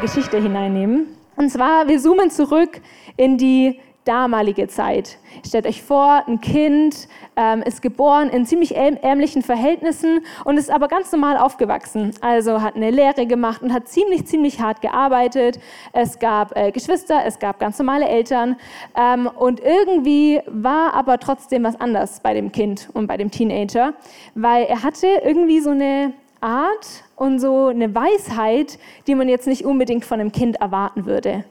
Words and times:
Geschichte 0.00 0.40
hineinnehmen. 0.40 1.06
Und 1.36 1.50
zwar, 1.50 1.86
wir 1.88 1.98
zoomen 1.98 2.30
zurück 2.30 2.80
in 3.16 3.36
die 3.36 3.78
damalige 4.04 4.66
Zeit. 4.66 5.18
Stellt 5.46 5.66
euch 5.66 5.82
vor, 5.82 6.24
ein 6.26 6.40
Kind 6.40 7.06
ähm, 7.36 7.62
ist 7.62 7.82
geboren 7.82 8.30
in 8.30 8.46
ziemlich 8.46 8.74
ärmlichen 8.74 9.42
Verhältnissen 9.42 10.24
und 10.44 10.56
ist 10.56 10.70
aber 10.70 10.88
ganz 10.88 11.12
normal 11.12 11.36
aufgewachsen. 11.36 12.12
Also 12.22 12.62
hat 12.62 12.76
eine 12.76 12.90
Lehre 12.90 13.26
gemacht 13.26 13.62
und 13.62 13.72
hat 13.72 13.88
ziemlich, 13.88 14.26
ziemlich 14.26 14.60
hart 14.60 14.80
gearbeitet. 14.80 15.60
Es 15.92 16.18
gab 16.18 16.56
äh, 16.56 16.72
Geschwister, 16.72 17.20
es 17.26 17.38
gab 17.38 17.58
ganz 17.58 17.78
normale 17.78 18.08
Eltern 18.08 18.56
ähm, 18.98 19.26
und 19.26 19.60
irgendwie 19.60 20.40
war 20.46 20.94
aber 20.94 21.18
trotzdem 21.18 21.64
was 21.64 21.78
anders 21.78 22.20
bei 22.20 22.32
dem 22.32 22.52
Kind 22.52 22.88
und 22.94 23.06
bei 23.06 23.18
dem 23.18 23.30
Teenager, 23.30 23.92
weil 24.34 24.64
er 24.64 24.82
hatte 24.82 25.06
irgendwie 25.24 25.60
so 25.60 25.70
eine 25.70 26.14
Art 26.40 26.86
und 27.16 27.38
so 27.38 27.66
eine 27.66 27.94
Weisheit, 27.94 28.78
die 29.06 29.14
man 29.14 29.28
jetzt 29.28 29.46
nicht 29.46 29.64
unbedingt 29.64 30.04
von 30.04 30.20
einem 30.20 30.32
Kind 30.32 30.56
erwarten 30.60 31.06
würde. 31.06 31.44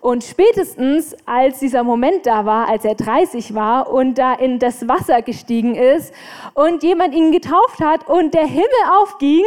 Und 0.00 0.22
spätestens, 0.22 1.16
als 1.24 1.58
dieser 1.58 1.82
Moment 1.82 2.26
da 2.26 2.44
war, 2.44 2.68
als 2.68 2.84
er 2.84 2.94
30 2.94 3.54
war 3.54 3.90
und 3.90 4.18
da 4.18 4.34
in 4.34 4.58
das 4.58 4.86
Wasser 4.86 5.20
gestiegen 5.22 5.74
ist 5.74 6.14
und 6.54 6.82
jemand 6.82 7.14
ihn 7.14 7.32
getauft 7.32 7.80
hat 7.80 8.08
und 8.08 8.32
der 8.32 8.46
Himmel 8.46 8.68
aufging 9.00 9.42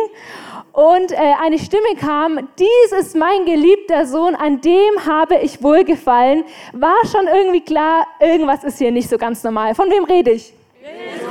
und 0.74 1.12
äh, 1.12 1.18
eine 1.42 1.60
Stimme 1.60 1.96
kam, 1.98 2.50
dies 2.58 3.00
ist 3.00 3.16
mein 3.16 3.46
geliebter 3.46 4.06
Sohn, 4.06 4.36
an 4.36 4.60
dem 4.60 5.06
habe 5.06 5.38
ich 5.38 5.64
wohlgefallen, 5.64 6.44
war 6.74 6.98
schon 7.10 7.28
irgendwie 7.28 7.62
klar, 7.62 8.06
irgendwas 8.20 8.64
ist 8.64 8.80
hier 8.80 8.92
nicht 8.92 9.10
so 9.10 9.18
ganz 9.18 9.44
normal. 9.44 9.76
Von 9.76 9.90
wem 9.90 10.04
rede 10.04 10.32
ich? 10.32 10.54
Jesus. 10.82 11.29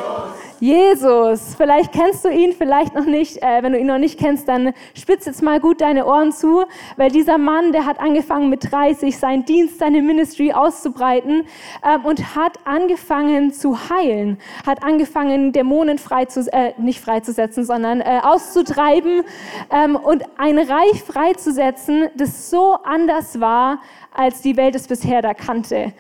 Jesus. 0.61 1.55
Vielleicht 1.57 1.93
kennst 1.93 2.25
du 2.25 2.29
ihn, 2.29 2.53
vielleicht 2.53 2.95
noch 2.95 3.05
nicht. 3.05 3.41
Äh, 3.43 3.63
wenn 3.63 3.73
du 3.73 3.79
ihn 3.79 3.87
noch 3.87 3.99
nicht 3.99 4.19
kennst, 4.19 4.49
dann 4.49 4.73
spitz 4.95 5.27
jetzt 5.27 5.43
mal 5.43 5.61
gut 5.61 5.81
deine 5.81 6.07
Ohren 6.07 6.33
zu, 6.33 6.65
weil 6.97 7.11
dieser 7.11 7.39
Mann, 7.39 7.73
der 7.73 7.87
hat 7.87 8.01
angefangen 8.01 8.49
mit 8.49 8.73
30 8.73 9.17
seinen 9.17 9.45
Dienst, 9.45 9.79
seine 9.79 10.03
Ministry 10.03 10.53
auszubreiten 10.53 11.47
ähm, 11.85 12.05
und 12.05 12.35
hat 12.35 12.59
angefangen 12.65 13.53
zu 13.53 13.79
heilen, 13.89 14.39
hat 14.67 14.83
angefangen 14.83 15.53
Dämonen 15.53 15.99
frei 15.99 16.25
zu, 16.25 16.41
äh, 16.53 16.73
nicht 16.77 17.01
freizusetzen, 17.01 17.65
sondern 17.65 18.01
äh, 18.01 18.21
auszutreiben 18.23 19.23
ähm, 19.71 19.95
und 19.95 20.25
ein 20.39 20.59
Reich 20.59 21.03
freizusetzen, 21.07 22.09
das 22.17 22.51
so 22.51 22.75
anders 22.83 23.41
war, 23.41 23.81
als 24.13 24.41
die 24.41 24.57
Welt 24.57 24.75
es 24.75 24.89
bisher 24.89 25.23
da 25.23 25.35
kannte. 25.35 25.93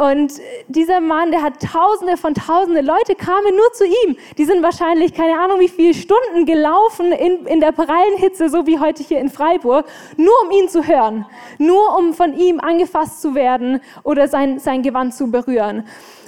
Und 0.00 0.32
dieser 0.68 0.98
Mann, 1.00 1.30
der 1.30 1.42
hat 1.42 1.60
Tausende 1.60 2.16
von 2.16 2.32
Tausende 2.32 2.80
Leute 2.80 3.14
kamen 3.14 3.54
nur 3.54 3.70
zu 3.74 3.84
ihm. 3.84 4.16
Die 4.38 4.46
sind 4.46 4.62
wahrscheinlich 4.62 5.12
keine 5.12 5.38
Ahnung 5.38 5.60
wie 5.60 5.68
viele 5.68 5.92
Stunden 5.92 6.46
gelaufen 6.46 7.12
in, 7.12 7.44
in 7.44 7.60
der 7.60 7.72
prallen 7.72 8.16
Hitze, 8.16 8.48
so 8.48 8.66
wie 8.66 8.78
heute 8.78 9.02
hier 9.02 9.20
in 9.20 9.28
Freiburg, 9.28 9.84
nur 10.16 10.32
um 10.42 10.50
ihn 10.52 10.70
zu 10.70 10.86
hören, 10.86 11.26
nur 11.58 11.98
um 11.98 12.14
von 12.14 12.32
ihm 12.32 12.60
angefasst 12.60 13.20
zu 13.20 13.34
werden 13.34 13.82
oder 14.02 14.26
sein, 14.26 14.58
sein 14.58 14.82
Gewand 14.82 15.12
zu 15.12 15.30
berühren. 15.30 15.84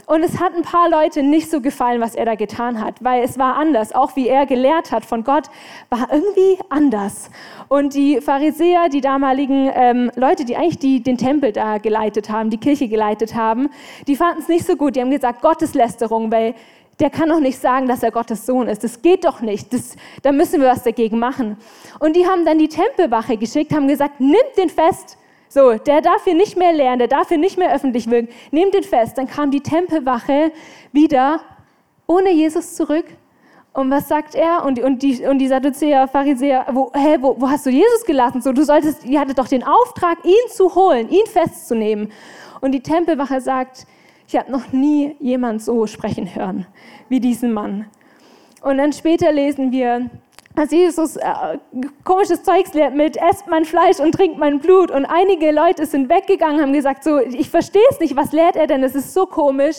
Und 0.06 0.22
es 0.22 0.40
hat 0.40 0.54
ein 0.54 0.62
paar 0.62 0.90
Leute 0.90 1.22
nicht 1.22 1.50
so 1.50 1.60
gefallen, 1.60 2.00
was 2.00 2.14
er 2.14 2.24
da 2.24 2.34
getan 2.34 2.80
hat, 2.80 3.02
weil 3.02 3.22
es 3.22 3.38
war 3.38 3.56
anders. 3.56 3.94
Auch 3.94 4.16
wie 4.16 4.28
er 4.28 4.46
gelehrt 4.46 4.90
hat 4.90 5.04
von 5.04 5.22
Gott, 5.22 5.44
war 5.90 6.08
irgendwie 6.12 6.58
anders. 6.70 7.30
Und 7.68 7.94
die 7.94 8.20
Pharisäer, 8.20 8.88
die 8.88 9.00
damaligen 9.00 9.70
ähm, 9.74 10.10
Leute, 10.16 10.44
die 10.44 10.56
eigentlich 10.56 10.78
die, 10.78 11.02
den 11.02 11.18
Tempel 11.18 11.52
da 11.52 11.78
geleitet 11.78 12.30
haben, 12.30 12.50
die 12.50 12.58
Kirche 12.58 12.88
geleitet 12.88 13.34
haben, 13.34 13.70
die 14.06 14.16
fanden 14.16 14.40
es 14.40 14.48
nicht 14.48 14.66
so 14.66 14.76
gut. 14.76 14.96
Die 14.96 15.00
haben 15.00 15.10
gesagt, 15.10 15.40
Gotteslästerung, 15.40 16.32
weil 16.32 16.54
der 17.00 17.10
kann 17.10 17.28
doch 17.28 17.40
nicht 17.40 17.58
sagen, 17.58 17.86
dass 17.88 18.02
er 18.02 18.10
Gottes 18.10 18.44
Sohn 18.44 18.68
ist. 18.68 18.84
Das 18.84 19.02
geht 19.02 19.24
doch 19.24 19.40
nicht. 19.40 19.72
Das, 19.72 19.96
da 20.22 20.32
müssen 20.32 20.60
wir 20.60 20.68
was 20.68 20.82
dagegen 20.82 21.18
machen. 21.18 21.56
Und 22.00 22.16
die 22.16 22.26
haben 22.26 22.44
dann 22.44 22.58
die 22.58 22.68
Tempelwache 22.68 23.36
geschickt, 23.36 23.72
haben 23.72 23.88
gesagt, 23.88 24.20
nimmt 24.20 24.56
den 24.56 24.68
fest. 24.68 25.16
So, 25.52 25.74
der 25.74 26.00
darf 26.00 26.24
hier 26.24 26.34
nicht 26.34 26.56
mehr 26.56 26.72
lernen, 26.72 27.00
der 27.00 27.08
darf 27.08 27.28
hier 27.28 27.36
nicht 27.36 27.58
mehr 27.58 27.74
öffentlich 27.74 28.08
wirken. 28.08 28.32
Nehmt 28.52 28.72
den 28.72 28.84
fest. 28.84 29.18
Dann 29.18 29.26
kam 29.26 29.50
die 29.50 29.60
Tempelwache 29.60 30.50
wieder 30.92 31.40
ohne 32.06 32.32
Jesus 32.32 32.74
zurück. 32.74 33.04
Und 33.74 33.90
was 33.90 34.08
sagt 34.08 34.34
er? 34.34 34.64
Und, 34.64 34.78
und, 34.80 35.02
die, 35.02 35.26
und 35.26 35.38
die 35.40 35.48
Sadduzäer, 35.48 36.08
Pharisäer, 36.08 36.64
wo, 36.72 36.90
hä, 36.94 37.18
wo, 37.20 37.38
wo 37.38 37.50
hast 37.50 37.66
du 37.66 37.70
Jesus 37.70 38.02
gelassen? 38.06 38.40
So, 38.40 38.54
du 38.54 38.64
solltest, 38.64 39.04
ihr 39.04 39.20
hattet 39.20 39.38
doch 39.38 39.46
den 39.46 39.62
Auftrag, 39.62 40.24
ihn 40.24 40.48
zu 40.48 40.74
holen, 40.74 41.10
ihn 41.10 41.26
festzunehmen. 41.26 42.10
Und 42.62 42.72
die 42.72 42.80
Tempelwache 42.80 43.42
sagt, 43.42 43.86
ich 44.26 44.36
habe 44.36 44.50
noch 44.50 44.72
nie 44.72 45.16
jemand 45.20 45.60
so 45.60 45.86
sprechen 45.86 46.34
hören 46.34 46.66
wie 47.10 47.20
diesen 47.20 47.52
Mann. 47.52 47.84
Und 48.62 48.78
dann 48.78 48.94
später 48.94 49.30
lesen 49.30 49.70
wir, 49.70 50.08
dass 50.54 50.70
Jesus 50.70 51.16
äh, 51.16 51.58
komisches 52.04 52.42
Zeugs 52.42 52.74
lehrt 52.74 52.94
mit, 52.94 53.16
esst 53.16 53.46
mein 53.48 53.64
Fleisch 53.64 54.00
und 54.00 54.12
trinkt 54.12 54.38
mein 54.38 54.60
Blut. 54.60 54.90
Und 54.90 55.06
einige 55.06 55.50
Leute 55.50 55.86
sind 55.86 56.08
weggegangen, 56.08 56.60
haben 56.60 56.72
gesagt, 56.72 57.04
so, 57.04 57.18
ich 57.18 57.48
verstehe 57.48 57.82
es 57.90 58.00
nicht, 58.00 58.16
was 58.16 58.32
lehrt 58.32 58.56
er 58.56 58.66
denn, 58.66 58.82
es 58.82 58.94
ist 58.94 59.14
so 59.14 59.26
komisch. 59.26 59.76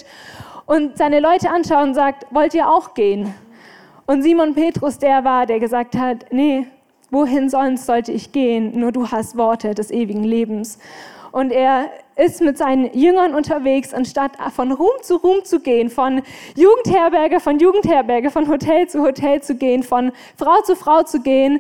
Und 0.66 0.98
seine 0.98 1.20
Leute 1.20 1.50
anschauen 1.50 1.90
und 1.90 1.94
sagt, 1.94 2.26
wollt 2.32 2.54
ihr 2.54 2.70
auch 2.70 2.94
gehen? 2.94 3.34
Und 4.06 4.24
Simon 4.24 4.54
Petrus, 4.54 4.98
der 4.98 5.24
war, 5.24 5.46
der 5.46 5.60
gesagt 5.60 5.96
hat, 5.96 6.26
nee, 6.32 6.68
wohin 7.12 7.50
sonst 7.50 7.86
sollte 7.86 8.12
ich 8.12 8.32
gehen? 8.32 8.80
Nur 8.80 8.92
du 8.92 9.10
hast 9.12 9.38
Worte 9.38 9.76
des 9.76 9.92
ewigen 9.92 10.24
Lebens. 10.24 10.80
Und 11.34 11.52
er 11.52 11.90
ist 12.16 12.42
mit 12.42 12.60
seinen 12.60 12.94
Jüngern 12.94 13.34
unterwegs, 13.34 13.92
anstatt 13.92 14.34
von 14.56 14.72
Ruhm 14.72 15.02
zu 15.02 15.16
Ruhm 15.16 15.44
zu 15.44 15.62
gehen, 15.62 15.90
von 15.90 16.22
Jugendherberge, 16.56 17.40
von 17.40 17.58
Jugendherberge, 17.58 18.30
von 18.30 18.48
Hotel 18.48 18.88
zu 18.88 19.02
Hotel 19.02 19.42
zu 19.42 19.56
gehen, 19.56 19.82
von 19.82 20.12
Frau 20.38 20.62
zu 20.62 20.76
Frau 20.76 21.02
zu 21.02 21.22
gehen, 21.22 21.60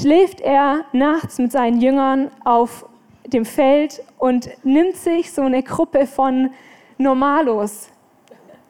schläft 0.00 0.40
er 0.40 0.84
nachts 0.92 1.40
mit 1.40 1.50
seinen 1.50 1.80
Jüngern 1.80 2.30
auf 2.44 2.86
dem 3.26 3.44
Feld 3.44 4.00
und 4.18 4.50
nimmt 4.62 4.94
sich 4.94 5.32
so 5.32 5.42
eine 5.42 5.64
Gruppe 5.64 6.06
von 6.06 6.50
Normalos, 6.96 7.88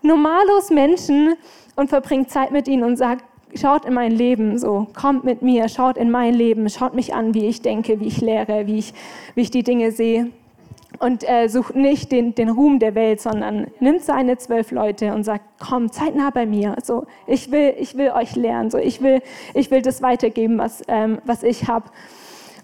Normalos 0.01 0.71
Menschen 0.71 1.35
und 1.77 1.91
verbringt 1.91 2.31
Zeit 2.31 2.53
mit 2.53 2.69
ihnen 2.69 2.85
und 2.85 2.97
sagt, 2.97 3.23
schaut 3.55 3.85
in 3.85 3.95
mein 3.95 4.13
Leben 4.13 4.59
so, 4.59 4.87
kommt 4.95 5.25
mit 5.25 5.43
mir, 5.43 5.69
schaut 5.69 5.97
in 5.97 6.11
mein 6.11 6.35
Leben, 6.35 6.69
schaut 6.69 6.95
mich 6.95 7.15
an, 7.15 7.35
wie 7.35 7.47
ich 7.47 7.63
denke, 7.63 8.01
wie 8.01 8.07
ich 8.07 8.21
lehre, 8.21 8.67
wie 8.67 8.79
ich, 8.79 8.95
wie 9.35 9.43
ich 9.43 9.51
die 9.51 9.63
Dinge 9.63 9.93
sehe 9.93 10.31
und 10.99 11.29
äh, 11.29 11.49
sucht 11.49 11.77
nicht 11.77 12.11
den, 12.13 12.35
den 12.35 12.49
Ruhm 12.49 12.79
der 12.79 12.95
Welt, 12.95 13.21
sondern 13.21 13.69
nimmt 13.79 14.03
seine 14.03 14.37
zwölf 14.39 14.71
Leute 14.71 15.13
und 15.15 15.25
sagt, 15.25 15.45
komm, 15.61 15.93
zeitnah 15.93 16.31
bei 16.31 16.47
mir. 16.47 16.77
So, 16.83 17.07
ich 17.27 17.51
will, 17.51 17.75
ich 17.79 17.97
will 17.97 18.11
euch 18.11 18.35
lernen. 18.37 18.71
So, 18.71 18.79
ich 18.79 19.01
will, 19.01 19.23
ich 19.55 19.71
will 19.71 19.83
das 19.83 20.03
weitergeben, 20.03 20.59
was, 20.59 20.83
ähm, 20.89 21.19
was 21.25 21.43
ich 21.43 21.69
habe. 21.69 21.87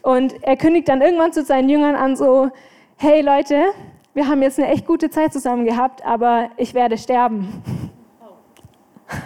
Und 0.02 0.42
er 0.42 0.56
kündigt 0.56 0.88
dann 0.88 1.00
irgendwann 1.00 1.32
zu 1.32 1.44
seinen 1.44 1.68
Jüngern 1.68 1.94
an, 1.94 2.16
so, 2.16 2.50
hey 2.96 3.20
Leute, 3.20 3.62
wir 4.14 4.28
haben 4.28 4.42
jetzt 4.42 4.58
eine 4.58 4.68
echt 4.68 4.86
gute 4.86 5.10
Zeit 5.10 5.32
zusammen 5.32 5.64
gehabt, 5.64 6.04
aber 6.04 6.50
ich 6.56 6.74
werde 6.74 6.98
sterben. 6.98 7.62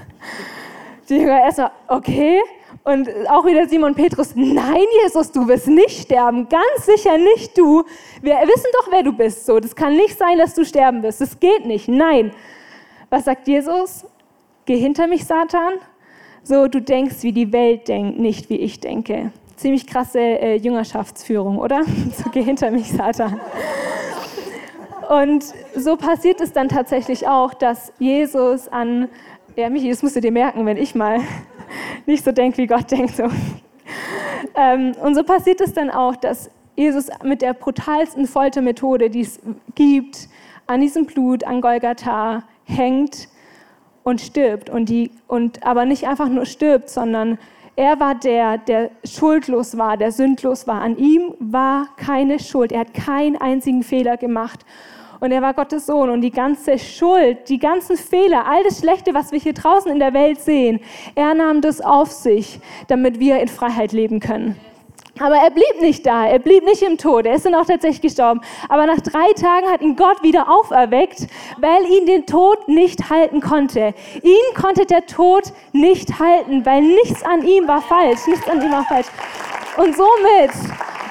Die 1.09 1.17
Jünger 1.17 1.41
erstmal, 1.43 1.71
okay, 1.89 2.41
und 2.85 3.09
auch 3.29 3.45
wieder 3.45 3.67
Simon 3.69 3.95
Petrus, 3.95 4.35
nein, 4.35 4.85
Jesus, 5.05 5.33
du 5.33 5.47
wirst 5.49 5.69
nicht 5.69 6.03
sterben, 6.03 6.49
ganz 6.49 6.87
sicher 6.87 7.19
nicht 7.19 7.57
du. 7.57 7.85
Wir 8.23 8.37
wissen 8.37 8.71
doch, 8.73 8.91
wer 8.91 9.03
du 9.03 9.13
bist. 9.13 9.47
So, 9.47 9.61
das 9.61 9.75
kann 9.75 9.97
nicht 9.97 10.17
sein, 10.17 10.39
dass 10.39 10.55
du 10.55 10.65
sterben 10.65 11.03
wirst. 11.03 11.21
Das 11.21 11.39
geht 11.39 11.67
nicht. 11.67 11.89
Nein. 11.89 12.33
Was 13.11 13.25
sagt 13.25 13.49
Jesus? 13.49 14.05
Geh 14.65 14.77
hinter 14.77 15.07
mich, 15.07 15.25
Satan. 15.25 15.75
So, 16.43 16.69
du 16.69 16.81
denkst, 16.81 17.17
wie 17.23 17.33
die 17.33 17.53
Welt 17.53 17.89
denkt, 17.89 18.19
nicht 18.19 18.49
wie 18.49 18.57
ich 18.57 18.81
denke. 18.81 19.33
Ziemlich 19.57 19.87
krasse 19.87 20.21
äh, 20.21 20.57
Jüngerschaftsführung, 20.57 21.59
oder? 21.59 21.83
So, 22.17 22.31
geh 22.31 22.43
hinter 22.43 22.71
mich, 22.71 22.91
Satan. 22.91 23.41
Und 25.09 25.45
so 25.75 25.97
passiert 25.97 26.41
es 26.43 26.53
dann 26.53 26.69
tatsächlich 26.69 27.27
auch, 27.27 27.55
dass 27.55 27.93
Jesus 27.99 28.69
an, 28.69 29.09
ja, 29.59 29.69
Michi, 29.69 29.91
das 29.91 30.05
musst 30.05 30.15
du 30.15 30.21
dir 30.21 30.31
merken, 30.31 30.65
wenn 30.67 30.77
ich 30.77 30.95
mal 30.95 31.21
nicht 32.07 32.25
so 32.25 32.31
denkt, 32.31 32.59
wie 32.59 32.69
Gott 32.69 32.89
denkt. 32.93 33.17
So. 33.17 33.25
Ähm, 34.55 34.93
und 35.03 35.17
so 35.17 35.25
passiert 35.25 35.61
es 35.61 35.73
dann 35.73 35.91
auch, 35.91 36.15
dass 36.15 36.49
Jesus 36.77 37.09
mit 37.25 37.43
der 37.43 37.55
brutalsten 37.55 38.27
Foltermethode, 38.29 39.11
die 39.11 39.23
es 39.23 39.41
gibt, 39.75 40.29
an 40.69 40.81
diesem 40.81 41.07
Blut, 41.07 41.43
an 41.43 41.61
Golgatha 41.61 42.45
hängt 42.65 43.29
und 44.05 44.21
stirbt. 44.21 44.71
Und, 44.71 44.89
die, 44.89 45.11
und 45.27 45.67
aber 45.67 45.87
nicht 45.87 46.07
einfach 46.07 46.29
nur 46.29 46.47
stirbt, 46.47 46.89
sondern 46.89 47.37
er 47.75 47.99
war 47.99 48.15
der, 48.15 48.59
der 48.59 48.91
schuldlos 49.05 49.77
war, 49.77 49.97
der 49.97 50.13
sündlos 50.13 50.69
war. 50.69 50.83
An 50.83 50.97
ihm 50.99 51.35
war 51.41 51.89
keine 51.97 52.39
Schuld. 52.39 52.71
Er 52.71 52.81
hat 52.81 52.95
keinen 52.95 53.37
einzigen 53.37 53.83
Fehler 53.83 54.17
gemacht 54.17 54.65
und 55.21 55.33
er 55.33 55.43
war 55.43 55.55
Gottes 55.55 55.87
Sohn 55.87 56.11
und 56.11 56.21
die 56.21 56.31
ganze 56.31 56.79
Schuld, 56.79 57.49
die 57.49 57.59
ganzen 57.59 57.97
Fehler, 57.97 58.47
all 58.47 58.63
das 58.65 58.79
Schlechte, 58.79 59.15
was 59.15 59.33
wir 59.33 59.39
hier 59.39 59.55
draußen 59.55 59.91
in 59.91 59.99
der 59.99 60.15
Welt 60.15 60.41
sehen, 60.41 60.81
er 61.15 61.35
nahm 61.35 61.61
das 61.61 61.81
auf 61.81 62.11
sich, 62.11 62.61
damit 62.89 63.19
wir 63.19 63.41
in 63.41 63.49
Freiheit 63.49 63.93
leben 63.93 64.21
können. 64.21 64.59
Aber 65.21 65.37
er 65.37 65.51
blieb 65.51 65.81
nicht 65.81 66.07
da, 66.07 66.27
er 66.27 66.39
blieb 66.39 66.65
nicht 66.65 66.83
im 66.83 66.97
Tod, 66.97 67.27
er 67.27 67.35
ist 67.35 67.45
dann 67.45 67.55
auch 67.55 67.65
tatsächlich 67.65 68.03
gestorben. 68.03 68.41
Aber 68.69 68.87
nach 68.87 69.01
drei 69.01 69.33
Tagen 69.33 69.67
hat 69.69 69.81
ihn 69.81 69.97
Gott 69.97 70.23
wieder 70.23 70.49
auferweckt, 70.49 71.27
weil 71.59 71.85
ihn 71.87 72.07
den 72.07 72.27
Tod 72.27 72.69
nicht 72.69 73.11
halten 73.11 73.41
konnte. 73.41 73.95
Ihn 74.23 74.55
konnte 74.55 74.87
der 74.87 75.07
Tod 75.07 75.53
nicht 75.73 76.21
halten, 76.21 76.65
weil 76.65 76.83
nichts 76.83 77.25
an 77.25 77.45
ihm 77.45 77.67
war 77.67 77.83
falsch, 77.83 78.27
nichts 78.29 78.49
an 78.49 78.63
ihm 78.63 78.71
war 78.71 78.85
falsch. 78.85 79.09
Und 79.77 79.97
somit 79.97 80.53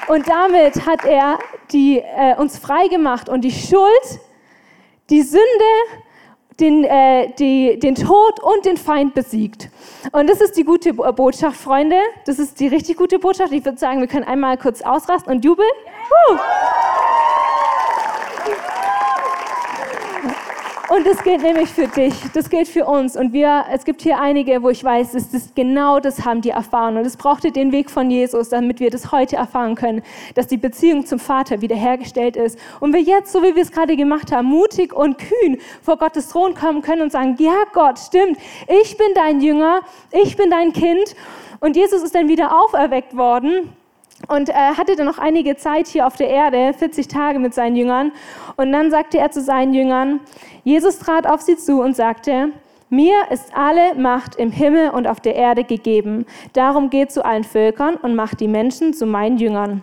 Und 0.08 0.26
damit 0.26 0.86
hat 0.86 1.04
er 1.04 1.38
die, 1.72 1.98
äh, 1.98 2.36
uns 2.36 2.58
frei 2.58 2.88
gemacht 2.88 3.28
und 3.28 3.42
die 3.42 3.52
Schuld, 3.52 4.20
die 5.10 5.22
Sünde, 5.22 5.42
den, 6.60 6.84
äh, 6.84 7.32
die, 7.38 7.78
den 7.78 7.94
Tod 7.94 8.40
und 8.42 8.64
den 8.64 8.76
Feind 8.76 9.14
besiegt. 9.14 9.70
Und 10.12 10.28
das 10.28 10.40
ist 10.40 10.56
die 10.56 10.64
gute 10.64 10.92
Botschaft, 10.92 11.56
Freunde. 11.56 11.96
Das 12.26 12.38
ist 12.38 12.58
die 12.58 12.66
richtig 12.66 12.96
gute 12.96 13.18
Botschaft. 13.18 13.52
Ich 13.52 13.64
würde 13.64 13.78
sagen, 13.78 14.00
wir 14.00 14.08
können 14.08 14.24
einmal 14.24 14.56
kurz 14.56 14.82
ausrasten 14.82 15.32
und 15.32 15.44
jubeln. 15.44 15.68
Uh. 16.30 16.38
Und 20.88 21.06
das 21.06 21.22
gilt 21.22 21.42
nämlich 21.42 21.68
für 21.68 21.86
dich, 21.86 22.14
das 22.32 22.48
gilt 22.48 22.66
für 22.66 22.86
uns. 22.86 23.14
Und 23.14 23.34
wir, 23.34 23.66
es 23.70 23.84
gibt 23.84 24.00
hier 24.00 24.18
einige, 24.18 24.62
wo 24.62 24.70
ich 24.70 24.82
weiß, 24.82 25.12
dass 25.12 25.30
das 25.30 25.54
genau 25.54 26.00
das 26.00 26.24
haben 26.24 26.40
die 26.40 26.48
erfahren. 26.48 26.96
Und 26.96 27.04
es 27.04 27.18
brauchte 27.18 27.52
den 27.52 27.72
Weg 27.72 27.90
von 27.90 28.10
Jesus, 28.10 28.48
damit 28.48 28.80
wir 28.80 28.88
das 28.88 29.12
heute 29.12 29.36
erfahren 29.36 29.74
können, 29.74 30.02
dass 30.34 30.46
die 30.46 30.56
Beziehung 30.56 31.04
zum 31.04 31.18
Vater 31.18 31.60
wiederhergestellt 31.60 32.36
ist. 32.36 32.58
Und 32.80 32.94
wir 32.94 33.02
jetzt, 33.02 33.32
so 33.32 33.42
wie 33.42 33.54
wir 33.54 33.62
es 33.62 33.70
gerade 33.70 33.96
gemacht 33.96 34.32
haben, 34.32 34.48
mutig 34.48 34.94
und 34.94 35.18
kühn 35.18 35.58
vor 35.82 35.98
Gottes 35.98 36.30
Thron 36.30 36.54
kommen 36.54 36.80
können 36.80 37.02
und 37.02 37.12
sagen, 37.12 37.36
ja 37.38 37.64
Gott, 37.74 37.98
stimmt, 37.98 38.38
ich 38.66 38.96
bin 38.96 39.08
dein 39.14 39.42
Jünger, 39.42 39.82
ich 40.10 40.36
bin 40.36 40.50
dein 40.50 40.72
Kind. 40.72 41.14
Und 41.60 41.76
Jesus 41.76 42.02
ist 42.02 42.14
dann 42.14 42.28
wieder 42.28 42.58
auferweckt 42.58 43.14
worden 43.14 43.70
und 44.26 44.48
er 44.48 44.76
hatte 44.76 44.96
dann 44.96 45.06
noch 45.06 45.18
einige 45.18 45.56
Zeit 45.56 45.86
hier 45.86 46.06
auf 46.06 46.16
der 46.16 46.28
Erde, 46.28 46.74
40 46.76 47.06
Tage 47.06 47.38
mit 47.38 47.54
seinen 47.54 47.76
Jüngern. 47.76 48.10
Und 48.56 48.72
dann 48.72 48.90
sagte 48.90 49.18
er 49.18 49.30
zu 49.30 49.40
seinen 49.40 49.74
Jüngern, 49.74 50.20
Jesus 50.64 50.98
trat 50.98 51.26
auf 51.26 51.40
sie 51.40 51.56
zu 51.56 51.80
und 51.80 51.94
sagte, 51.94 52.50
mir 52.90 53.14
ist 53.30 53.52
alle 53.54 53.94
Macht 53.94 54.36
im 54.36 54.50
Himmel 54.50 54.90
und 54.90 55.06
auf 55.06 55.20
der 55.20 55.36
Erde 55.36 55.62
gegeben. 55.62 56.26
Darum 56.54 56.90
geht 56.90 57.12
zu 57.12 57.24
allen 57.24 57.44
Völkern 57.44 57.96
und 57.96 58.16
macht 58.16 58.40
die 58.40 58.48
Menschen 58.48 58.92
zu 58.92 59.06
meinen 59.06 59.38
Jüngern. 59.38 59.82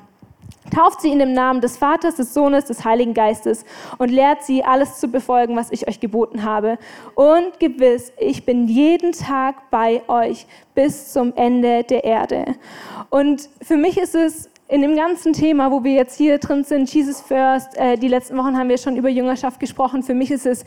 Tauft 0.73 1.01
sie 1.01 1.11
in 1.11 1.19
dem 1.19 1.33
Namen 1.33 1.61
des 1.61 1.77
Vaters, 1.77 2.15
des 2.15 2.33
Sohnes, 2.33 2.65
des 2.65 2.83
Heiligen 2.83 3.13
Geistes 3.13 3.65
und 3.97 4.09
lehrt 4.09 4.43
sie, 4.43 4.63
alles 4.63 4.99
zu 4.99 5.07
befolgen, 5.07 5.55
was 5.55 5.71
ich 5.71 5.87
euch 5.87 5.99
geboten 5.99 6.43
habe. 6.43 6.77
Und 7.13 7.59
gewiss, 7.59 8.11
ich 8.19 8.45
bin 8.45 8.67
jeden 8.67 9.11
Tag 9.11 9.69
bei 9.69 10.01
euch 10.07 10.47
bis 10.73 11.13
zum 11.13 11.33
Ende 11.35 11.83
der 11.83 12.03
Erde. 12.03 12.55
Und 13.09 13.49
für 13.61 13.77
mich 13.77 13.97
ist 13.97 14.15
es 14.15 14.49
in 14.67 14.81
dem 14.81 14.95
ganzen 14.95 15.33
Thema, 15.33 15.71
wo 15.71 15.83
wir 15.83 15.93
jetzt 15.93 16.17
hier 16.17 16.39
drin 16.39 16.63
sind, 16.63 16.91
Jesus 16.91 17.21
First, 17.21 17.77
äh, 17.77 17.97
die 17.97 18.07
letzten 18.07 18.35
Wochen 18.37 18.57
haben 18.57 18.69
wir 18.69 18.79
schon 18.79 18.97
über 18.97 19.09
Jüngerschaft 19.09 19.59
gesprochen, 19.59 20.01
für 20.01 20.15
mich 20.15 20.31
ist 20.31 20.45
es 20.45 20.65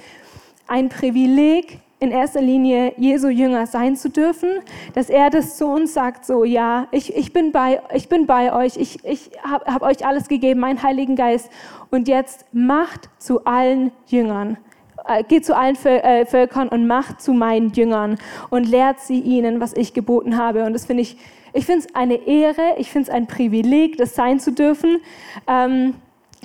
ein 0.69 0.89
Privileg, 0.89 1.81
in 2.01 2.11
erster 2.11 2.41
Linie 2.41 2.93
Jesu 2.97 3.29
Jünger 3.29 3.67
sein 3.67 3.97
zu 3.97 4.09
dürfen, 4.09 4.51
dass 4.95 5.11
er 5.11 5.31
das 5.31 5.57
zu 5.57 5.67
uns 5.67 5.95
sagt, 5.95 6.25
so 6.25 6.45
ja, 6.45 6.87
ich, 6.93 7.17
ich, 7.17 7.33
bin, 7.33 7.53
bei, 7.53 7.81
ich 7.93 8.09
bin 8.09 8.27
bei 8.27 8.53
euch, 8.53 8.77
ich, 8.77 9.05
ich 9.05 9.31
habe 9.43 9.73
hab 9.73 9.83
euch 9.83 10.07
alles 10.07 10.29
gegeben, 10.29 10.61
meinen 10.61 10.83
Heiligen 10.83 11.17
Geist 11.17 11.51
und 11.91 12.09
jetzt 12.09 12.47
macht 12.53 13.09
zu 13.19 13.45
allen 13.45 13.91
Jüngern. 14.07 14.59
Äh, 15.07 15.25
geht 15.25 15.45
zu 15.45 15.57
allen 15.57 15.77
äh, 15.87 16.27
Völkern 16.27 16.69
und 16.69 16.87
macht 16.87 17.21
zu 17.21 17.33
meinen 17.33 17.73
Jüngern 17.73 18.19
und 18.51 18.69
lehrt 18.69 19.01
sie 19.01 19.21
ihnen, 19.21 19.61
was 19.61 19.73
ich 19.73 19.95
geboten 19.95 20.37
habe. 20.37 20.65
Und 20.65 20.75
das 20.75 20.87
finde 20.87 21.03
ich, 21.03 21.17
ich 21.53 21.67
finde 21.67 21.87
es 21.87 21.95
eine 21.95 22.15
Ehre, 22.27 22.75
ich 22.77 22.91
finde 22.91 23.09
es 23.09 23.15
ein 23.15 23.27
Privileg, 23.27 23.97
das 23.97 24.15
sein 24.15 24.39
zu 24.39 24.53
dürfen. 24.53 25.01
Ähm, 25.47 25.95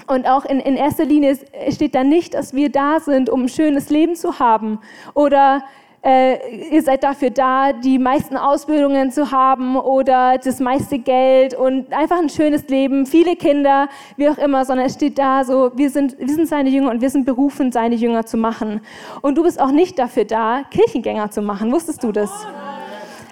und 0.07 0.27
auch 0.27 0.45
in, 0.45 0.59
in 0.59 0.75
erster 0.75 1.05
Linie 1.05 1.37
steht 1.69 1.95
da 1.95 2.03
nicht, 2.03 2.33
dass 2.33 2.53
wir 2.53 2.69
da 2.69 2.99
sind, 2.99 3.29
um 3.29 3.43
ein 3.43 3.49
schönes 3.49 3.89
Leben 3.89 4.15
zu 4.15 4.39
haben 4.39 4.79
oder 5.13 5.63
äh, 6.03 6.67
ihr 6.69 6.81
seid 6.81 7.03
dafür 7.03 7.29
da, 7.29 7.71
die 7.71 7.97
meisten 7.97 8.35
Ausbildungen 8.35 9.11
zu 9.11 9.31
haben 9.31 9.77
oder 9.77 10.37
das 10.37 10.59
meiste 10.59 10.99
Geld 10.99 11.53
und 11.53 11.93
einfach 11.93 12.17
ein 12.17 12.27
schönes 12.27 12.67
Leben, 12.67 13.05
viele 13.05 13.37
Kinder, 13.37 13.87
wie 14.17 14.27
auch 14.27 14.37
immer, 14.37 14.65
sondern 14.65 14.87
es 14.87 14.95
steht 14.95 15.17
da 15.17 15.45
so, 15.45 15.71
wir 15.75 15.89
sind, 15.89 16.19
wir 16.19 16.27
sind 16.27 16.47
seine 16.47 16.69
Jünger 16.69 16.91
und 16.91 17.01
wir 17.01 17.09
sind 17.09 17.25
berufen, 17.25 17.71
seine 17.71 17.95
Jünger 17.95 18.25
zu 18.25 18.35
machen. 18.35 18.81
Und 19.21 19.37
du 19.37 19.43
bist 19.43 19.61
auch 19.61 19.71
nicht 19.71 19.97
dafür 19.97 20.25
da, 20.25 20.63
Kirchengänger 20.71 21.31
zu 21.31 21.41
machen. 21.41 21.71
Wusstest 21.71 22.03
du 22.03 22.11
das? 22.11 22.31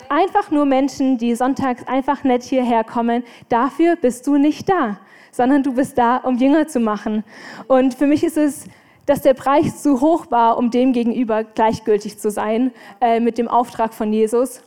Einfach 0.07 0.49
nur 0.49 0.65
Menschen, 0.65 1.17
die 1.17 1.35
sonntags 1.35 1.85
einfach 1.87 2.23
nett 2.23 2.43
hierher 2.43 2.85
kommen, 2.85 3.23
dafür 3.49 3.97
bist 3.97 4.27
du 4.27 4.37
nicht 4.37 4.69
da 4.69 4.97
sondern 5.31 5.63
du 5.63 5.73
bist 5.73 5.97
da, 5.97 6.17
um 6.17 6.37
Jünger 6.37 6.67
zu 6.67 6.79
machen. 6.79 7.23
Und 7.67 7.93
für 7.93 8.07
mich 8.07 8.23
ist 8.23 8.37
es, 8.37 8.65
dass 9.05 9.21
der 9.21 9.33
Preis 9.33 9.81
zu 9.81 10.01
hoch 10.01 10.27
war, 10.29 10.57
um 10.57 10.69
dem 10.69 10.93
gegenüber 10.93 11.43
gleichgültig 11.43 12.19
zu 12.19 12.29
sein 12.29 12.71
äh, 12.99 13.19
mit 13.19 13.37
dem 13.37 13.47
Auftrag 13.47 13.93
von 13.93 14.13
Jesus. 14.13 14.61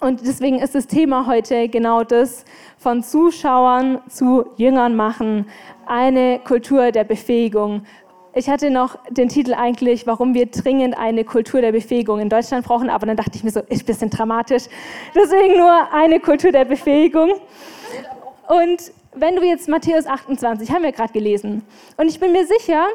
Und 0.00 0.26
deswegen 0.26 0.58
ist 0.58 0.74
das 0.74 0.86
Thema 0.86 1.26
heute 1.26 1.68
genau 1.68 2.04
das, 2.04 2.44
von 2.78 3.02
Zuschauern 3.02 4.00
zu 4.08 4.46
Jüngern 4.56 4.96
machen, 4.96 5.46
eine 5.86 6.40
Kultur 6.40 6.90
der 6.90 7.04
Befähigung. 7.04 7.84
Ich 8.34 8.50
hatte 8.50 8.70
noch 8.70 8.98
den 9.10 9.28
Titel 9.28 9.54
eigentlich, 9.54 10.06
warum 10.06 10.34
wir 10.34 10.46
dringend 10.46 10.98
eine 10.98 11.24
Kultur 11.24 11.60
der 11.60 11.70
Befähigung 11.70 12.18
in 12.18 12.28
Deutschland 12.28 12.66
brauchen, 12.66 12.90
aber 12.90 13.06
dann 13.06 13.16
dachte 13.16 13.32
ich 13.36 13.44
mir 13.44 13.50
so, 13.50 13.60
ist 13.60 13.82
ein 13.82 13.86
bisschen 13.86 14.10
dramatisch. 14.10 14.64
Deswegen 15.14 15.56
nur 15.56 15.92
eine 15.92 16.18
Kultur 16.18 16.50
der 16.50 16.64
Befähigung. 16.64 17.34
Und 18.48 18.92
wenn 19.14 19.36
du 19.36 19.42
jetzt 19.42 19.68
Matthäus 19.68 20.06
28, 20.06 20.70
haben 20.70 20.82
wir 20.82 20.92
gerade 20.92 21.12
gelesen, 21.12 21.62
und 21.96 22.08
ich 22.08 22.20
bin 22.20 22.32
mir 22.32 22.46
sicher, 22.46 22.86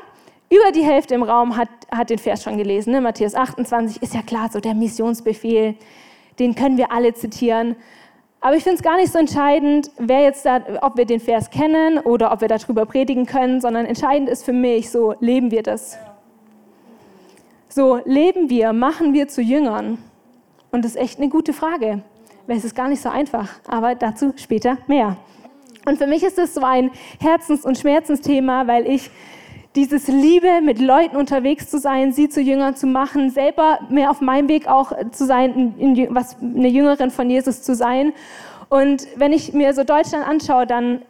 über 0.49 0.71
die 0.71 0.83
Hälfte 0.83 1.15
im 1.15 1.23
Raum 1.23 1.55
hat, 1.55 1.69
hat 1.91 2.09
den 2.09 2.17
Vers 2.17 2.43
schon 2.43 2.57
gelesen. 2.57 2.91
Ne? 2.91 3.01
Matthäus 3.01 3.35
28 3.35 4.01
ist 4.01 4.15
ja 4.15 4.21
klar, 4.21 4.49
so 4.51 4.59
der 4.59 4.73
Missionsbefehl, 4.73 5.75
den 6.39 6.55
können 6.55 6.77
wir 6.77 6.91
alle 6.91 7.13
zitieren. 7.13 7.75
Aber 8.41 8.55
ich 8.55 8.63
finde 8.63 8.77
es 8.77 8.83
gar 8.83 8.95
nicht 8.95 9.11
so 9.11 9.19
entscheidend, 9.19 9.91
wer 9.97 10.21
jetzt 10.21 10.45
da, 10.45 10.61
ob 10.81 10.97
wir 10.97 11.05
den 11.05 11.19
Vers 11.19 11.49
kennen 11.49 11.99
oder 11.99 12.31
ob 12.31 12.41
wir 12.41 12.47
darüber 12.47 12.85
predigen 12.85 13.25
können, 13.25 13.59
sondern 13.59 13.85
entscheidend 13.85 14.29
ist 14.29 14.43
für 14.43 14.53
mich, 14.53 14.89
so 14.89 15.13
leben 15.19 15.51
wir 15.51 15.61
das. 15.61 15.97
So 17.67 17.99
leben 18.05 18.49
wir, 18.49 18.73
machen 18.73 19.13
wir 19.13 19.27
zu 19.27 19.41
Jüngern. 19.41 19.99
Und 20.71 20.85
das 20.85 20.95
ist 20.95 21.01
echt 21.01 21.19
eine 21.19 21.29
gute 21.29 21.53
Frage, 21.53 22.01
weil 22.47 22.57
es 22.57 22.63
ist 22.63 22.75
gar 22.75 22.87
nicht 22.87 23.01
so 23.01 23.09
einfach. 23.09 23.49
Aber 23.67 23.93
dazu 23.93 24.33
später 24.37 24.77
mehr. 24.87 25.17
Und 25.89 25.97
für 25.97 26.05
mich 26.05 26.21
ist 26.21 26.37
es 26.37 26.53
so 26.53 26.61
ein 26.61 26.91
Herzens- 27.19 27.65
und 27.65 27.75
Schmerzensthema, 27.75 28.67
weil 28.67 28.85
ich 28.85 29.09
dieses 29.75 30.07
Liebe, 30.07 30.61
mit 30.61 30.79
Leuten 30.79 31.15
unterwegs 31.15 31.67
zu 31.67 31.79
sein, 31.79 32.13
sie 32.13 32.29
zu 32.29 32.41
Jüngern 32.41 32.75
zu 32.75 32.85
machen, 32.85 33.31
selber 33.31 33.79
mehr 33.89 34.11
auf 34.11 34.21
meinem 34.21 34.49
Weg 34.49 34.67
auch 34.67 34.91
zu 35.11 35.25
sein, 35.25 35.73
was 36.11 36.37
eine 36.41 36.67
Jüngerin 36.67 37.09
von 37.09 37.27
Jesus 37.27 37.63
zu 37.63 37.73
sein. 37.73 38.13
Und 38.69 39.07
wenn 39.15 39.33
ich 39.33 39.53
mir 39.53 39.73
so 39.73 39.83
Deutschland 39.83 40.27
anschaue, 40.27 40.67
dann 40.67 41.01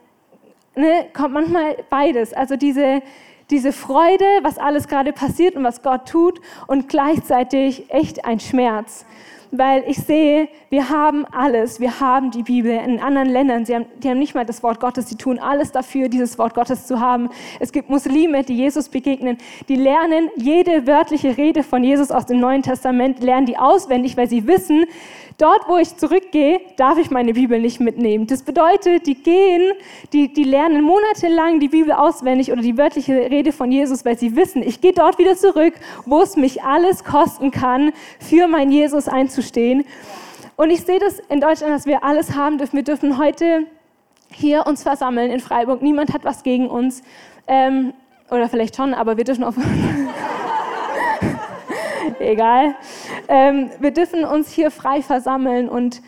ne, 0.78 1.08
kommt 1.14 1.34
manchmal 1.34 1.76
beides. 1.90 2.32
Also 2.32 2.56
diese, 2.56 3.02
diese 3.50 3.74
Freude, 3.74 4.26
was 4.44 4.58
alles 4.58 4.88
gerade 4.88 5.12
passiert 5.12 5.58
und 5.58 5.66
was 5.66 5.84
Gott 5.84 6.08
tut 6.08 6.40
und 6.68 6.88
gleichzeitig 6.88 7.92
echt 7.92 8.24
ein 8.24 8.40
Schmerz 8.40 9.06
weil 9.52 9.84
ich 9.88 9.98
sehe, 9.98 10.48
wir 10.70 10.90
haben 10.90 11.26
alles. 11.26 11.80
Wir 11.80 12.00
haben 12.00 12.32
die 12.32 12.44
Bibel 12.44 12.72
in 12.72 13.00
anderen 13.00 13.30
Ländern. 13.30 13.66
Sie 13.66 13.76
haben, 13.76 13.86
die 13.98 14.10
haben 14.10 14.20
nicht 14.20 14.36
mal 14.36 14.46
das 14.46 14.62
Wort 14.62 14.80
Gottes. 14.80 15.10
Sie 15.10 15.16
tun 15.16 15.40
alles 15.40 15.72
dafür, 15.72 16.10
dieses 16.10 16.38
Wort 16.38 16.54
Gottes 16.54 16.86
zu 16.86 17.00
haben. 17.00 17.30
Es 17.60 17.72
gibt 17.72 17.90
Muslime, 17.90 18.44
die 18.44 18.56
Jesus 18.56 18.90
begegnen. 18.90 19.38
Die 19.68 19.76
lernen 19.76 20.30
jede 20.36 20.86
wörtliche 20.86 21.38
Rede 21.38 21.64
von 21.64 21.84
Jesus 21.84 22.12
aus 22.12 22.26
dem 22.26 22.40
Neuen 22.40 22.62
Testament, 22.62 23.22
lernen 23.22 23.46
die 23.46 23.58
auswendig, 23.58 24.18
weil 24.18 24.30
sie 24.30 24.46
wissen, 24.46 24.86
Dort, 25.40 25.70
wo 25.70 25.78
ich 25.78 25.96
zurückgehe, 25.96 26.60
darf 26.76 26.98
ich 26.98 27.12
meine 27.12 27.32
Bibel 27.32 27.62
nicht 27.62 27.80
mitnehmen. 27.80 28.28
Das 28.28 28.44
bedeutet, 28.44 29.08
die 29.08 29.16
gehen, 29.16 29.72
die, 30.12 30.34
die 30.34 30.44
lernen 30.44 30.82
monatelang 30.84 31.62
die 31.62 31.70
Bibel 31.70 31.94
auswendig 31.94 32.52
oder 32.52 32.62
die 32.62 32.78
wörtliche 32.78 33.14
Rede 33.14 33.54
von 33.54 33.72
Jesus, 33.72 34.04
weil 34.04 34.18
sie 34.18 34.36
wissen, 34.36 34.62
ich 34.62 34.82
gehe 34.82 34.92
dort 34.92 35.18
wieder 35.18 35.38
zurück, 35.38 35.76
wo 36.06 36.22
es 36.22 36.36
mich 36.36 36.62
alles 36.64 37.06
kosten 37.06 37.52
kann, 37.52 37.94
für 38.20 38.50
mein 38.50 38.70
Jesus 38.70 39.08
einzustehen. 39.08 39.86
Und 40.58 40.72
ich 40.72 40.82
sehe 40.82 41.00
das 41.00 41.20
in 41.30 41.40
Deutschland, 41.40 41.74
dass 41.74 41.86
wir 41.86 42.04
alles 42.04 42.36
haben 42.36 42.58
dürfen. 42.58 42.76
Wir 42.76 42.84
dürfen 42.84 43.18
heute 43.18 43.66
hier 44.30 44.68
uns 44.68 44.84
versammeln 44.84 45.32
in 45.32 45.40
Freiburg. 45.40 45.82
Niemand 45.82 46.14
hat 46.14 46.26
was 46.26 46.44
gegen 46.44 46.68
uns. 46.68 47.02
Ähm, 47.48 47.94
oder 48.30 48.50
vielleicht 48.50 48.76
schon, 48.76 48.94
aber 48.94 49.16
wir 49.16 49.24
dürfen 49.24 49.46
auf. 49.46 49.56
egal. 52.22 52.76
Ähm, 53.28 53.70
wir 53.80 53.92
dürfen 53.92 54.24
uns 54.24 54.52
hier 54.52 54.72
frei 54.72 55.02
versammeln 55.02 55.70
und 55.70 56.02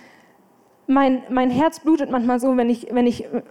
mein, 0.88 1.24
mein 1.30 1.50
Herz 1.50 1.80
blutet 1.80 2.12
manchmal 2.12 2.40
so, 2.40 2.56
wenn 2.58 2.70
ich, 2.70 2.88
wenn 2.92 3.08
ich 3.08 3.26
äh, 3.26 3.42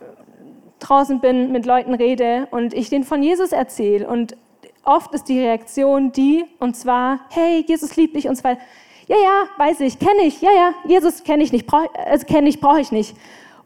draußen 0.78 1.20
bin, 1.20 1.52
mit 1.52 1.66
Leuten 1.66 1.94
rede 1.94 2.48
und 2.50 2.74
ich 2.74 2.90
denen 2.90 3.04
von 3.04 3.22
Jesus 3.22 3.52
erzähle. 3.52 4.08
Und 4.08 4.36
oft 4.84 5.14
ist 5.14 5.28
die 5.28 5.40
Reaktion 5.40 6.12
die, 6.12 6.44
und 6.58 6.76
zwar, 6.76 7.20
hey, 7.30 7.64
Jesus 7.66 7.96
liebt 7.96 8.16
dich, 8.16 8.28
und 8.28 8.36
zwar, 8.36 8.56
ja, 9.06 9.16
ja, 9.16 9.44
weiß 9.58 9.80
ich, 9.80 9.98
kenne 9.98 10.22
ich, 10.22 10.40
ja, 10.40 10.50
ja, 10.52 10.74
Jesus 10.86 11.24
kenne 11.24 11.42
ich 11.42 11.52
nicht, 11.52 11.66
brauch, 11.66 11.86
also 11.94 12.26
kenne 12.26 12.48
ich, 12.48 12.60
brauche 12.60 12.80
ich 12.80 12.92
nicht. 12.92 13.16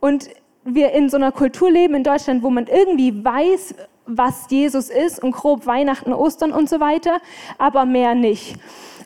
Und 0.00 0.28
wir 0.64 0.92
in 0.92 1.08
so 1.08 1.16
einer 1.16 1.32
Kultur 1.32 1.70
leben 1.70 1.94
in 1.94 2.04
Deutschland, 2.04 2.42
wo 2.42 2.50
man 2.50 2.66
irgendwie 2.66 3.24
weiß, 3.24 3.74
was 4.06 4.46
Jesus 4.50 4.90
ist 4.90 5.22
und 5.22 5.32
grob 5.32 5.66
Weihnachten, 5.66 6.12
Ostern 6.12 6.52
und 6.52 6.68
so 6.68 6.80
weiter, 6.80 7.20
aber 7.58 7.84
mehr 7.84 8.14
nicht. 8.14 8.56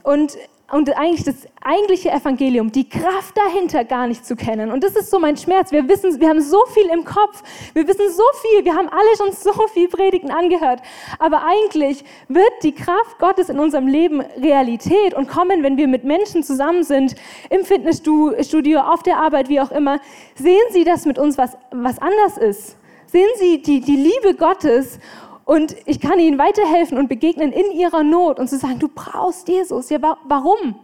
Und 0.03 0.37
und 0.71 0.95
eigentlich 0.99 1.25
das 1.25 1.49
eigentliche 1.63 2.11
Evangelium, 2.11 2.71
die 2.71 2.87
Kraft 2.87 3.35
dahinter 3.37 3.85
gar 3.85 4.07
nicht 4.07 4.27
zu 4.27 4.37
kennen. 4.37 4.71
Und 4.71 4.85
das 4.85 4.97
ist 4.97 5.11
so 5.11 5.19
mein 5.19 5.37
Schmerz. 5.39 5.73
Wir 5.73 5.89
wissen, 5.89 6.21
wir 6.21 6.29
haben 6.29 6.43
so 6.43 6.63
viel 6.75 6.87
im 6.93 7.07
Kopf, 7.07 7.43
wir 7.73 7.89
wissen 7.89 8.11
so 8.11 8.23
viel, 8.43 8.67
wir 8.67 8.75
haben 8.75 8.89
alle 8.91 9.17
schon 9.17 9.33
so 9.55 9.67
viel 9.69 9.89
Predigten 9.89 10.31
angehört. 10.31 10.83
Aber 11.19 11.43
eigentlich 11.45 12.05
wird 12.29 12.53
die 12.63 12.75
Kraft 12.75 13.19
Gottes 13.19 13.49
in 13.49 13.59
unserem 13.59 13.87
Leben 13.87 14.21
Realität 14.21 15.15
und 15.15 15.27
kommen, 15.27 15.63
wenn 15.63 15.79
wir 15.79 15.89
mit 15.89 16.05
Menschen 16.05 16.43
zusammen 16.43 16.85
sind, 16.85 17.15
im 17.49 17.65
Fitnessstudio, 17.65 18.81
auf 18.81 19.03
der 19.03 19.17
Arbeit, 19.17 19.49
wie 19.49 19.61
auch 19.61 19.71
immer. 19.71 20.01
Sehen 20.35 20.67
Sie, 20.71 20.85
dass 20.85 21.07
mit 21.07 21.19
uns 21.19 21.39
was, 21.39 21.57
was 21.71 21.99
anders 21.99 22.37
ist. 22.37 22.78
Sehen 23.11 23.29
Sie 23.37 23.63
die, 23.63 23.81
die 23.81 23.97
Liebe 23.97 24.35
Gottes 24.35 24.99
und 25.47 25.75
ich 25.87 25.99
kann 25.99 26.19
ihnen 26.19 26.39
weiterhelfen 26.39 26.99
und 26.99 27.09
begegnen 27.09 27.53
in 27.53 27.73
ihrer 27.73 28.03
Not 28.03 28.39
und 28.39 28.49
zu 28.49 28.59
sagen, 28.59 28.79
du 28.79 28.89
brauchst 28.89 29.49
Jesus. 29.49 29.89
Ja, 29.89 29.99
warum? 30.25 30.79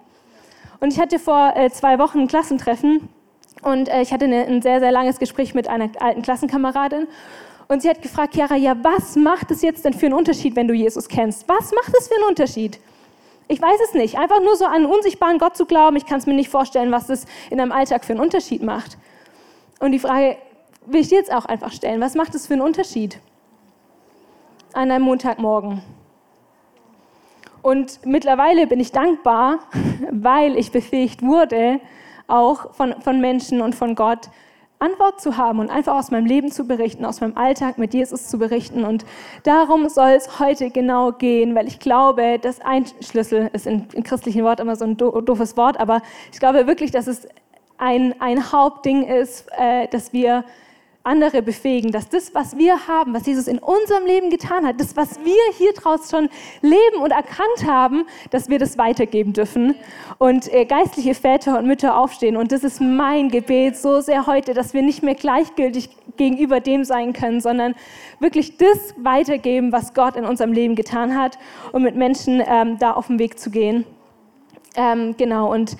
Und 0.80 0.90
ich 0.90 0.98
hatte 0.98 1.18
vor 1.18 1.52
äh, 1.54 1.70
zwei 1.70 1.98
Wochen 1.98 2.20
ein 2.20 2.28
Klassentreffen 2.28 3.10
und 3.60 3.90
äh, 3.90 4.00
ich 4.00 4.10
hatte 4.10 4.24
eine, 4.24 4.46
ein 4.46 4.62
sehr, 4.62 4.80
sehr 4.80 4.90
langes 4.90 5.18
Gespräch 5.18 5.54
mit 5.54 5.68
einer 5.68 5.90
alten 6.00 6.22
Klassenkameradin. 6.22 7.08
Und 7.68 7.82
sie 7.82 7.90
hat 7.90 8.00
gefragt, 8.00 8.32
Chiara, 8.32 8.56
ja, 8.56 8.74
was 8.82 9.16
macht 9.16 9.50
es 9.50 9.60
jetzt 9.60 9.84
denn 9.84 9.92
für 9.92 10.06
einen 10.06 10.14
Unterschied, 10.14 10.56
wenn 10.56 10.66
du 10.66 10.72
Jesus 10.72 11.08
kennst? 11.08 11.46
Was 11.46 11.72
macht 11.72 11.94
es 11.98 12.08
für 12.08 12.14
einen 12.14 12.24
Unterschied? 12.24 12.80
Ich 13.48 13.60
weiß 13.60 13.78
es 13.88 13.92
nicht. 13.92 14.16
Einfach 14.16 14.40
nur 14.40 14.56
so 14.56 14.64
an 14.64 14.72
einen 14.72 14.86
unsichtbaren 14.86 15.38
Gott 15.38 15.58
zu 15.58 15.66
glauben, 15.66 15.96
ich 15.96 16.06
kann 16.06 16.20
es 16.20 16.26
mir 16.26 16.32
nicht 16.32 16.48
vorstellen, 16.48 16.90
was 16.90 17.06
das 17.06 17.26
in 17.50 17.58
deinem 17.58 17.72
Alltag 17.72 18.02
für 18.02 18.14
einen 18.14 18.22
Unterschied 18.22 18.62
macht. 18.62 18.96
Und 19.78 19.92
die 19.92 19.98
Frage 19.98 20.38
will 20.86 21.00
ich 21.00 21.08
dir 21.08 21.18
jetzt 21.18 21.32
auch 21.32 21.44
einfach 21.44 21.72
stellen. 21.72 22.00
Was 22.00 22.14
macht 22.14 22.34
es 22.34 22.46
für 22.46 22.54
einen 22.54 22.62
Unterschied? 22.62 23.20
an 24.74 24.90
einem 24.90 25.04
Montagmorgen. 25.04 25.82
Und 27.62 28.04
mittlerweile 28.04 28.66
bin 28.66 28.80
ich 28.80 28.92
dankbar, 28.92 29.60
weil 30.10 30.56
ich 30.56 30.70
befähigt 30.70 31.22
wurde, 31.22 31.80
auch 32.26 32.74
von, 32.74 33.00
von 33.00 33.20
Menschen 33.20 33.60
und 33.60 33.74
von 33.74 33.94
Gott 33.94 34.30
Antwort 34.80 35.20
zu 35.20 35.36
haben 35.36 35.60
und 35.60 35.70
einfach 35.70 35.94
aus 35.94 36.10
meinem 36.10 36.26
Leben 36.26 36.50
zu 36.50 36.66
berichten, 36.66 37.06
aus 37.06 37.20
meinem 37.20 37.38
Alltag 37.38 37.78
mit 37.78 37.94
Jesus 37.94 38.26
zu 38.26 38.38
berichten. 38.38 38.84
Und 38.84 39.06
darum 39.44 39.88
soll 39.88 40.10
es 40.10 40.40
heute 40.40 40.70
genau 40.70 41.12
gehen, 41.12 41.54
weil 41.54 41.68
ich 41.68 41.78
glaube, 41.78 42.38
dass 42.38 42.60
ein 42.60 42.84
Schlüssel 43.00 43.48
ist 43.52 43.66
in, 43.66 43.86
in 43.94 44.02
christlichen 44.02 44.42
Wort 44.44 44.60
immer 44.60 44.76
so 44.76 44.84
ein 44.84 44.96
doofes 44.96 45.56
Wort, 45.56 45.78
aber 45.78 46.02
ich 46.32 46.40
glaube 46.40 46.66
wirklich, 46.66 46.90
dass 46.90 47.06
es 47.06 47.28
ein, 47.78 48.20
ein 48.20 48.52
Hauptding 48.52 49.04
ist, 49.04 49.48
äh, 49.56 49.86
dass 49.88 50.12
wir 50.12 50.44
andere 51.04 51.42
befähigen, 51.42 51.92
dass 51.92 52.08
das, 52.08 52.34
was 52.34 52.56
wir 52.56 52.88
haben, 52.88 53.12
was 53.12 53.26
Jesus 53.26 53.46
in 53.46 53.58
unserem 53.58 54.06
Leben 54.06 54.30
getan 54.30 54.66
hat, 54.66 54.80
das, 54.80 54.96
was 54.96 55.20
wir 55.22 55.42
hier 55.56 55.72
draußen 55.74 56.08
schon 56.08 56.28
leben 56.62 57.02
und 57.02 57.10
erkannt 57.10 57.66
haben, 57.66 58.06
dass 58.30 58.48
wir 58.48 58.58
das 58.58 58.78
weitergeben 58.78 59.34
dürfen 59.34 59.74
und 60.18 60.52
äh, 60.52 60.64
geistliche 60.64 61.14
Väter 61.14 61.58
und 61.58 61.66
Mütter 61.66 61.98
aufstehen. 61.98 62.36
Und 62.36 62.52
das 62.52 62.64
ist 62.64 62.80
mein 62.80 63.28
Gebet 63.28 63.76
so 63.76 64.00
sehr 64.00 64.26
heute, 64.26 64.54
dass 64.54 64.72
wir 64.72 64.82
nicht 64.82 65.02
mehr 65.02 65.14
gleichgültig 65.14 65.90
gegenüber 66.16 66.60
dem 66.60 66.84
sein 66.84 67.12
können, 67.12 67.40
sondern 67.40 67.74
wirklich 68.18 68.56
das 68.56 68.94
weitergeben, 68.96 69.72
was 69.72 69.92
Gott 69.92 70.16
in 70.16 70.24
unserem 70.24 70.52
Leben 70.52 70.74
getan 70.74 71.18
hat 71.18 71.38
und 71.72 71.82
mit 71.82 71.96
Menschen 71.96 72.42
ähm, 72.46 72.78
da 72.78 72.92
auf 72.92 73.08
den 73.08 73.18
Weg 73.18 73.38
zu 73.38 73.50
gehen. 73.50 73.84
Ähm, 74.76 75.14
genau, 75.18 75.52
und 75.52 75.76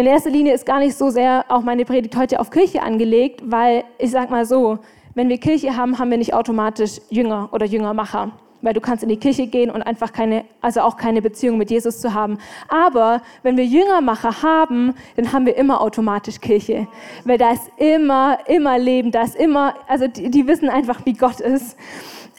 in 0.00 0.06
erster 0.06 0.30
Linie 0.30 0.54
ist 0.54 0.64
gar 0.64 0.78
nicht 0.78 0.96
so 0.96 1.10
sehr 1.10 1.44
auch 1.48 1.60
meine 1.60 1.84
Predigt 1.84 2.16
heute 2.16 2.40
auf 2.40 2.50
Kirche 2.50 2.80
angelegt, 2.80 3.42
weil 3.44 3.84
ich 3.98 4.10
sage 4.10 4.30
mal 4.30 4.46
so, 4.46 4.78
wenn 5.14 5.28
wir 5.28 5.36
Kirche 5.36 5.76
haben, 5.76 5.98
haben 5.98 6.10
wir 6.10 6.16
nicht 6.16 6.32
automatisch 6.32 7.02
Jünger 7.10 7.50
oder 7.52 7.66
Jüngermacher. 7.66 8.32
Weil 8.62 8.72
du 8.72 8.80
kannst 8.80 9.02
in 9.02 9.10
die 9.10 9.18
Kirche 9.18 9.46
gehen 9.46 9.70
und 9.70 9.82
einfach 9.82 10.12
keine, 10.12 10.44
also 10.62 10.80
auch 10.80 10.96
keine 10.96 11.20
Beziehung 11.20 11.58
mit 11.58 11.70
Jesus 11.70 12.00
zu 12.00 12.14
haben. 12.14 12.38
Aber 12.68 13.20
wenn 13.42 13.58
wir 13.58 13.64
Jüngermacher 13.64 14.42
haben, 14.42 14.94
dann 15.16 15.32
haben 15.32 15.44
wir 15.44 15.56
immer 15.56 15.82
automatisch 15.82 16.40
Kirche. 16.40 16.86
Weil 17.24 17.36
da 17.36 17.52
ist 17.52 17.70
immer, 17.76 18.38
immer 18.46 18.78
Leben, 18.78 19.10
da 19.10 19.22
ist 19.22 19.36
immer, 19.36 19.74
also 19.86 20.06
die, 20.08 20.30
die 20.30 20.46
wissen 20.46 20.70
einfach, 20.70 21.04
wie 21.04 21.12
Gott 21.12 21.40
ist. 21.40 21.76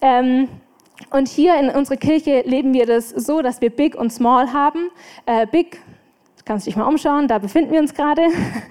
Ähm, 0.01 0.47
und 1.11 1.27
hier 1.27 1.59
in 1.59 1.69
unserer 1.69 1.97
Kirche 1.97 2.41
leben 2.45 2.73
wir 2.73 2.87
das 2.87 3.09
so, 3.09 3.41
dass 3.43 3.61
wir 3.61 3.69
Big 3.69 3.95
und 3.95 4.11
Small 4.11 4.51
haben. 4.51 4.89
Äh, 5.27 5.45
Big 5.45 5.79
kannst 6.51 6.67
dich 6.67 6.75
mal 6.75 6.85
umschauen, 6.85 7.29
da 7.29 7.37
befinden 7.37 7.71
wir 7.71 7.79
uns 7.79 7.93
gerade. 7.93 8.23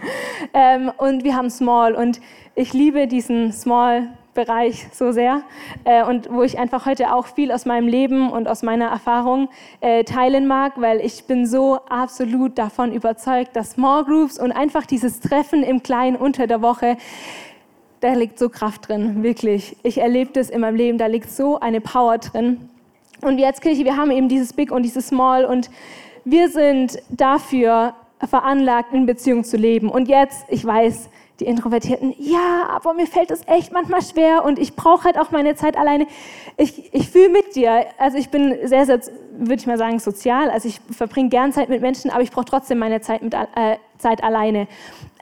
ähm, 0.52 0.92
und 0.98 1.24
wir 1.24 1.34
haben 1.34 1.48
Small 1.48 1.94
und 1.94 2.20
ich 2.54 2.74
liebe 2.74 3.06
diesen 3.06 3.52
Small-Bereich 3.52 4.88
so 4.92 5.12
sehr 5.12 5.40
äh, 5.84 6.04
und 6.04 6.30
wo 6.30 6.42
ich 6.42 6.58
einfach 6.58 6.84
heute 6.84 7.14
auch 7.14 7.24
viel 7.28 7.50
aus 7.50 7.64
meinem 7.64 7.88
Leben 7.88 8.30
und 8.30 8.48
aus 8.48 8.62
meiner 8.62 8.88
Erfahrung 8.88 9.48
äh, 9.80 10.04
teilen 10.04 10.46
mag, 10.46 10.74
weil 10.76 11.00
ich 11.00 11.24
bin 11.24 11.46
so 11.46 11.76
absolut 11.88 12.58
davon 12.58 12.92
überzeugt, 12.92 13.56
dass 13.56 13.70
Small 13.70 14.04
Groups 14.04 14.38
und 14.38 14.52
einfach 14.52 14.84
dieses 14.84 15.20
Treffen 15.20 15.62
im 15.62 15.82
Kleinen 15.82 16.16
unter 16.16 16.46
der 16.46 16.60
Woche, 16.60 16.98
da 18.00 18.12
liegt 18.12 18.38
so 18.38 18.50
Kraft 18.50 18.90
drin, 18.90 19.22
wirklich. 19.22 19.74
Ich 19.84 19.96
erlebe 19.96 20.32
das 20.34 20.50
in 20.50 20.60
meinem 20.60 20.76
Leben, 20.76 20.98
da 20.98 21.06
liegt 21.06 21.30
so 21.30 21.58
eine 21.58 21.80
Power 21.80 22.18
drin. 22.18 22.68
Und 23.22 23.38
wir 23.38 23.46
als 23.46 23.62
Kirche, 23.62 23.86
wir 23.86 23.96
haben 23.96 24.10
eben 24.10 24.28
dieses 24.28 24.52
Big 24.52 24.70
und 24.70 24.82
dieses 24.82 25.08
Small 25.08 25.46
und 25.46 25.70
wir 26.24 26.48
sind 26.48 26.98
dafür 27.08 27.94
veranlagt, 28.28 28.92
in 28.92 29.06
Beziehung 29.06 29.44
zu 29.44 29.56
leben. 29.56 29.88
Und 29.88 30.08
jetzt, 30.08 30.44
ich 30.48 30.64
weiß, 30.64 31.08
die 31.40 31.46
Introvertierten, 31.46 32.14
ja, 32.18 32.68
aber 32.68 32.92
mir 32.92 33.06
fällt 33.06 33.30
es 33.30 33.40
echt 33.46 33.72
manchmal 33.72 34.02
schwer 34.02 34.44
und 34.44 34.58
ich 34.58 34.76
brauche 34.76 35.04
halt 35.04 35.18
auch 35.18 35.30
meine 35.30 35.54
Zeit 35.54 35.76
alleine. 35.76 36.06
Ich, 36.58 36.92
ich 36.92 37.08
fühle 37.08 37.30
mit 37.30 37.56
dir. 37.56 37.86
Also 37.98 38.18
ich 38.18 38.28
bin 38.28 38.56
sehr, 38.64 38.84
sehr, 38.84 39.00
würde 39.32 39.54
ich 39.54 39.66
mal 39.66 39.78
sagen, 39.78 39.98
sozial. 39.98 40.50
Also 40.50 40.68
ich 40.68 40.80
verbringe 40.94 41.30
gern 41.30 41.52
Zeit 41.52 41.70
mit 41.70 41.80
Menschen, 41.80 42.10
aber 42.10 42.22
ich 42.22 42.30
brauche 42.30 42.44
trotzdem 42.44 42.78
meine 42.78 43.00
Zeit, 43.00 43.22
mit, 43.22 43.32
äh, 43.32 43.76
Zeit 43.98 44.22
alleine. 44.22 44.68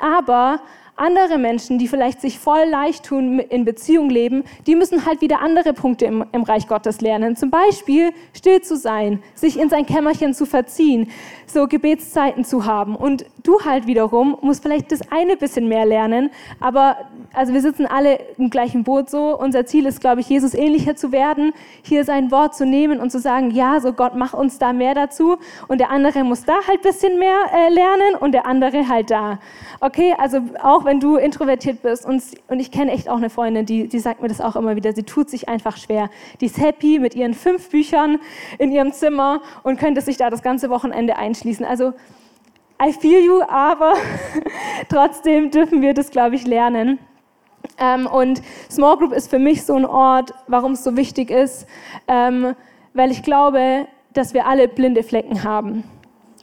Aber 0.00 0.60
andere 0.98 1.38
Menschen, 1.38 1.78
die 1.78 1.88
vielleicht 1.88 2.20
sich 2.20 2.38
voll 2.38 2.64
leicht 2.68 3.04
tun, 3.04 3.38
in 3.38 3.64
Beziehung 3.64 4.10
leben, 4.10 4.44
die 4.66 4.74
müssen 4.74 5.06
halt 5.06 5.20
wieder 5.20 5.40
andere 5.40 5.72
Punkte 5.72 6.04
im, 6.06 6.24
im 6.32 6.42
Reich 6.42 6.68
Gottes 6.68 7.00
lernen. 7.00 7.36
Zum 7.36 7.50
Beispiel 7.50 8.12
still 8.34 8.60
zu 8.60 8.76
sein, 8.76 9.22
sich 9.34 9.58
in 9.58 9.68
sein 9.68 9.86
Kämmerchen 9.86 10.34
zu 10.34 10.46
verziehen, 10.46 11.10
so 11.46 11.66
Gebetszeiten 11.66 12.44
zu 12.44 12.64
haben. 12.64 12.96
Und 12.96 13.24
du 13.42 13.60
halt 13.64 13.86
wiederum 13.86 14.36
musst 14.42 14.62
vielleicht 14.62 14.92
das 14.92 15.00
eine 15.10 15.36
bisschen 15.36 15.68
mehr 15.68 15.86
lernen, 15.86 16.30
aber 16.60 16.96
also 17.32 17.52
wir 17.52 17.60
sitzen 17.60 17.86
alle 17.86 18.18
im 18.36 18.50
gleichen 18.50 18.84
Boot 18.84 19.10
so. 19.10 19.38
Unser 19.38 19.66
Ziel 19.66 19.86
ist, 19.86 20.00
glaube 20.00 20.20
ich, 20.20 20.28
Jesus 20.28 20.54
ähnlicher 20.54 20.96
zu 20.96 21.12
werden, 21.12 21.52
hier 21.82 22.04
sein 22.04 22.30
Wort 22.30 22.54
zu 22.54 22.66
nehmen 22.66 23.00
und 23.00 23.10
zu 23.10 23.18
sagen, 23.18 23.50
ja, 23.50 23.80
so 23.80 23.92
Gott, 23.92 24.14
mach 24.14 24.34
uns 24.34 24.58
da 24.58 24.72
mehr 24.72 24.94
dazu. 24.94 25.36
Und 25.68 25.78
der 25.78 25.90
andere 25.90 26.24
muss 26.24 26.44
da 26.44 26.54
halt 26.66 26.80
ein 26.80 26.82
bisschen 26.82 27.18
mehr 27.18 27.38
äh, 27.52 27.72
lernen 27.72 28.14
und 28.20 28.32
der 28.32 28.46
andere 28.46 28.88
halt 28.88 29.10
da. 29.10 29.38
Okay, 29.80 30.14
also 30.18 30.40
auch 30.62 30.84
wenn 30.88 31.00
du 31.00 31.16
introvertiert 31.16 31.82
bist 31.82 32.06
und, 32.06 32.22
und 32.48 32.60
ich 32.60 32.70
kenne 32.70 32.92
echt 32.92 33.10
auch 33.10 33.18
eine 33.18 33.28
Freundin, 33.28 33.66
die, 33.66 33.88
die 33.88 33.98
sagt 33.98 34.22
mir 34.22 34.28
das 34.28 34.40
auch 34.40 34.56
immer 34.56 34.74
wieder, 34.74 34.94
sie 34.94 35.02
tut 35.02 35.28
sich 35.28 35.46
einfach 35.46 35.76
schwer. 35.76 36.08
Die 36.40 36.46
ist 36.46 36.56
happy 36.56 36.98
mit 36.98 37.14
ihren 37.14 37.34
fünf 37.34 37.68
Büchern 37.68 38.18
in 38.56 38.72
ihrem 38.72 38.94
Zimmer 38.94 39.42
und 39.64 39.78
könnte 39.78 40.00
sich 40.00 40.16
da 40.16 40.30
das 40.30 40.40
ganze 40.40 40.70
Wochenende 40.70 41.18
einschließen. 41.18 41.66
Also 41.66 41.92
I 42.82 42.94
feel 42.94 43.22
you, 43.22 43.42
aber 43.42 43.92
trotzdem 44.88 45.50
dürfen 45.50 45.82
wir 45.82 45.92
das, 45.92 46.10
glaube 46.10 46.36
ich, 46.36 46.46
lernen. 46.46 46.98
Ähm, 47.78 48.06
und 48.06 48.40
Small 48.70 48.96
Group 48.96 49.12
ist 49.12 49.28
für 49.28 49.38
mich 49.38 49.66
so 49.66 49.74
ein 49.74 49.84
Ort, 49.84 50.32
warum 50.46 50.72
es 50.72 50.84
so 50.84 50.96
wichtig 50.96 51.30
ist, 51.30 51.66
ähm, 52.06 52.54
weil 52.94 53.10
ich 53.10 53.22
glaube, 53.22 53.86
dass 54.14 54.32
wir 54.32 54.46
alle 54.46 54.68
blinde 54.68 55.02
Flecken 55.02 55.44
haben. 55.44 55.84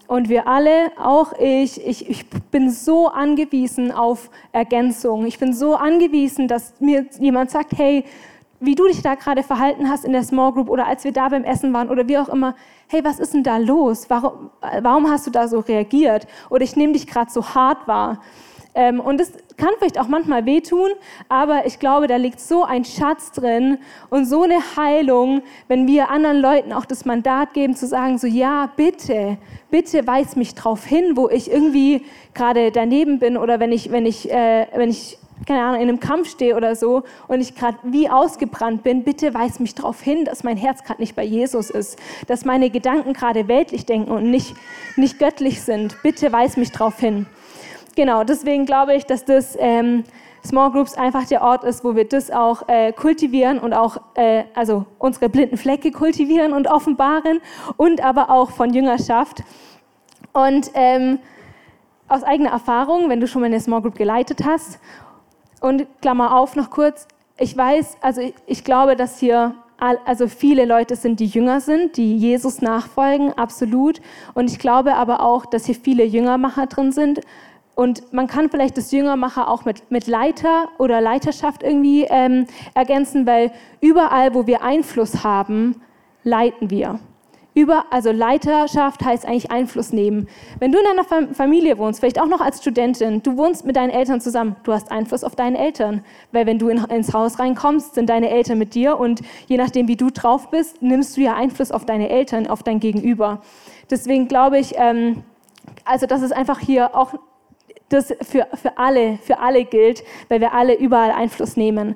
Und 0.07 0.29
wir 0.29 0.47
alle, 0.47 0.91
auch 0.97 1.33
ich, 1.39 1.85
ich, 1.85 2.09
ich 2.09 2.29
bin 2.29 2.69
so 2.69 3.07
angewiesen 3.07 3.91
auf 3.91 4.29
Ergänzung. 4.51 5.25
Ich 5.25 5.39
bin 5.39 5.53
so 5.53 5.75
angewiesen, 5.75 6.47
dass 6.47 6.79
mir 6.79 7.05
jemand 7.19 7.49
sagt, 7.49 7.73
hey, 7.75 8.05
wie 8.59 8.75
du 8.75 8.87
dich 8.87 9.01
da 9.01 9.15
gerade 9.15 9.43
verhalten 9.43 9.89
hast 9.89 10.05
in 10.05 10.13
der 10.13 10.23
Small 10.23 10.53
Group 10.53 10.69
oder 10.69 10.87
als 10.87 11.03
wir 11.03 11.11
da 11.11 11.29
beim 11.29 11.43
Essen 11.43 11.73
waren 11.73 11.89
oder 11.89 12.07
wie 12.07 12.17
auch 12.17 12.29
immer, 12.29 12.55
hey, 12.87 13.03
was 13.03 13.19
ist 13.19 13.33
denn 13.33 13.43
da 13.43 13.57
los? 13.57 14.09
Warum, 14.09 14.51
warum 14.81 15.09
hast 15.09 15.27
du 15.27 15.31
da 15.31 15.47
so 15.47 15.59
reagiert? 15.59 16.27
Oder 16.49 16.63
ich 16.63 16.75
nehme 16.75 16.93
dich 16.93 17.07
gerade 17.07 17.31
so 17.31 17.43
hart 17.43 17.87
wahr. 17.87 18.21
Ähm, 18.75 18.99
und 18.99 19.21
es 19.21 19.31
kann 19.55 19.69
vielleicht 19.77 19.97
auch 19.97 20.09
manchmal 20.09 20.45
wehtun, 20.45 20.89
aber 21.29 21.65
ich 21.65 21.79
glaube, 21.79 22.07
da 22.07 22.17
liegt 22.17 22.41
so 22.41 22.65
ein 22.65 22.83
Schatz 22.83 23.31
drin 23.31 23.77
und 24.09 24.25
so 24.25 24.43
eine 24.43 24.59
Heilung, 24.75 25.43
wenn 25.69 25.87
wir 25.87 26.09
anderen 26.09 26.41
Leuten 26.41 26.73
auch 26.73 26.83
das 26.83 27.05
Mandat 27.05 27.53
geben, 27.53 27.75
zu 27.77 27.87
sagen, 27.87 28.17
so 28.17 28.27
ja, 28.27 28.69
bitte, 28.75 29.37
bitte 29.71 30.05
weis 30.05 30.35
mich 30.35 30.55
drauf 30.55 30.85
hin, 30.85 31.15
wo 31.15 31.29
ich 31.29 31.49
irgendwie 31.49 32.05
gerade 32.33 32.71
daneben 32.71 33.19
bin 33.19 33.37
oder 33.37 33.61
wenn 33.61 33.71
ich, 33.71 33.91
wenn 33.91 34.05
ich, 34.05 34.29
äh, 34.29 34.67
wenn 34.75 34.89
ich 34.89 35.17
keine 35.47 35.63
Ahnung, 35.63 35.81
in 35.81 35.89
einem 35.89 35.99
Kampf 35.99 36.29
stehe 36.29 36.55
oder 36.55 36.75
so 36.75 37.03
und 37.27 37.39
ich 37.39 37.55
gerade 37.55 37.77
wie 37.83 38.09
ausgebrannt 38.09 38.83
bin, 38.83 39.03
bitte 39.03 39.33
weis 39.33 39.59
mich 39.59 39.75
darauf 39.75 40.01
hin, 40.01 40.25
dass 40.25 40.43
mein 40.43 40.57
Herz 40.57 40.83
gerade 40.83 41.01
nicht 41.01 41.15
bei 41.15 41.23
Jesus 41.23 41.69
ist, 41.69 41.97
dass 42.27 42.45
meine 42.45 42.69
Gedanken 42.69 43.13
gerade 43.13 43.47
weltlich 43.47 43.85
denken 43.85 44.11
und 44.11 44.31
nicht, 44.31 44.55
nicht 44.95 45.19
göttlich 45.19 45.61
sind. 45.61 46.01
Bitte 46.03 46.31
weis 46.31 46.57
mich 46.57 46.71
darauf 46.71 46.99
hin 46.99 47.25
genau, 47.95 48.23
deswegen 48.23 48.65
glaube 48.65 48.95
ich, 48.95 49.05
dass 49.05 49.25
das 49.25 49.57
ähm, 49.59 50.03
Small 50.45 50.71
Groups 50.71 50.95
einfach 50.95 51.25
der 51.25 51.41
Ort 51.41 51.63
ist, 51.63 51.83
wo 51.83 51.95
wir 51.95 52.07
das 52.07 52.29
auch 52.29 52.67
äh, 52.67 52.93
kultivieren 52.93 53.59
und 53.59 53.73
auch, 53.73 53.97
äh, 54.15 54.43
also 54.53 54.85
unsere 54.99 55.29
blinden 55.29 55.57
Flecke 55.57 55.91
kultivieren 55.91 56.53
und 56.53 56.67
offenbaren 56.67 57.41
und 57.77 58.03
aber 58.03 58.29
auch 58.29 58.51
von 58.51 58.73
Jüngerschaft. 58.73 59.43
Und 60.33 60.71
ähm, 60.73 61.19
aus 62.07 62.23
eigener 62.23 62.51
Erfahrung, 62.51 63.09
wenn 63.09 63.19
du 63.19 63.27
schon 63.27 63.41
mal 63.41 63.47
eine 63.47 63.59
Small 63.59 63.81
Group 63.81 63.95
geleitet 63.95 64.45
hast, 64.45 64.79
und 65.61 65.87
Klammer 66.01 66.35
auf 66.35 66.55
noch 66.55 66.69
kurz, 66.69 67.07
ich 67.37 67.57
weiß, 67.57 67.97
also 68.01 68.21
ich, 68.21 68.35
ich 68.45 68.63
glaube, 68.63 68.95
dass 68.95 69.19
hier 69.19 69.55
also 69.77 70.27
viele 70.27 70.63
Leute 70.63 70.95
sind, 70.95 71.19
die 71.19 71.25
jünger 71.25 71.59
sind, 71.59 71.97
die 71.97 72.17
Jesus 72.17 72.61
nachfolgen, 72.61 73.33
absolut. 73.33 73.99
Und 74.33 74.49
ich 74.49 74.57
glaube 74.57 74.95
aber 74.95 75.21
auch, 75.21 75.45
dass 75.45 75.65
hier 75.65 75.75
viele 75.75 76.05
Jüngermacher 76.05 76.67
drin 76.67 76.93
sind. 76.93 77.21
Und 77.75 78.13
man 78.13 78.27
kann 78.27 78.49
vielleicht 78.49 78.77
das 78.77 78.91
Jüngermacher 78.91 79.49
auch 79.49 79.65
mit, 79.65 79.91
mit 79.91 80.07
Leiter 80.07 80.69
oder 80.77 81.01
Leiterschaft 81.01 81.61
irgendwie 81.61 82.05
ähm, 82.09 82.47
ergänzen, 82.73 83.27
weil 83.27 83.51
überall, 83.81 84.33
wo 84.33 84.47
wir 84.47 84.63
Einfluss 84.63 85.23
haben, 85.23 85.81
leiten 86.23 86.69
wir. 86.69 86.99
Über, 87.53 87.85
also 87.89 88.11
Leiterschaft 88.11 89.03
heißt 89.03 89.25
eigentlich 89.25 89.49
Einfluss 89.49 89.93
nehmen. 89.93 90.27
Wenn 90.59 90.73
du 90.73 90.77
in 90.77 90.85
einer 90.87 91.33
Familie 91.33 91.77
wohnst, 91.77 92.01
vielleicht 92.01 92.19
auch 92.19 92.27
noch 92.27 92.41
als 92.41 92.59
Studentin, 92.59 93.23
du 93.23 93.37
wohnst 93.37 93.65
mit 93.65 93.77
deinen 93.77 93.91
Eltern 93.91 94.19
zusammen, 94.19 94.57
du 94.63 94.73
hast 94.73 94.91
Einfluss 94.91 95.23
auf 95.23 95.37
deine 95.37 95.57
Eltern. 95.57 96.03
Weil 96.33 96.45
wenn 96.47 96.59
du 96.59 96.67
in, 96.67 96.83
ins 96.85 97.13
Haus 97.13 97.39
reinkommst, 97.39 97.95
sind 97.95 98.09
deine 98.09 98.29
Eltern 98.29 98.57
mit 98.57 98.75
dir 98.75 98.99
und 98.99 99.21
je 99.47 99.55
nachdem, 99.55 99.87
wie 99.87 99.95
du 99.95 100.09
drauf 100.09 100.49
bist, 100.49 100.81
nimmst 100.81 101.15
du 101.15 101.21
ja 101.21 101.35
Einfluss 101.35 101.71
auf 101.71 101.85
deine 101.85 102.09
Eltern, 102.09 102.47
auf 102.47 102.61
dein 102.61 102.81
Gegenüber. 102.81 103.41
Deswegen 103.89 104.27
glaube 104.27 104.59
ich, 104.59 104.73
ähm, 104.75 105.23
also 105.85 106.07
das 106.07 106.23
ist 106.23 106.33
einfach 106.33 106.59
hier 106.59 106.93
auch 106.93 107.13
das 107.89 108.13
für, 108.21 108.47
für 108.53 108.77
alle, 108.77 109.19
für 109.21 109.39
alle 109.39 109.63
gilt, 109.65 110.03
weil 110.29 110.41
wir 110.41 110.53
alle 110.53 110.75
überall 110.75 111.11
Einfluss 111.11 111.55
nehmen. 111.55 111.95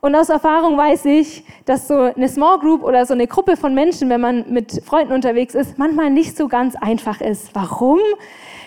Und 0.00 0.14
aus 0.14 0.28
Erfahrung 0.28 0.76
weiß 0.76 1.04
ich, 1.06 1.44
dass 1.64 1.88
so 1.88 1.94
eine 1.94 2.28
Small 2.28 2.58
Group 2.58 2.82
oder 2.82 3.06
so 3.06 3.14
eine 3.14 3.26
Gruppe 3.26 3.56
von 3.56 3.74
Menschen, 3.74 4.08
wenn 4.08 4.20
man 4.20 4.44
mit 4.52 4.82
Freunden 4.84 5.12
unterwegs 5.12 5.54
ist, 5.54 5.78
manchmal 5.78 6.10
nicht 6.10 6.36
so 6.36 6.48
ganz 6.48 6.76
einfach 6.76 7.20
ist. 7.20 7.54
Warum? 7.54 7.98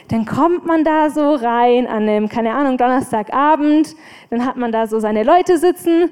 Dann 0.10 0.26
kommt 0.26 0.66
man 0.66 0.84
da 0.84 1.10
so 1.12 1.36
rein 1.36 1.88
an 1.88 2.10
einem, 2.10 2.30
keine 2.30 2.54
Ahnung, 2.54 2.78
Donnerstagabend, 2.78 3.96
dann 4.32 4.46
hat 4.46 4.58
man 4.58 4.72
da 4.72 4.88
so 4.88 5.00
seine 5.00 5.24
Leute 5.24 5.58
sitzen 5.58 6.12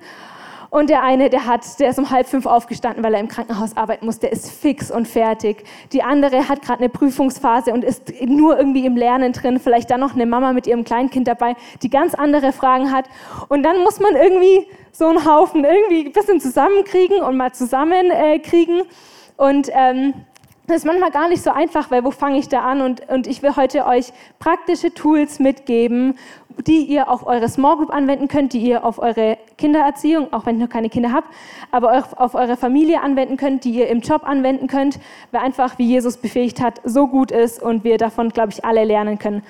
und 0.69 0.89
der 0.89 1.03
eine, 1.03 1.29
der 1.29 1.45
hat, 1.45 1.79
der 1.79 1.89
ist 1.89 1.99
um 1.99 2.09
halb 2.09 2.27
fünf 2.27 2.45
aufgestanden, 2.45 3.03
weil 3.03 3.13
er 3.13 3.19
im 3.19 3.27
Krankenhaus 3.27 3.77
arbeiten 3.77 4.05
muss, 4.05 4.19
der 4.19 4.31
ist 4.31 4.51
fix 4.51 4.91
und 4.91 5.07
fertig. 5.07 5.63
Die 5.93 6.03
andere 6.03 6.49
hat 6.49 6.61
gerade 6.61 6.79
eine 6.79 6.89
Prüfungsphase 6.89 7.71
und 7.71 7.83
ist 7.83 8.13
nur 8.21 8.57
irgendwie 8.57 8.85
im 8.85 8.97
Lernen 8.97 9.33
drin. 9.33 9.59
Vielleicht 9.59 9.89
dann 9.89 9.99
noch 9.99 10.13
eine 10.13 10.25
Mama 10.25 10.53
mit 10.53 10.67
ihrem 10.67 10.83
Kleinkind 10.83 11.27
dabei, 11.27 11.55
die 11.81 11.89
ganz 11.89 12.13
andere 12.13 12.51
Fragen 12.51 12.91
hat. 12.91 13.05
Und 13.47 13.63
dann 13.63 13.81
muss 13.83 13.99
man 13.99 14.15
irgendwie 14.15 14.67
so 14.91 15.07
einen 15.07 15.25
Haufen 15.25 15.63
irgendwie 15.63 16.05
ein 16.05 16.11
bisschen 16.11 16.39
zusammenkriegen 16.39 17.21
und 17.21 17.37
mal 17.37 17.53
zusammenkriegen. 17.53 18.79
Äh, 18.79 18.83
und 19.37 19.69
ähm, 19.71 20.13
das 20.67 20.77
ist 20.77 20.85
manchmal 20.85 21.11
gar 21.11 21.29
nicht 21.29 21.41
so 21.41 21.49
einfach, 21.49 21.89
weil 21.91 22.03
wo 22.03 22.11
fange 22.11 22.37
ich 22.37 22.49
da 22.49 22.61
an? 22.61 22.81
Und, 22.81 23.07
und 23.09 23.25
ich 23.25 23.41
will 23.41 23.55
heute 23.55 23.85
euch 23.85 24.11
praktische 24.37 24.93
Tools 24.93 25.39
mitgeben, 25.39 26.15
die 26.65 26.83
ihr 26.83 27.09
auf 27.09 27.25
eure 27.25 27.47
Small 27.47 27.77
Group 27.77 27.93
anwenden 27.93 28.27
könnt, 28.27 28.51
die 28.51 28.59
ihr 28.59 28.83
auf 28.83 28.99
eure 28.99 29.37
Kindererziehung, 29.57 30.33
auch 30.33 30.45
wenn 30.45 30.57
ihr 30.57 30.65
noch 30.65 30.71
keine 30.71 30.89
Kinder 30.89 31.13
habt, 31.13 31.33
aber 31.71 32.05
auf 32.17 32.35
eure 32.35 32.57
Familie 32.57 33.01
anwenden 33.01 33.37
könnt, 33.37 33.63
die 33.63 33.71
ihr 33.71 33.87
im 33.87 34.01
Job 34.01 34.27
anwenden 34.27 34.67
könnt, 34.67 34.99
weil 35.31 35.41
einfach, 35.41 35.77
wie 35.77 35.85
Jesus 35.85 36.17
befähigt 36.17 36.59
hat, 36.59 36.81
so 36.83 37.07
gut 37.07 37.31
ist 37.31 37.61
und 37.61 37.85
wir 37.85 37.97
davon, 37.97 38.29
glaube 38.29 38.51
ich, 38.51 38.65
alle 38.65 38.83
lernen 38.83 39.19
können. 39.19 39.43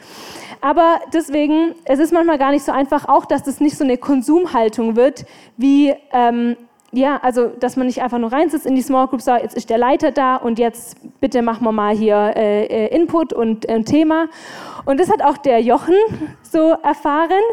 Aber 0.61 0.99
deswegen, 1.13 1.73
es 1.85 1.99
ist 1.99 2.13
manchmal 2.13 2.37
gar 2.37 2.51
nicht 2.51 2.63
so 2.63 2.71
einfach, 2.71 3.07
auch 3.07 3.25
dass 3.25 3.41
das 3.41 3.59
nicht 3.59 3.77
so 3.77 3.83
eine 3.83 3.97
Konsumhaltung 3.97 4.95
wird, 4.95 5.25
wie 5.55 5.95
ähm, 6.11 6.57
ja, 6.97 7.19
also 7.21 7.47
dass 7.47 7.75
man 7.75 7.85
nicht 7.85 8.01
einfach 8.01 8.17
nur 8.17 8.31
reinsitzt 8.31 8.65
in 8.65 8.75
die 8.75 8.81
Small 8.81 9.07
Group, 9.07 9.21
sagt, 9.21 9.43
jetzt 9.43 9.55
ist 9.55 9.69
der 9.69 9.77
Leiter 9.77 10.11
da 10.11 10.35
und 10.35 10.57
jetzt 10.57 10.97
bitte 11.21 11.41
machen 11.43 11.63
wir 11.63 11.71
mal 11.71 11.95
hier 11.95 12.33
äh, 12.35 12.65
äh 12.65 12.95
Input 12.95 13.33
und 13.33 13.69
äh, 13.69 13.83
Thema. 13.83 14.27
Und 14.85 14.99
das 14.99 15.09
hat 15.09 15.21
auch 15.21 15.37
der 15.37 15.61
Jochen 15.61 15.95
so 16.41 16.71
erfahren, 16.83 17.43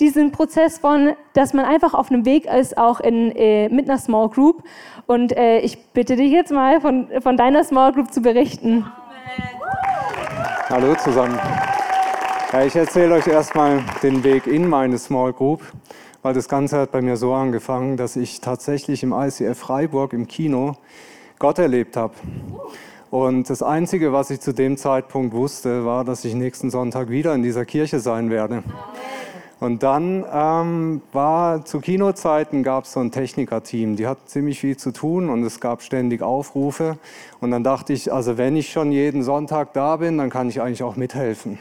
diesen 0.00 0.32
Prozess 0.32 0.78
von, 0.78 1.12
dass 1.34 1.52
man 1.52 1.66
einfach 1.66 1.92
auf 1.92 2.10
einem 2.10 2.24
Weg 2.24 2.46
ist, 2.46 2.78
auch 2.78 3.00
in, 3.00 3.30
äh, 3.32 3.68
mit 3.68 3.90
einer 3.90 3.98
Small 3.98 4.28
Group. 4.30 4.62
Und 5.06 5.36
äh, 5.36 5.58
ich 5.58 5.78
bitte 5.92 6.16
dich 6.16 6.32
jetzt 6.32 6.50
mal 6.50 6.80
von, 6.80 7.08
von 7.20 7.36
deiner 7.36 7.62
Small 7.62 7.92
Group 7.92 8.10
zu 8.12 8.22
berichten. 8.22 8.86
Hallo 10.70 10.94
zusammen. 10.94 11.38
Ja, 12.52 12.62
ich 12.62 12.74
erzähle 12.74 13.16
euch 13.16 13.26
erstmal 13.26 13.82
den 14.02 14.24
Weg 14.24 14.46
in 14.46 14.66
meine 14.68 14.96
Small 14.96 15.32
Group 15.32 15.60
weil 16.24 16.32
das 16.32 16.48
Ganze 16.48 16.78
hat 16.78 16.90
bei 16.90 17.02
mir 17.02 17.18
so 17.18 17.34
angefangen, 17.34 17.98
dass 17.98 18.16
ich 18.16 18.40
tatsächlich 18.40 19.02
im 19.02 19.12
ICF 19.12 19.58
Freiburg 19.58 20.14
im 20.14 20.26
Kino 20.26 20.74
Gott 21.38 21.58
erlebt 21.58 21.98
habe. 21.98 22.14
Und 23.10 23.50
das 23.50 23.62
Einzige, 23.62 24.14
was 24.14 24.30
ich 24.30 24.40
zu 24.40 24.54
dem 24.54 24.78
Zeitpunkt 24.78 25.34
wusste, 25.34 25.84
war, 25.84 26.02
dass 26.02 26.24
ich 26.24 26.34
nächsten 26.34 26.70
Sonntag 26.70 27.10
wieder 27.10 27.34
in 27.34 27.42
dieser 27.42 27.66
Kirche 27.66 28.00
sein 28.00 28.30
werde. 28.30 28.62
Und 29.60 29.82
dann 29.82 30.24
ähm, 30.32 31.02
war 31.12 31.66
zu 31.66 31.80
Kinozeiten 31.80 32.62
gab 32.62 32.84
es 32.84 32.92
so 32.94 33.00
ein 33.00 33.10
Technikerteam, 33.10 33.96
die 33.96 34.06
hat 34.06 34.26
ziemlich 34.26 34.60
viel 34.60 34.78
zu 34.78 34.92
tun 34.92 35.28
und 35.28 35.44
es 35.44 35.60
gab 35.60 35.82
ständig 35.82 36.22
Aufrufe. 36.22 36.96
Und 37.42 37.50
dann 37.50 37.62
dachte 37.62 37.92
ich, 37.92 38.10
also 38.10 38.38
wenn 38.38 38.56
ich 38.56 38.72
schon 38.72 38.92
jeden 38.92 39.22
Sonntag 39.22 39.74
da 39.74 39.96
bin, 39.96 40.16
dann 40.16 40.30
kann 40.30 40.48
ich 40.48 40.62
eigentlich 40.62 40.82
auch 40.82 40.96
mithelfen. 40.96 41.58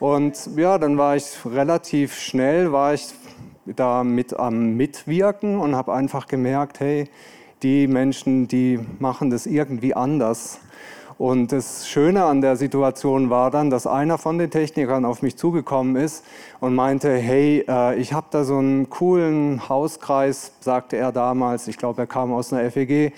Und 0.00 0.50
ja, 0.56 0.78
dann 0.78 0.98
war 0.98 1.16
ich 1.16 1.24
relativ 1.46 2.14
schnell, 2.14 2.72
war 2.72 2.94
ich 2.94 3.08
da 3.66 4.04
mit 4.04 4.38
am 4.38 4.76
Mitwirken 4.76 5.58
und 5.58 5.76
habe 5.76 5.92
einfach 5.92 6.26
gemerkt, 6.26 6.80
hey, 6.80 7.08
die 7.62 7.86
Menschen, 7.86 8.48
die 8.48 8.78
machen 8.98 9.30
das 9.30 9.46
irgendwie 9.46 9.94
anders. 9.94 10.60
Und 11.20 11.52
das 11.52 11.86
Schöne 11.86 12.24
an 12.24 12.40
der 12.40 12.56
Situation 12.56 13.28
war 13.28 13.50
dann, 13.50 13.68
dass 13.68 13.86
einer 13.86 14.16
von 14.16 14.38
den 14.38 14.50
Technikern 14.50 15.04
auf 15.04 15.20
mich 15.20 15.36
zugekommen 15.36 15.96
ist 15.96 16.24
und 16.60 16.74
meinte, 16.74 17.14
hey, 17.14 17.62
äh, 17.68 17.94
ich 17.96 18.14
habe 18.14 18.28
da 18.30 18.42
so 18.42 18.56
einen 18.56 18.88
coolen 18.88 19.68
Hauskreis, 19.68 20.52
sagte 20.60 20.96
er 20.96 21.12
damals. 21.12 21.68
Ich 21.68 21.76
glaube, 21.76 22.00
er 22.00 22.06
kam 22.06 22.32
aus 22.32 22.54
einer 22.54 22.70
FEG. 22.70 23.12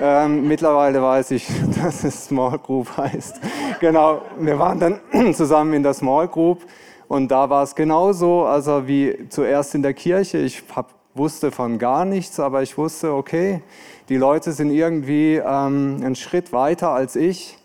Ähm, 0.00 0.46
mittlerweile 0.46 1.02
weiß 1.02 1.32
ich, 1.32 1.48
dass 1.82 2.04
es 2.04 2.26
Small 2.26 2.56
Group 2.60 2.96
heißt. 2.96 3.40
genau, 3.80 4.22
wir 4.38 4.56
waren 4.60 4.78
dann 4.78 5.34
zusammen 5.34 5.72
in 5.72 5.82
der 5.82 5.94
Small 5.94 6.28
Group 6.28 6.62
und 7.08 7.30
da 7.30 7.50
war 7.50 7.62
es 7.62 7.74
genauso, 7.74 8.44
also 8.44 8.86
wie 8.86 9.28
zuerst 9.28 9.74
in 9.74 9.82
der 9.82 9.94
Kirche. 9.94 10.38
Ich 10.38 10.62
hab, 10.74 10.94
wusste 11.14 11.50
von 11.50 11.78
gar 11.78 12.04
nichts, 12.04 12.40
aber 12.40 12.62
ich 12.62 12.76
wusste, 12.76 13.12
okay, 13.12 13.62
die 14.08 14.16
Leute 14.16 14.52
sind 14.52 14.70
irgendwie 14.70 15.36
ähm, 15.36 16.00
einen 16.02 16.14
Schritt 16.14 16.52
weiter 16.52 16.90
als 16.90 17.16
ich 17.16 17.58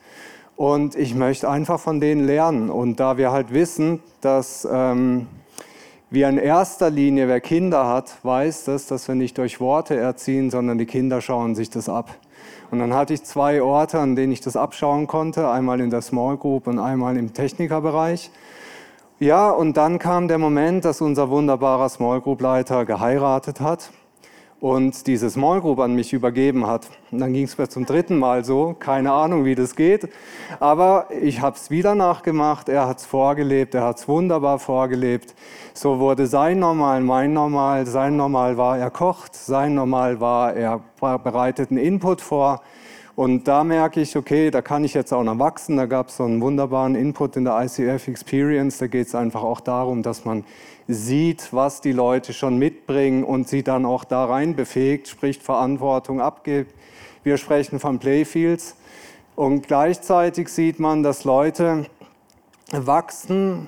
und 0.55 0.95
ich 0.95 1.15
möchte 1.15 1.49
einfach 1.49 1.79
von 1.79 1.99
denen 1.99 2.25
lernen. 2.25 2.69
Und 2.69 2.99
da 2.99 3.17
wir 3.17 3.31
halt 3.31 3.53
wissen, 3.53 4.01
dass 4.21 4.67
ähm, 4.69 5.27
wir 6.09 6.27
in 6.27 6.37
erster 6.37 6.89
Linie, 6.89 7.27
wer 7.27 7.39
Kinder 7.39 7.87
hat, 7.87 8.17
weiß 8.23 8.65
das, 8.65 8.87
dass 8.87 9.07
wir 9.07 9.15
nicht 9.15 9.37
durch 9.37 9.59
Worte 9.59 9.95
erziehen, 9.95 10.49
sondern 10.49 10.77
die 10.77 10.85
Kinder 10.85 11.21
schauen 11.21 11.55
sich 11.55 11.69
das 11.69 11.87
ab. 11.87 12.13
Und 12.71 12.79
dann 12.79 12.93
hatte 12.93 13.13
ich 13.13 13.23
zwei 13.23 13.61
Orte, 13.61 13.99
an 13.99 14.15
denen 14.15 14.31
ich 14.31 14.41
das 14.41 14.55
abschauen 14.55 15.07
konnte, 15.07 15.49
einmal 15.49 15.79
in 15.79 15.89
der 15.89 16.01
Small 16.01 16.37
Group 16.37 16.67
und 16.67 16.77
einmal 16.77 17.17
im 17.17 17.33
Technikerbereich. 17.33 18.31
Ja, 19.21 19.49
und 19.49 19.75
dann 19.75 19.99
kam 19.99 20.29
der 20.29 20.37
Moment, 20.37 20.85
dass 20.85 21.01
unser 21.01 21.29
wunderbarer 21.29 21.89
Small 21.89 22.21
Group 22.21 22.39
Leiter 22.39 22.85
geheiratet 22.85 23.59
hat 23.59 23.91
und 24.61 25.07
diese 25.07 25.29
Small 25.29 25.59
Group 25.59 25.79
an 25.79 25.93
mich 25.93 26.13
übergeben 26.13 26.65
hat. 26.65 26.87
Und 27.11 27.19
dann 27.19 27.33
ging 27.33 27.43
es 27.43 27.57
mir 27.57 27.67
zum 27.67 27.85
dritten 27.85 28.17
Mal 28.17 28.45
so, 28.45 28.77
keine 28.79 29.11
Ahnung, 29.11 29.43
wie 29.43 29.55
das 29.55 29.75
geht, 29.75 30.07
aber 30.61 31.07
ich 31.21 31.41
habe 31.41 31.57
es 31.57 31.69
wieder 31.69 31.95
nachgemacht, 31.95 32.69
er 32.69 32.87
hat 32.87 32.99
es 32.99 33.05
vorgelebt, 33.05 33.75
er 33.75 33.83
hat 33.83 33.97
es 33.97 34.07
wunderbar 34.07 34.57
vorgelebt. 34.57 35.35
So 35.73 35.99
wurde 35.99 36.25
sein 36.25 36.59
Normal 36.59 37.01
mein 37.01 37.33
Normal, 37.33 37.87
sein 37.87 38.15
Normal 38.15 38.55
war, 38.55 38.77
er 38.77 38.89
kocht, 38.89 39.35
sein 39.35 39.73
Normal 39.73 40.21
war, 40.21 40.53
er 40.53 40.79
bereitet 41.01 41.71
einen 41.71 41.79
Input 41.79 42.21
vor. 42.21 42.61
Und 43.19 43.49
da 43.49 43.65
merke 43.65 43.99
ich, 43.99 44.15
okay, 44.15 44.49
da 44.49 44.61
kann 44.61 44.85
ich 44.85 44.93
jetzt 44.93 45.11
auch 45.11 45.25
noch 45.25 45.39
wachsen. 45.39 45.75
Da 45.75 45.87
gab 45.87 46.07
es 46.07 46.15
so 46.15 46.23
einen 46.23 46.39
wunderbaren 46.39 46.95
Input 46.95 47.35
in 47.35 47.43
der 47.43 47.61
ICF 47.61 48.07
Experience. 48.07 48.77
Da 48.77 48.87
geht 48.87 49.07
es 49.07 49.13
einfach 49.13 49.43
auch 49.43 49.59
darum, 49.59 50.03
dass 50.03 50.23
man 50.23 50.45
sieht, 50.87 51.51
was 51.51 51.81
die 51.81 51.91
Leute 51.91 52.31
schon 52.31 52.57
mitbringen 52.57 53.25
und 53.25 53.49
sie 53.49 53.61
dann 53.61 53.85
auch 53.85 54.05
da 54.05 54.23
rein 54.23 54.55
befähigt, 54.55 55.09
sprich 55.09 55.39
Verantwortung 55.39 56.21
abgibt. 56.21 56.73
Wir 57.23 57.35
sprechen 57.35 57.77
von 57.81 57.99
Playfields. 57.99 58.77
Und 59.35 59.67
gleichzeitig 59.67 60.47
sieht 60.47 60.79
man, 60.79 61.03
dass 61.03 61.25
Leute 61.25 61.87
wachsen 62.71 63.67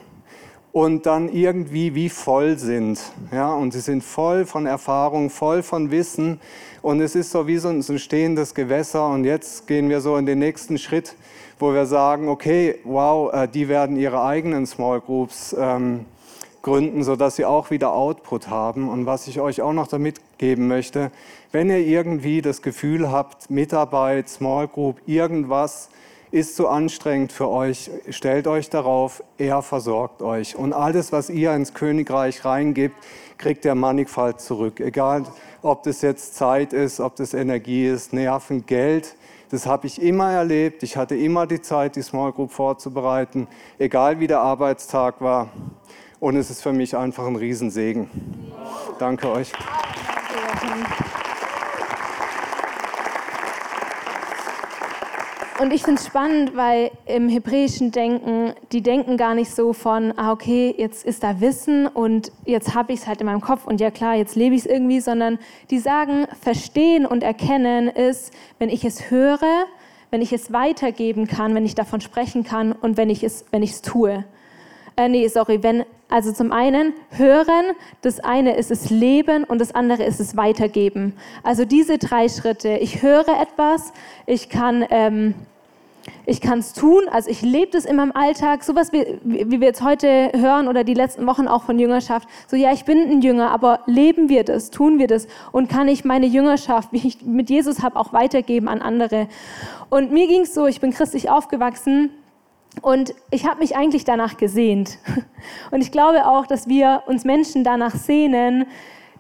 und 0.72 1.06
dann 1.06 1.30
irgendwie 1.30 1.96
wie 1.96 2.10
voll 2.10 2.58
sind. 2.58 3.00
Ja, 3.32 3.54
und 3.54 3.74
sie 3.74 3.82
sind 3.82 4.04
voll 4.04 4.46
von 4.46 4.66
Erfahrung, 4.66 5.30
voll 5.30 5.64
von 5.64 5.92
Wissen. 5.92 6.40
Und 6.82 7.02
es 7.02 7.16
ist 7.16 7.32
so 7.32 7.48
wie 7.48 7.58
so 7.58 7.70
ein, 7.70 7.84
stehendes 8.00 8.56
Gewässer. 8.56 9.08
Und 9.10 9.26
jetzt 9.26 9.68
gehen 9.68 9.90
wir 9.90 10.02
so 10.02 10.16
in 10.16 10.26
den 10.26 10.40
nächsten 10.40 10.78
Schritt, 10.78 11.16
wo 11.60 11.74
wir 11.74 11.86
sagen, 11.86 12.30
okay, 12.30 12.76
wow, 12.84 13.34
äh, 13.34 13.48
die 13.48 13.68
werden 13.68 13.98
ihre 13.98 14.24
eigenen 14.24 14.66
Small 14.66 15.02
Groups 15.02 15.56
ähm, 15.60 16.06
gründen, 16.62 17.04
sodass 17.04 17.36
sie 17.36 17.46
auch 17.46 17.70
wieder 17.70 17.92
Output 17.92 18.48
haben. 18.48 18.88
Und 18.88 19.06
was 19.06 19.28
ich 19.28 19.42
euch 19.42 19.62
auch 19.62 19.74
noch 19.74 19.88
damit 19.88 20.22
geben 20.38 20.68
möchte, 20.68 21.12
wenn 21.52 21.70
ihr 21.70 21.80
irgendwie 21.80 22.42
das 22.42 22.62
Gefühl 22.62 23.12
habt, 23.12 23.50
Mitarbeit, 23.50 24.30
Small 24.30 24.70
Group, 24.70 25.02
irgendwas, 25.06 25.90
ist 26.32 26.56
zu 26.56 26.70
anstrengend 26.70 27.34
für 27.34 27.50
euch, 27.50 27.92
stellt 28.10 28.48
euch 28.48 28.70
darauf, 28.70 29.22
er 29.38 29.62
versorgt 29.62 30.22
euch. 30.22 30.56
Und 30.56 30.74
alles, 30.74 31.12
was 31.12 31.30
ihr 31.30 31.54
ins 31.54 31.74
Königreich 31.74 32.46
reingibt, 32.46 32.96
kriegt 33.38 33.66
der 33.66 33.76
mannigfalt 33.76 34.40
zurück. 34.40 34.80
Egal, 34.80 35.26
ob 35.62 35.84
das 35.84 36.02
jetzt 36.02 36.36
Zeit 36.36 36.74
ist, 36.74 37.00
ob 37.00 37.18
das 37.18 37.34
Energie 37.34 37.86
ist, 37.86 38.14
Nerven, 38.14 38.66
Geld. 38.66 39.16
Das 39.50 39.66
habe 39.66 39.88
ich 39.88 40.02
immer 40.02 40.32
erlebt. 40.32 40.84
Ich 40.84 40.96
hatte 40.96 41.16
immer 41.16 41.46
die 41.46 41.62
Zeit, 41.62 41.98
die 41.98 42.02
Small 42.02 42.32
Group 42.32 42.52
vorzubereiten, 42.52 43.48
egal 43.78 44.22
wie 44.22 44.28
der 44.28 44.40
Arbeitstag 44.40 45.20
war. 45.20 45.50
Und 46.22 46.38
es 46.38 46.50
ist 46.50 46.62
für 46.62 46.72
mich 46.72 46.96
einfach 46.96 47.28
ein 47.28 47.36
Riesensegen. 47.36 48.10
Danke 49.00 49.30
euch. 49.30 49.52
Und 55.62 55.72
ich 55.74 55.84
finde 55.84 56.02
es 56.02 56.08
spannend, 56.08 56.56
weil 56.56 56.90
im 57.06 57.30
hebräischen 57.30 57.92
Denken, 57.92 58.54
die 58.72 58.82
denken 58.82 59.16
gar 59.16 59.36
nicht 59.36 59.54
so 59.54 59.74
von, 59.74 60.12
ah, 60.18 60.32
okay, 60.32 60.74
jetzt 60.76 61.06
ist 61.06 61.22
da 61.22 61.40
Wissen 61.40 61.86
und 61.86 62.32
jetzt 62.46 62.74
habe 62.74 62.94
ich 62.94 63.02
es 63.02 63.08
halt 63.08 63.22
in 63.22 63.28
meinem 63.28 63.42
Kopf 63.42 63.68
und 63.68 63.80
ja 63.80 63.92
klar, 63.92 64.16
jetzt 64.16 64.36
lebe 64.36 64.56
ich 64.56 64.62
es 64.62 64.66
irgendwie, 64.66 65.00
sondern 65.02 65.38
die 65.70 65.78
sagen, 65.78 66.26
verstehen 66.42 67.06
und 67.06 67.22
erkennen 67.22 67.90
ist, 67.90 68.34
wenn 68.58 68.70
ich 68.70 68.84
es 68.86 69.12
höre, 69.12 69.66
wenn 70.10 70.24
ich 70.24 70.34
es 70.34 70.52
weitergeben 70.52 71.28
kann, 71.28 71.54
wenn 71.54 71.64
ich 71.68 71.76
davon 71.76 72.02
sprechen 72.02 72.44
kann 72.44 72.72
und 72.72 72.98
wenn 72.98 73.12
ich 73.12 73.24
es, 73.24 73.46
wenn 73.52 73.62
ich 73.62 73.74
es 73.74 73.82
tue. 73.84 74.26
Äh, 74.98 75.10
nee, 75.10 75.28
sorry, 75.28 75.62
wenn, 75.62 75.86
also 76.10 76.32
zum 76.32 76.52
einen 76.52 76.94
hören, 77.12 77.66
das 78.02 78.20
eine 78.20 78.56
ist 78.58 78.72
es 78.72 78.90
leben 78.90 79.44
und 79.44 79.60
das 79.60 79.76
andere 79.76 80.06
ist 80.06 80.20
es 80.20 80.36
weitergeben. 80.36 81.14
Also 81.44 81.66
diese 81.66 82.00
drei 82.00 82.30
Schritte. 82.30 82.78
Ich 82.78 83.04
höre 83.04 83.30
etwas, 83.40 83.94
ich 84.26 84.50
kann 84.50 84.84
ähm, 84.90 85.36
ich 86.32 86.40
kann 86.40 86.60
es 86.60 86.72
tun, 86.72 87.04
also 87.12 87.30
ich 87.30 87.42
lebe 87.42 87.72
das 87.72 87.84
in 87.84 87.98
meinem 87.98 88.14
Alltag, 88.14 88.64
sowas 88.64 88.94
wie, 88.94 89.20
wie 89.24 89.60
wir 89.60 89.68
jetzt 89.68 89.84
heute 89.84 90.32
hören 90.34 90.70
oder 90.70 90.86
die 90.86 90.94
letzten 90.94 91.28
Wochen 91.28 91.46
auch 91.46 91.64
von 91.64 91.78
Jüngerschaft. 91.78 92.28
So, 92.48 92.56
ja, 92.56 92.72
ich 92.72 92.86
bin 92.86 93.00
ein 93.00 93.22
Jünger, 93.22 93.52
aber 93.52 93.82
leben 93.86 94.30
wir 94.30 94.46
das, 94.46 94.70
tun 94.70 94.98
wir 94.98 95.08
das 95.08 95.28
und 95.52 95.70
kann 95.70 95.90
ich 95.90 96.06
meine 96.06 96.26
Jüngerschaft, 96.26 96.94
wie 96.94 97.06
ich 97.06 97.22
mit 97.24 97.50
Jesus 97.50 97.84
habe, 97.84 98.00
auch 98.00 98.14
weitergeben 98.14 98.70
an 98.70 98.82
andere. 98.82 99.28
Und 99.90 100.14
mir 100.14 100.26
ging 100.28 100.44
es 100.44 100.54
so, 100.54 100.68
ich 100.68 100.80
bin 100.80 100.92
christlich 100.92 101.30
aufgewachsen 101.30 102.12
und 102.82 103.14
ich 103.30 103.46
habe 103.46 103.60
mich 103.60 103.76
eigentlich 103.76 104.06
danach 104.06 104.38
gesehnt. 104.38 105.00
Und 105.72 105.82
ich 105.82 105.92
glaube 105.92 106.26
auch, 106.26 106.48
dass 106.48 106.70
wir 106.70 107.04
uns 107.08 107.26
Menschen 107.26 107.66
danach 107.66 107.94
sehnen, 107.94 108.66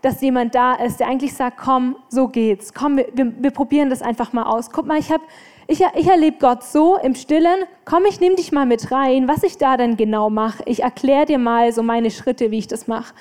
dass 0.01 0.21
jemand 0.21 0.55
da 0.55 0.75
ist, 0.75 1.01
der 1.01 1.07
eigentlich 1.07 1.33
sagt, 1.33 1.57
komm, 1.57 1.97
so 2.07 2.29
geht's. 2.29 2.73
Komm, 2.73 2.95
wir, 2.95 3.07
wir, 3.13 3.33
wir 3.37 3.51
probieren 3.51 3.89
das 3.89 4.01
einfach 4.01 4.31
mal 4.31 4.43
aus. 4.43 4.69
Guck 4.69 4.85
mal, 4.85 4.97
ich 4.97 5.11
habe 5.11 5.23
ich, 5.71 5.81
ich 5.95 6.07
erlebe 6.07 6.37
Gott 6.39 6.63
so 6.63 6.97
im 6.97 7.15
Stillen, 7.15 7.63
komm, 7.85 8.03
ich 8.05 8.19
nehme 8.19 8.35
dich 8.35 8.51
mal 8.51 8.65
mit 8.65 8.91
rein, 8.91 9.27
was 9.27 9.43
ich 9.43 9.57
da 9.57 9.77
dann 9.77 9.97
genau 9.97 10.29
mache. 10.29 10.63
Ich 10.65 10.83
erkläre 10.83 11.25
dir 11.25 11.37
mal 11.37 11.71
so 11.71 11.81
meine 11.81 12.11
Schritte, 12.11 12.51
wie 12.51 12.59
ich 12.59 12.67
das 12.67 12.87
mache. 12.87 13.13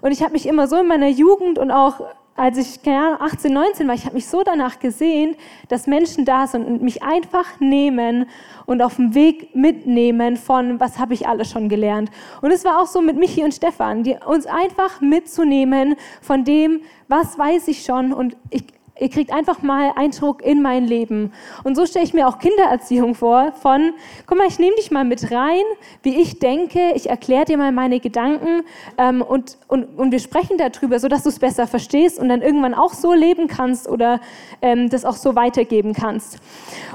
Und 0.00 0.12
ich 0.12 0.22
habe 0.22 0.32
mich 0.32 0.46
immer 0.46 0.68
so 0.68 0.76
in 0.76 0.86
meiner 0.86 1.08
Jugend 1.08 1.58
und 1.58 1.70
auch 1.70 2.00
als 2.36 2.58
ich 2.58 2.82
keine 2.82 2.98
Ahnung, 2.98 3.20
18, 3.22 3.52
19 3.52 3.88
war, 3.88 3.94
ich 3.94 4.04
habe 4.04 4.14
mich 4.14 4.26
so 4.26 4.42
danach 4.42 4.78
gesehen, 4.78 5.36
dass 5.68 5.86
Menschen 5.86 6.26
da 6.26 6.46
sind 6.46 6.66
und 6.66 6.82
mich 6.82 7.02
einfach 7.02 7.60
nehmen 7.60 8.26
und 8.66 8.82
auf 8.82 8.96
dem 8.96 9.14
Weg 9.14 9.54
mitnehmen 9.56 10.36
von, 10.36 10.78
was 10.78 10.98
habe 10.98 11.14
ich 11.14 11.26
alles 11.26 11.50
schon 11.50 11.70
gelernt. 11.70 12.10
Und 12.42 12.50
es 12.50 12.64
war 12.64 12.80
auch 12.80 12.86
so 12.86 13.00
mit 13.00 13.16
Michi 13.16 13.42
und 13.42 13.54
Stefan, 13.54 14.02
die 14.02 14.16
uns 14.26 14.44
einfach 14.44 15.00
mitzunehmen 15.00 15.96
von 16.20 16.44
dem, 16.44 16.82
was 17.08 17.38
weiß 17.38 17.68
ich 17.68 17.84
schon 17.84 18.12
und 18.12 18.36
ich, 18.50 18.64
Ihr 18.98 19.10
kriegt 19.10 19.32
einfach 19.32 19.62
mal 19.62 19.92
Eindruck 19.96 20.42
in 20.42 20.62
mein 20.62 20.86
Leben. 20.86 21.32
Und 21.64 21.74
so 21.74 21.84
stelle 21.84 22.04
ich 22.04 22.14
mir 22.14 22.26
auch 22.26 22.38
Kindererziehung 22.38 23.14
vor, 23.14 23.52
von, 23.52 23.92
guck 24.26 24.38
mal, 24.38 24.46
ich 24.46 24.58
nehme 24.58 24.74
dich 24.76 24.90
mal 24.90 25.04
mit 25.04 25.30
rein, 25.30 25.62
wie 26.02 26.20
ich 26.20 26.38
denke, 26.38 26.92
ich 26.94 27.10
erkläre 27.10 27.44
dir 27.44 27.58
mal 27.58 27.72
meine 27.72 28.00
Gedanken 28.00 28.62
ähm, 28.96 29.20
und, 29.20 29.58
und, 29.68 29.98
und 29.98 30.12
wir 30.12 30.20
sprechen 30.20 30.56
darüber, 30.56 30.98
sodass 30.98 31.24
du 31.24 31.28
es 31.28 31.38
besser 31.38 31.66
verstehst 31.66 32.18
und 32.18 32.28
dann 32.30 32.40
irgendwann 32.40 32.72
auch 32.72 32.94
so 32.94 33.12
leben 33.12 33.48
kannst 33.48 33.86
oder 33.86 34.20
ähm, 34.62 34.88
das 34.88 35.04
auch 35.04 35.16
so 35.16 35.34
weitergeben 35.34 35.92
kannst. 35.92 36.38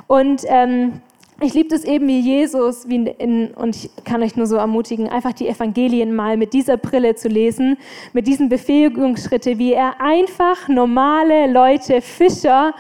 Und 0.08 0.42
ähm, 0.48 1.02
ich 1.42 1.54
liebe 1.54 1.74
es 1.74 1.84
eben 1.84 2.08
wie 2.08 2.20
Jesus, 2.20 2.88
wie 2.88 3.08
in, 3.18 3.52
und 3.52 3.76
ich 3.76 3.90
kann 4.04 4.22
euch 4.22 4.36
nur 4.36 4.46
so 4.46 4.58
ermutigen, 4.58 5.10
einfach 5.10 5.34
die 5.34 5.48
Evangelien 5.48 6.16
mal 6.16 6.38
mit 6.38 6.54
dieser 6.54 6.78
Brille 6.78 7.16
zu 7.16 7.28
lesen, 7.28 7.78
mit 8.14 8.28
diesen 8.28 8.48
Befähigungsschritte, 8.48 9.58
wie 9.58 9.74
er 9.74 10.00
einfach 10.00 10.68
normale 10.68 11.52
Leute, 11.52 12.02
Fischer, 12.02 12.74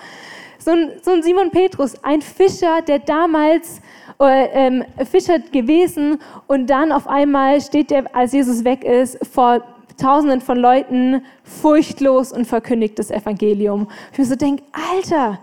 so 0.60 0.72
ein, 0.72 0.92
so 1.02 1.12
ein 1.12 1.24
Simon 1.24 1.50
Petrus, 1.50 1.96
ein 2.04 2.22
Fischer, 2.22 2.82
der 2.84 3.00
damals 3.00 3.82
äh, 4.20 4.46
ähm, 4.54 4.86
Fischer 5.10 5.40
gewesen 5.40 6.20
und 6.48 6.70
dann 6.70 6.92
auf 6.92 7.08
einmal 7.08 7.60
steht 7.62 7.92
er, 7.92 8.16
als 8.16 8.34
Jesus 8.34 8.64
weg 8.64 8.84
ist, 8.84 9.18
vor 9.26 9.64
Tausenden 9.98 10.42
von 10.42 10.58
Leuten 10.58 11.24
furchtlos 11.44 12.32
und 12.32 12.46
verkündigt 12.46 12.98
das 12.98 13.12
Evangelium. 13.12 13.88
Ich 14.12 14.20
mir 14.20 14.26
so 14.26 14.36
denke, 14.36 14.64
Alter, 14.72 15.40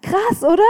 krass, 0.00 0.42
oder? 0.42 0.62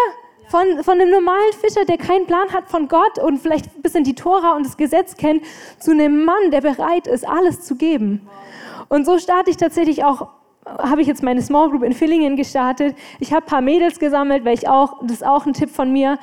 Von, 0.53 0.85
von 0.85 1.01
einem 1.01 1.11
normalen 1.11 1.53
Fischer, 1.61 1.87
der 1.87 1.97
keinen 1.97 2.27
Plan 2.27 2.53
hat 2.53 2.69
von 2.69 2.87
Gott 2.87 3.19
und 3.19 3.39
vielleicht 3.39 3.75
ein 3.75 3.81
bisschen 3.81 4.05
die 4.05 4.15
Tora 4.15 4.55
und 4.55 4.67
das 4.67 4.77
Gesetz 4.77 5.17
kennt, 5.17 5.43
zu 5.79 5.93
einem 5.93 6.27
Mann, 6.27 6.51
der 6.51 6.61
bereit 6.61 7.07
ist, 7.07 7.27
alles 7.27 7.63
zu 7.63 7.75
geben. 7.75 8.29
Und 8.89 9.07
so 9.07 9.19
starte 9.19 9.51
ich 9.51 9.57
tatsächlich 9.57 10.05
auch 10.05 10.29
habe 10.65 11.01
ich 11.01 11.09
jetzt 11.09 11.25
meine 11.25 11.43
Small 11.43 11.71
Group 11.71 11.83
in 11.83 11.93
Villingen 11.93 12.37
gestartet. 12.37 12.95
Ich 13.19 13.33
habe 13.33 13.45
ein 13.45 13.49
paar 13.49 13.61
Mädels 13.61 13.99
gesammelt, 13.99 14.45
weil 14.45 14.55
ich 14.55 14.69
auch, 14.69 15.01
das 15.03 15.15
ist 15.15 15.27
auch 15.27 15.45
ein 15.45 15.55
Tipp 15.55 15.71
von 15.71 15.93
mir, 15.93 16.21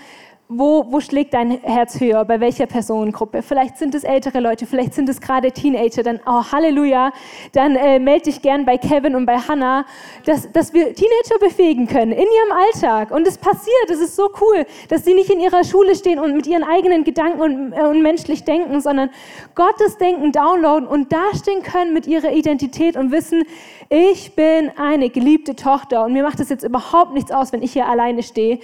wo, 0.52 0.84
wo 0.90 1.00
schlägt 1.00 1.36
dein 1.36 1.62
Herz 1.62 2.00
höher, 2.00 2.26
bei 2.26 2.40
welcher 2.40 2.66
Personengruppe? 2.66 3.44
Vielleicht 3.44 3.78
sind 3.78 3.94
es 3.94 4.04
ältere 4.04 4.40
Leute, 4.40 4.66
vielleicht 4.66 4.96
sind 4.96 5.08
es 5.08 5.22
gerade 5.22 5.52
Teenager, 5.52 6.02
dann, 6.02 6.20
oh 6.26 6.44
Halleluja, 6.52 7.12
dann 7.52 7.76
äh, 7.76 8.00
melde 8.00 8.24
dich 8.24 8.42
gern 8.42 8.66
bei 8.66 8.80
Kevin 8.80 9.16
und 9.16 9.28
bei 9.28 9.38
Hannah, 9.38 9.86
dass, 10.26 10.52
dass 10.52 10.74
wir 10.74 10.86
Teenager 10.96 11.38
befähigen 11.40 11.86
können 11.86 12.12
in 12.12 12.18
ihrem 12.18 12.58
Alltag. 12.66 13.12
Und 13.12 13.28
es 13.28 13.38
passiert, 13.38 13.92
es 13.92 14.00
ist 14.00 14.16
so 14.16 14.32
cool, 14.42 14.66
dass 14.88 15.06
sie 15.06 15.14
nicht 15.14 15.30
in 15.30 15.40
ihrer 15.40 15.64
Schule 15.64 15.96
stehen 15.96 16.18
und 16.18 16.36
mit 16.36 16.48
ihren 16.48 16.64
eigenen 16.64 17.04
Gedanken 17.04 17.42
und, 17.42 17.74
äh, 17.74 17.84
und 17.84 18.02
menschlich 18.02 18.44
denken, 18.44 18.82
sondern 18.82 19.12
Gottes 19.54 19.98
Denken 19.98 20.32
downloaden 20.32 20.88
und 20.88 21.14
dastehen 21.14 21.62
können 21.62 21.94
mit 21.94 22.08
ihrer 22.08 22.32
Identität 22.32 22.98
und 22.98 23.12
wissen, 23.12 23.44
ich 23.90 24.34
bin 24.34 24.72
eine 24.78 25.12
geliebte 25.12 25.56
Tochter. 25.56 26.06
Und 26.06 26.14
mir 26.14 26.24
macht 26.24 26.40
es 26.40 26.50
jetzt 26.50 26.64
überhaupt 26.64 27.14
nichts 27.14 27.32
aus, 27.32 27.54
wenn 27.54 27.62
ich 27.62 27.74
hier 27.74 27.86
alleine 27.86 28.24
stehe 28.24 28.60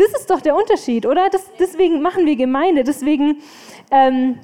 das 0.00 0.20
ist 0.20 0.30
doch 0.30 0.40
der 0.40 0.56
Unterschied, 0.56 1.06
oder? 1.06 1.28
Das, 1.30 1.42
deswegen 1.58 2.02
machen 2.02 2.26
wir 2.26 2.36
Gemeinde, 2.36 2.84
deswegen 2.84 3.42
ähm, 3.90 4.38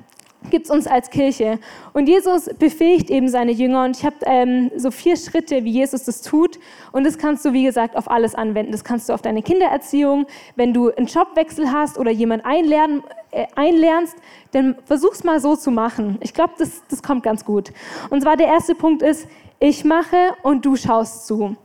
gibt 0.51 0.67
es 0.67 0.71
uns 0.71 0.87
als 0.87 1.11
Kirche. 1.11 1.59
Und 1.93 2.09
Jesus 2.09 2.49
befähigt 2.59 3.11
eben 3.11 3.29
seine 3.29 3.53
Jünger. 3.53 3.85
Und 3.85 3.97
ich 3.97 4.05
habe 4.05 4.17
ähm, 4.25 4.71
so 4.77 4.91
vier 4.91 5.17
Schritte, 5.17 5.65
wie 5.65 5.71
Jesus 5.71 6.05
das 6.05 6.23
tut. 6.23 6.59
Und 6.93 7.05
das 7.05 7.19
kannst 7.19 7.45
du, 7.45 7.53
wie 7.53 7.65
gesagt, 7.65 7.97
auf 7.97 8.11
alles 8.11 8.35
anwenden. 8.35 8.73
Das 8.73 8.85
kannst 8.85 9.09
du 9.09 9.13
auf 9.13 9.23
deine 9.23 9.43
Kindererziehung, 9.43 10.27
wenn 10.55 10.73
du 10.73 10.91
einen 10.91 11.07
Jobwechsel 11.07 11.71
hast 11.73 11.99
oder 11.99 12.11
jemanden 12.11 12.47
einlernen, 12.47 13.03
äh, 13.31 13.47
einlernst, 13.55 14.17
dann 14.53 14.77
versuch's 14.85 15.25
mal 15.25 15.41
so 15.41 15.57
zu 15.57 15.71
machen. 15.71 16.19
Ich 16.21 16.33
glaube, 16.33 16.55
das, 16.59 16.83
das 16.89 17.03
kommt 17.03 17.23
ganz 17.23 17.45
gut. 17.45 17.73
Und 18.11 18.23
zwar 18.23 18.37
der 18.37 18.47
erste 18.47 18.75
Punkt 18.75 19.03
ist, 19.03 19.29
ich 19.59 19.85
mache 19.85 20.35
und 20.43 20.65
du 20.65 20.77
schaust 20.77 21.27
zu. 21.27 21.57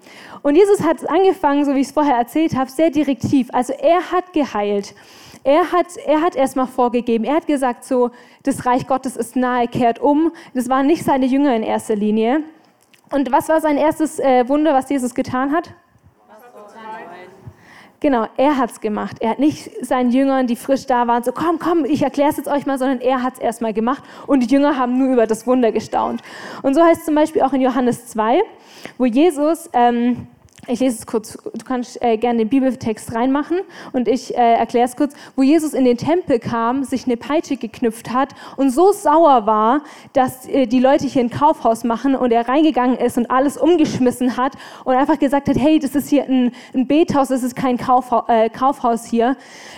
Und 0.44 0.56
Jesus 0.56 0.82
hat 0.82 1.08
angefangen, 1.10 1.66
so 1.66 1.76
wie 1.76 1.82
ich 1.82 1.88
es 1.88 1.94
vorher 1.94 2.16
erzählt 2.16 2.56
habe, 2.56 2.72
sehr 2.72 2.90
direktiv. 2.90 3.50
Also 3.52 3.74
er 3.74 4.12
hat 4.12 4.34
geheilt. 4.34 4.96
Er 5.44 5.72
hat, 5.72 5.98
er 6.06 6.22
hat 6.22 6.36
erstmal 6.36 6.68
vorgegeben, 6.68 7.26
er 7.26 7.36
hat 7.36 7.48
gesagt, 7.48 7.84
so, 7.84 8.12
das 8.44 8.66
Reich 8.66 8.86
Gottes 8.88 9.18
ist 9.18 9.36
nahe, 9.36 9.68
kehrt 9.68 10.00
um. 10.00 10.32
Das 10.54 10.70
waren 10.70 10.86
nicht 10.86 11.04
seine 11.04 11.26
Jünger 11.26 11.56
in 11.56 11.64
erster 11.64 11.96
Linie. 11.96 12.44
Und 13.12 13.32
was 13.32 13.50
war 13.50 13.60
sein 13.60 13.78
erstes 13.78 14.20
äh, 14.20 14.48
Wunder, 14.48 14.74
was 14.74 14.90
Jesus 14.90 15.16
getan 15.16 15.52
hat? 15.52 15.74
Genau, 18.02 18.26
er 18.36 18.58
hat 18.58 18.72
es 18.72 18.82
gemacht. 18.82 19.18
Er 19.20 19.30
hat 19.30 19.40
nicht 19.40 19.70
seinen 19.86 20.12
Jüngern, 20.12 20.48
die 20.48 20.56
frisch 20.56 20.88
da 20.88 21.06
waren, 21.08 21.22
so 21.22 21.32
komm, 21.32 21.60
komm, 21.60 21.86
ich 21.86 22.02
erkläre 22.02 22.32
es 22.32 22.38
jetzt 22.38 22.50
euch 22.50 22.66
mal, 22.66 22.80
sondern 22.80 23.00
er 23.00 23.22
hat 23.22 23.36
es 23.36 23.40
erstmal 23.40 23.74
gemacht 23.74 24.02
und 24.26 24.40
die 24.40 24.48
Jünger 24.48 24.76
haben 24.76 24.98
nur 24.98 25.14
über 25.14 25.28
das 25.28 25.46
Wunder 25.46 25.72
gestaunt. 25.72 26.22
Und 26.64 26.74
so 26.74 26.84
heißt 26.84 27.02
es 27.02 27.06
zum 27.06 27.14
Beispiel 27.14 27.44
auch 27.44 27.54
in 27.54 27.62
Johannes 27.62 28.08
2, 28.08 28.42
wo 28.98 29.06
Jesus 29.06 29.70
ähm, 29.74 30.28
ich 30.68 30.80
lese 30.80 31.00
es 31.00 31.08
kurz, 31.08 31.38
du 31.44 31.66
kannst 31.66 32.02
äh, 32.04 32.18
gerne 32.18 32.40
den 32.40 32.50
Bibeltext 32.50 33.16
reinmachen 33.16 33.58
und 33.94 34.08
ich 34.08 34.36
äh, 34.36 34.54
erkläre 34.54 34.86
es 34.86 34.96
kurz, 34.96 35.14
wo 35.36 35.42
Jesus 35.42 35.74
in 35.74 35.86
den 35.86 35.98
Tempel 35.98 36.38
kam, 36.38 36.84
sich 36.84 37.06
eine 37.06 37.18
Peitsche 37.18 37.58
geknüpft 37.58 38.14
hat 38.14 38.30
und 38.58 38.70
so 38.70 38.92
sauer 38.92 39.48
war, 39.48 39.82
dass 40.14 40.48
äh, 40.48 40.68
die 40.68 40.80
Leute 40.80 41.08
hier 41.08 41.24
ein 41.24 41.32
Kaufhaus 41.32 41.84
machen 41.84 42.16
und 42.16 42.32
er 42.32 42.48
reingegangen 42.48 42.98
ist 42.98 43.18
und 43.18 43.32
alles 43.32 43.58
umgeschmissen 43.58 44.38
hat 44.38 44.54
und 44.86 44.94
einfach 44.94 45.18
gesagt 45.18 45.50
hat, 45.50 45.58
hey, 45.58 45.80
das 45.80 45.96
ist 45.96 46.10
hier 46.10 46.26
ein, 46.26 46.52
ein 46.76 46.86
Bethaus, 46.86 47.30
das 47.30 47.42
ist 47.42 47.56
kein 47.56 47.78
Kaufha 47.78 48.26
äh, 48.28 48.50
Kaufhaus 48.50 49.06
hier. 49.06 49.38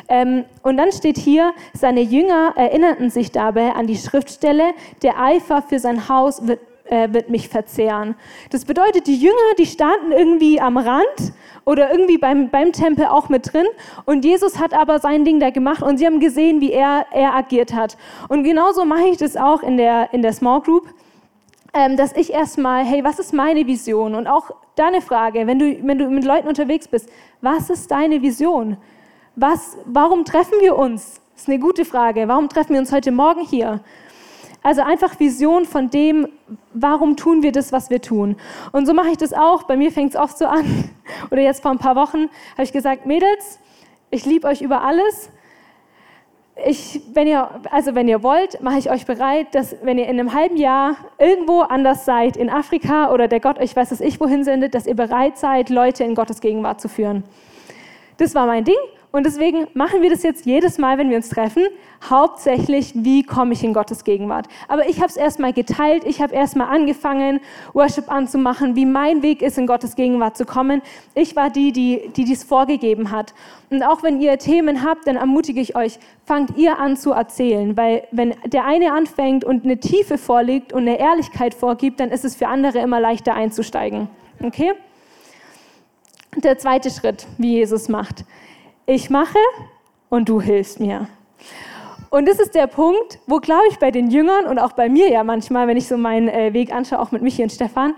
Ähm, 0.10 0.44
und 0.64 0.76
dann 0.76 0.92
steht 0.92 1.18
hier, 1.18 1.54
seine 1.74 2.02
Jünger 2.02 2.54
erinnerten 2.58 3.10
sich 3.10 3.32
dabei 3.32 3.74
an 3.74 3.88
die 3.88 3.98
Schriftstelle, 3.98 4.74
der 5.02 5.18
Eifer 5.18 5.62
für 5.62 5.80
sein 5.80 6.10
Haus 6.10 6.46
wird 6.46 6.60
äh, 6.94 7.14
wird 7.14 7.30
mich 7.30 7.50
verzehren. 7.50 8.16
Das 8.52 8.66
bedeutet, 8.66 9.08
die 9.08 9.18
Jünger, 9.18 9.56
die 9.58 9.66
standen 9.66 10.12
irgendwie 10.12 10.62
am 10.62 10.78
Rand 10.78 11.34
oder 11.66 11.92
irgendwie 11.92 12.18
beim, 12.18 12.50
beim 12.50 12.72
Tempel 12.72 13.06
auch 13.08 13.30
mit 13.30 13.52
drin 13.52 13.66
und 14.06 14.24
Jesus 14.24 14.60
hat 14.60 14.74
aber 14.74 15.00
sein 15.00 15.26
Ding 15.26 15.40
da 15.40 15.50
gemacht 15.50 15.82
und 15.82 15.98
sie 15.98 16.06
haben 16.06 16.20
gesehen, 16.20 16.62
wie 16.62 16.72
er, 16.72 17.06
er 17.12 17.34
agiert 17.34 17.74
hat. 17.74 17.98
Und 18.30 18.44
genauso 18.44 18.86
mache 18.86 19.08
ich 19.08 19.18
das 19.18 19.36
auch 19.38 19.64
in 19.64 19.78
der, 19.78 20.14
in 20.14 20.22
der 20.22 20.34
Small 20.34 20.62
Group 20.62 20.94
ähm, 21.74 21.98
dass 21.98 22.14
ich 22.14 22.32
erstmal, 22.32 22.86
hey, 22.86 23.04
was 23.04 23.18
ist 23.18 23.34
meine 23.34 23.66
Vision? 23.66 24.14
Und 24.14 24.28
auch 24.28 24.52
deine 24.76 25.02
Frage, 25.02 25.48
wenn 25.48 25.58
du, 25.58 25.80
wenn 25.82 25.98
du 25.98 26.08
mit 26.10 26.24
Leuten 26.24 26.48
unterwegs 26.48 26.88
bist, 26.88 27.10
was 27.42 27.70
ist 27.72 27.90
deine 27.90 28.22
Vision? 28.22 28.78
Was, 29.36 29.78
warum 29.86 30.24
treffen 30.24 30.54
wir 30.62 30.78
uns? 30.78 31.20
Das 31.34 31.44
ist 31.44 31.50
eine 31.50 31.58
gute 31.58 31.84
Frage. 31.84 32.28
Warum 32.28 32.48
treffen 32.48 32.74
wir 32.74 32.80
uns 32.80 32.92
heute 32.92 33.12
Morgen 33.12 33.42
hier? 33.42 33.80
Also 34.64 34.82
einfach 34.82 35.20
Vision 35.20 35.66
von 35.66 35.90
dem, 35.90 36.28
warum 36.74 37.18
tun 37.18 37.44
wir 37.44 37.52
das, 37.52 37.72
was 37.72 37.90
wir 37.90 38.02
tun. 38.02 38.38
Und 38.72 38.86
so 38.86 38.94
mache 38.94 39.10
ich 39.10 39.18
das 39.18 39.34
auch. 39.34 39.64
Bei 39.64 39.78
mir 39.78 39.92
fängt 39.92 40.16
es 40.16 40.20
oft 40.20 40.38
so 40.38 40.48
an. 40.48 40.90
Oder 41.32 41.42
jetzt 41.42 41.62
vor 41.62 41.72
ein 41.72 41.80
paar 41.80 41.96
Wochen 41.96 42.30
habe 42.54 42.64
ich 42.64 42.72
gesagt, 42.72 43.06
Mädels, 43.06 43.60
ich 44.10 44.26
liebe 44.26 44.48
euch 44.48 44.62
über 44.62 44.82
alles 44.82 45.30
ich, 46.66 47.02
wenn 47.14 47.28
ihr, 47.28 47.50
also 47.72 47.96
wenn 47.96 48.08
ihr 48.08 48.22
wollt, 48.22 48.62
mache 48.62 48.78
ich 48.78 48.92
euch 48.92 49.06
bereit, 49.06 49.56
dass 49.56 49.76
wenn 49.82 49.98
ihr 49.98 50.06
in 50.06 50.20
einem 50.20 50.34
halben 50.34 50.58
Jahr 50.58 50.96
irgendwo 51.18 51.62
anders 51.62 52.06
seid, 52.06 52.38
in 52.38 52.50
Afrika 52.50 53.12
oder 53.12 53.28
der 53.28 53.40
Gott 53.40 53.60
euch 53.60 53.76
weiß 53.76 53.92
es 53.92 54.02
ich 54.02 54.20
wohin 54.20 54.44
sendet, 54.44 54.76
dass 54.76 54.86
ihr 54.86 54.96
bereit 54.96 55.38
seid, 55.38 55.70
Leute 55.70 56.04
in 56.04 56.14
Gottes 56.16 56.42
Gegenwart 56.42 56.80
zu 56.80 56.90
führen. 56.90 57.24
Das 58.18 58.36
war 58.36 58.46
mein 58.46 58.64
Ding 58.64 58.76
und 59.16 59.28
deswegen 59.28 59.68
machen 59.76 60.02
wir 60.02 60.10
das 60.10 60.24
jetzt 60.24 60.48
jedes 60.48 60.80
Mal, 60.80 60.98
wenn 60.98 61.12
wir 61.12 61.18
uns 61.18 61.30
treffen. 61.30 61.68
Hauptsächlich, 62.10 62.94
wie 62.96 63.22
komme 63.22 63.54
ich 63.54 63.64
in 63.64 63.72
Gottes 63.72 64.04
Gegenwart? 64.04 64.48
Aber 64.68 64.90
ich 64.90 64.98
habe 64.98 65.08
es 65.08 65.18
erstmal 65.18 65.54
geteilt. 65.54 66.04
Ich 66.04 66.20
habe 66.20 66.34
erstmal 66.34 66.76
angefangen, 66.76 67.40
Worship 67.74 68.12
anzumachen, 68.12 68.76
wie 68.76 68.88
mein 68.88 69.22
Weg 69.22 69.44
ist, 69.44 69.60
in 69.60 69.68
Gottes 69.68 69.96
Gegenwart 69.96 70.36
zu 70.36 70.46
kommen. 70.46 70.82
Ich 71.14 71.36
war 71.36 71.52
die, 71.52 71.72
die, 71.72 72.10
die 72.16 72.26
dies 72.26 72.44
vorgegeben 72.44 73.12
hat. 73.12 73.36
Und 73.70 73.84
auch 73.84 74.02
wenn 74.02 74.20
ihr 74.20 74.40
Themen 74.40 74.84
habt, 74.84 75.06
dann 75.06 75.18
ermutige 75.18 75.62
ich 75.62 75.76
euch, 75.76 76.00
fangt 76.26 76.58
ihr 76.58 76.80
an 76.80 76.98
zu 76.98 77.12
erzählen. 77.12 77.78
Weil 77.78 78.08
wenn 78.10 78.34
der 78.48 78.66
eine 78.66 78.94
anfängt 78.94 79.46
und 79.46 79.64
eine 79.64 79.80
Tiefe 79.80 80.18
vorliegt 80.18 80.74
und 80.74 80.88
eine 80.88 81.00
Ehrlichkeit 81.00 81.54
vorgibt, 81.54 82.00
dann 82.00 82.10
ist 82.10 82.26
es 82.26 82.36
für 82.36 82.48
andere 82.48 82.80
immer 82.80 83.00
leichter 83.00 83.36
einzusteigen. 83.36 84.10
Okay? 84.42 84.74
Der 86.36 86.58
zweite 86.58 86.90
Schritt, 86.90 87.28
wie 87.38 87.58
Jesus 87.58 87.90
macht 87.90 88.26
ich 88.86 89.10
mache 89.10 89.38
und 90.10 90.30
du 90.30 90.42
hilfst 90.42 90.80
mir. 90.80 91.08
Und 92.10 92.28
das 92.28 92.40
ist 92.40 92.54
der 92.54 92.68
Punkt, 92.68 93.20
wo, 93.26 93.40
glaube 93.40 93.64
ich, 93.72 93.80
bei 93.80 93.90
den 93.90 94.12
Jüngern 94.12 94.46
und 94.46 94.60
auch 94.60 94.74
bei 94.74 94.88
mir 94.88 95.10
ja 95.10 95.24
manchmal, 95.24 95.68
wenn 95.68 95.78
ich 95.78 95.88
so 95.88 95.98
meinen 95.98 96.28
äh, 96.28 96.54
Weg 96.54 96.72
anschaue, 96.72 97.00
auch 97.00 97.12
mit 97.12 97.24
Michi 97.24 97.42
und 97.42 97.52
Stefan, 97.52 97.96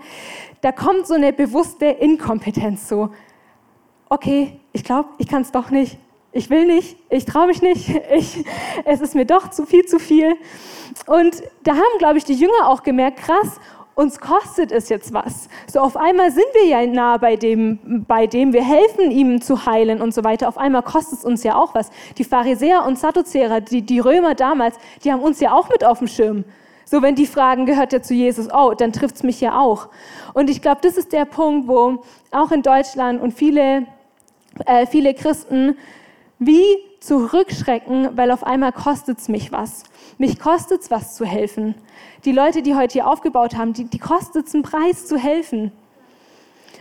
da 0.62 0.72
kommt 0.72 1.06
so 1.06 1.14
eine 1.14 1.32
bewusste 1.32 1.86
Inkompetenz 1.86 2.88
so. 2.88 3.10
Okay, 4.08 4.58
ich 4.72 4.84
glaube, 4.84 5.10
ich 5.18 5.28
kann 5.28 5.42
es 5.42 5.52
doch 5.52 5.70
nicht. 5.70 5.98
Ich 6.32 6.48
will 6.48 6.66
nicht, 6.66 6.96
ich 7.10 7.24
traue 7.24 7.46
mich 7.46 7.60
nicht, 7.60 7.88
ich, 8.14 8.44
es 8.84 9.00
ist 9.00 9.14
mir 9.14 9.26
doch 9.26 9.50
zu 9.50 9.66
viel, 9.66 9.84
zu 9.84 9.98
viel. 9.98 10.34
Und 11.06 11.42
da 11.64 11.72
haben, 11.72 11.98
glaube 11.98 12.18
ich, 12.18 12.24
die 12.24 12.34
Jünger 12.34 12.68
auch 12.68 12.82
gemerkt, 12.82 13.18
krass, 13.18 13.60
uns 13.96 14.20
kostet 14.20 14.72
es 14.72 14.90
jetzt 14.90 15.14
was. 15.14 15.48
So 15.66 15.80
auf 15.80 15.96
einmal 15.96 16.30
sind 16.30 16.44
wir 16.52 16.66
ja 16.66 16.86
nah 16.86 17.16
bei 17.16 17.34
dem, 17.34 18.04
bei 18.06 18.26
dem, 18.26 18.52
wir 18.52 18.62
helfen 18.62 19.10
ihm 19.10 19.40
zu 19.40 19.64
heilen 19.64 20.02
und 20.02 20.12
so 20.12 20.22
weiter. 20.22 20.48
Auf 20.48 20.58
einmal 20.58 20.82
kostet 20.82 21.20
es 21.20 21.24
uns 21.24 21.42
ja 21.42 21.56
auch 21.56 21.74
was. 21.74 21.90
Die 22.18 22.24
Pharisäer 22.24 22.84
und 22.84 22.98
Sadduzäer, 22.98 23.62
die, 23.62 23.80
die 23.80 23.98
Römer 23.98 24.34
damals, 24.34 24.76
die 25.02 25.10
haben 25.10 25.22
uns 25.22 25.40
ja 25.40 25.52
auch 25.52 25.70
mit 25.70 25.82
auf 25.82 25.98
dem 25.98 26.08
Schirm. 26.08 26.44
So, 26.84 27.00
wenn 27.00 27.14
die 27.14 27.26
fragen, 27.26 27.64
gehört 27.64 27.94
ja 27.94 28.02
zu 28.02 28.12
Jesus, 28.12 28.48
oh, 28.52 28.74
dann 28.76 28.92
trifft 28.92 29.16
es 29.16 29.22
mich 29.22 29.40
ja 29.40 29.58
auch. 29.58 29.88
Und 30.34 30.50
ich 30.50 30.60
glaube, 30.60 30.82
das 30.82 30.98
ist 30.98 31.14
der 31.14 31.24
Punkt, 31.24 31.66
wo 31.66 32.04
auch 32.32 32.52
in 32.52 32.60
Deutschland 32.60 33.22
und 33.22 33.32
viele, 33.32 33.86
äh, 34.66 34.86
viele 34.86 35.14
Christen 35.14 35.74
wie 36.38 36.62
zurückschrecken, 37.00 38.10
weil 38.16 38.30
auf 38.30 38.44
einmal 38.44 38.72
kostet 38.72 39.18
es 39.18 39.28
mich 39.28 39.52
was. 39.52 39.84
Mich 40.18 40.38
kostet 40.38 40.82
es 40.82 40.90
was 40.90 41.14
zu 41.14 41.24
helfen. 41.24 41.74
Die 42.24 42.32
Leute, 42.32 42.62
die 42.62 42.74
heute 42.74 42.94
hier 42.94 43.08
aufgebaut 43.08 43.56
haben, 43.56 43.72
die, 43.72 43.84
die 43.84 43.98
kostet 43.98 44.46
es 44.46 44.54
einen 44.54 44.62
Preis 44.62 45.06
zu 45.06 45.16
helfen. 45.16 45.72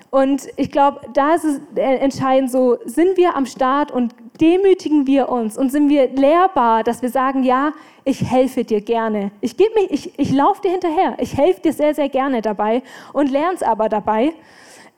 Und 0.10 0.48
ich 0.56 0.72
glaube, 0.72 1.02
da 1.14 1.36
ist 1.36 1.44
es 1.44 1.60
entscheidend 1.76 2.50
so, 2.50 2.78
sind 2.86 3.18
wir 3.18 3.36
am 3.36 3.46
Start 3.46 3.92
und 3.92 4.16
demütigen 4.40 5.08
wir 5.08 5.28
uns 5.28 5.58
und 5.58 5.72
sind 5.72 5.90
wir 5.90 6.08
lehrbar, 6.08 6.84
dass 6.84 7.02
wir 7.02 7.10
sagen, 7.10 7.44
ja, 7.44 7.74
ich 8.06 8.24
helfe 8.24 8.64
dir 8.64 8.80
gerne. 8.80 9.32
Ich, 9.42 9.56
ich, 9.90 10.18
ich 10.18 10.32
laufe 10.32 10.62
dir 10.62 10.72
hinterher. 10.72 11.18
Ich 11.20 11.36
helfe 11.36 11.62
dir 11.62 11.74
sehr, 11.74 11.94
sehr 11.94 12.08
gerne 12.08 12.42
dabei 12.42 12.82
und 13.12 13.30
lerne 13.30 13.56
es 13.56 13.64
aber 13.64 13.90
dabei. 13.90 14.34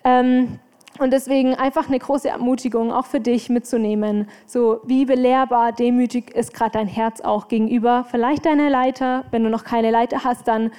Ähm, 0.03 0.59
und 0.99 1.11
deswegen 1.11 1.55
einfach 1.55 1.87
eine 1.87 1.99
große 1.99 2.29
Ermutigung 2.29 2.91
auch 2.91 3.05
für 3.05 3.19
dich 3.19 3.49
mitzunehmen. 3.49 4.27
So 4.45 4.81
wie 4.85 5.05
belehrbar, 5.05 5.71
demütig 5.71 6.35
ist 6.35 6.53
gerade 6.53 6.71
dein 6.71 6.87
Herz 6.87 7.21
auch 7.21 7.47
gegenüber 7.47 8.05
vielleicht 8.09 8.45
deiner 8.45 8.69
Leiter. 8.69 9.25
Wenn 9.31 9.43
du 9.43 9.49
noch 9.49 9.63
keine 9.63 9.91
Leiter 9.91 10.23
hast, 10.23 10.47
dann 10.47 10.71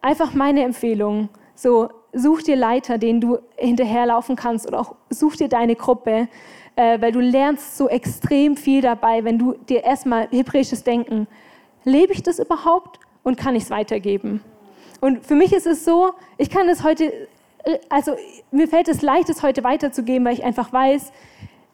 einfach 0.00 0.34
meine 0.34 0.62
Empfehlung. 0.62 1.28
So 1.54 1.90
such 2.12 2.42
dir 2.42 2.56
Leiter, 2.56 2.98
denen 2.98 3.20
du 3.20 3.38
hinterherlaufen 3.56 4.36
kannst 4.36 4.66
oder 4.66 4.80
auch 4.80 4.94
such 5.10 5.36
dir 5.36 5.48
deine 5.48 5.76
Gruppe, 5.76 6.28
äh, 6.76 7.00
weil 7.00 7.12
du 7.12 7.20
lernst 7.20 7.76
so 7.76 7.88
extrem 7.88 8.56
viel 8.56 8.80
dabei, 8.80 9.24
wenn 9.24 9.38
du 9.38 9.54
dir 9.68 9.84
erstmal 9.84 10.28
hebräisches 10.30 10.84
Denken, 10.84 11.26
lebe 11.84 12.12
ich 12.12 12.22
das 12.22 12.38
überhaupt 12.38 13.00
und 13.22 13.36
kann 13.36 13.54
ich 13.54 13.64
es 13.64 13.70
weitergeben? 13.70 14.42
Und 15.00 15.26
für 15.26 15.34
mich 15.34 15.52
ist 15.52 15.66
es 15.66 15.84
so, 15.84 16.12
ich 16.38 16.48
kann 16.48 16.68
es 16.68 16.82
heute 16.82 17.12
also 17.88 18.16
mir 18.50 18.68
fällt 18.68 18.88
es 18.88 19.02
leicht, 19.02 19.28
es 19.28 19.42
heute 19.42 19.64
weiterzugeben, 19.64 20.24
weil 20.24 20.34
ich 20.34 20.44
einfach 20.44 20.72
weiß, 20.72 21.12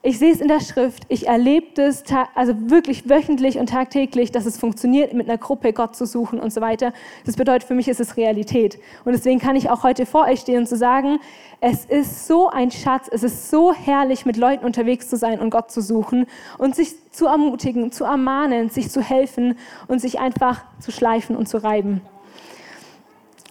ich 0.05 0.19
sehe 0.19 0.33
es 0.33 0.41
in 0.41 0.49
der 0.49 0.59
Schrift, 0.59 1.03
ich 1.07 1.27
erlebe 1.27 1.81
es 1.81 2.03
also 2.35 2.69
wirklich 2.69 3.09
wöchentlich 3.09 3.57
und 3.57 3.69
tagtäglich, 3.69 4.33
dass 4.33 4.45
es 4.45 4.57
funktioniert, 4.57 5.13
mit 5.13 5.29
einer 5.29 5.37
Gruppe 5.37 5.71
Gott 5.71 5.95
zu 5.95 6.05
suchen 6.05 6.41
und 6.41 6.51
so 6.51 6.59
weiter. 6.59 6.91
Das 7.25 7.37
bedeutet, 7.37 7.65
für 7.65 7.73
mich 7.73 7.87
ist 7.87 8.01
es 8.01 8.17
Realität. 8.17 8.79
Und 9.05 9.13
deswegen 9.13 9.39
kann 9.39 9.55
ich 9.55 9.69
auch 9.69 9.83
heute 9.83 10.05
vor 10.05 10.25
euch 10.25 10.41
stehen 10.41 10.59
und 10.59 10.67
zu 10.67 10.75
sagen, 10.75 11.19
es 11.61 11.85
ist 11.85 12.27
so 12.27 12.49
ein 12.49 12.69
Schatz, 12.69 13.07
es 13.09 13.23
ist 13.23 13.49
so 13.49 13.71
herrlich, 13.71 14.25
mit 14.25 14.35
Leuten 14.35 14.65
unterwegs 14.65 15.07
zu 15.07 15.15
sein 15.15 15.39
und 15.39 15.51
Gott 15.51 15.71
zu 15.71 15.79
suchen 15.79 16.25
und 16.57 16.75
sich 16.75 16.95
zu 17.11 17.27
ermutigen, 17.27 17.93
zu 17.93 18.03
ermahnen, 18.03 18.69
sich 18.69 18.91
zu 18.91 19.01
helfen 19.01 19.57
und 19.87 19.99
sich 19.99 20.19
einfach 20.19 20.65
zu 20.81 20.91
schleifen 20.91 21.37
und 21.37 21.47
zu 21.47 21.63
reiben. 21.63 22.01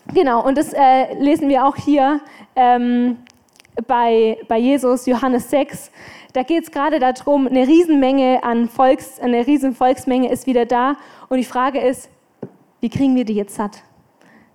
Genau, 0.06 0.44
und 0.44 0.58
das 0.58 0.72
äh, 0.72 1.14
lesen 1.14 1.48
wir 1.48 1.64
auch 1.64 1.76
hier 1.76 2.20
ähm, 2.56 3.18
bei, 3.86 4.38
bei 4.48 4.58
Jesus, 4.58 5.06
Johannes 5.06 5.48
6. 5.50 5.90
Da 6.32 6.42
geht 6.42 6.64
es 6.64 6.70
gerade 6.70 6.98
darum, 6.98 7.46
eine 7.46 7.66
Riesenmenge 7.66 8.42
an 8.42 8.68
Volks, 8.68 9.20
eine 9.20 9.46
riesen 9.46 9.76
ist 10.24 10.46
wieder 10.46 10.66
da. 10.66 10.96
Und 11.28 11.38
die 11.38 11.44
Frage 11.44 11.80
ist, 11.80 12.10
wie 12.80 12.88
kriegen 12.88 13.14
wir 13.14 13.24
die 13.24 13.34
jetzt 13.34 13.54
satt? 13.54 13.82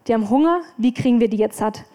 Die 0.07 0.13
haben 0.13 0.29
Hunger, 0.29 0.61
wie 0.77 0.93
kriegen 0.93 1.19
wir 1.19 1.29
die 1.29 1.37
jetzt 1.37 1.57
satt? 1.57 1.85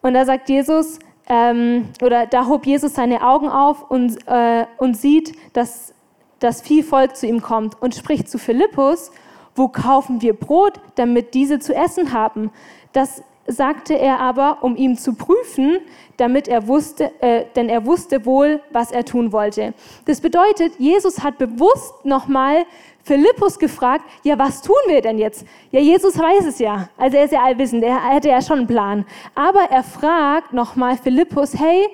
Und 0.00 0.14
da 0.14 0.24
sagt 0.24 0.48
Jesus, 0.48 0.98
ähm, 1.28 1.88
oder 2.02 2.26
da 2.26 2.46
hob 2.46 2.66
Jesus 2.66 2.94
seine 2.94 3.26
Augen 3.26 3.48
auf 3.48 3.90
und, 3.90 4.16
äh, 4.26 4.66
und 4.78 4.96
sieht, 4.96 5.34
dass, 5.52 5.92
dass 6.38 6.62
viel 6.62 6.82
Volk 6.82 7.16
zu 7.16 7.26
ihm 7.26 7.42
kommt 7.42 7.80
und 7.82 7.94
spricht 7.94 8.28
zu 8.28 8.38
Philippus, 8.38 9.10
wo 9.54 9.68
kaufen 9.68 10.22
wir 10.22 10.34
Brot, 10.34 10.80
damit 10.94 11.34
diese 11.34 11.58
zu 11.58 11.74
essen 11.74 12.12
haben? 12.12 12.50
Das 12.96 13.22
sagte 13.46 13.92
er 13.92 14.20
aber, 14.20 14.56
um 14.62 14.74
ihn 14.74 14.96
zu 14.96 15.12
prüfen, 15.12 15.80
damit 16.16 16.48
er 16.48 16.66
wusste, 16.66 17.12
äh, 17.20 17.44
denn 17.54 17.68
er 17.68 17.84
wusste 17.84 18.24
wohl, 18.24 18.62
was 18.70 18.90
er 18.90 19.04
tun 19.04 19.32
wollte. 19.32 19.74
Das 20.06 20.22
bedeutet, 20.22 20.72
Jesus 20.78 21.22
hat 21.22 21.36
bewusst 21.36 22.06
nochmal 22.06 22.64
Philippus 23.04 23.58
gefragt, 23.58 24.06
ja, 24.22 24.38
was 24.38 24.62
tun 24.62 24.74
wir 24.86 25.02
denn 25.02 25.18
jetzt? 25.18 25.46
Ja, 25.72 25.78
Jesus 25.78 26.18
weiß 26.18 26.46
es 26.46 26.58
ja. 26.58 26.88
Also 26.96 27.18
er 27.18 27.24
ist 27.24 27.32
ja 27.32 27.42
allwissend, 27.42 27.84
er 27.84 28.02
hätte 28.14 28.30
ja 28.30 28.40
schon 28.40 28.60
einen 28.60 28.66
Plan. 28.66 29.04
Aber 29.34 29.64
er 29.70 29.82
fragt 29.82 30.54
nochmal 30.54 30.96
Philippus, 30.96 31.52
hey, 31.52 31.88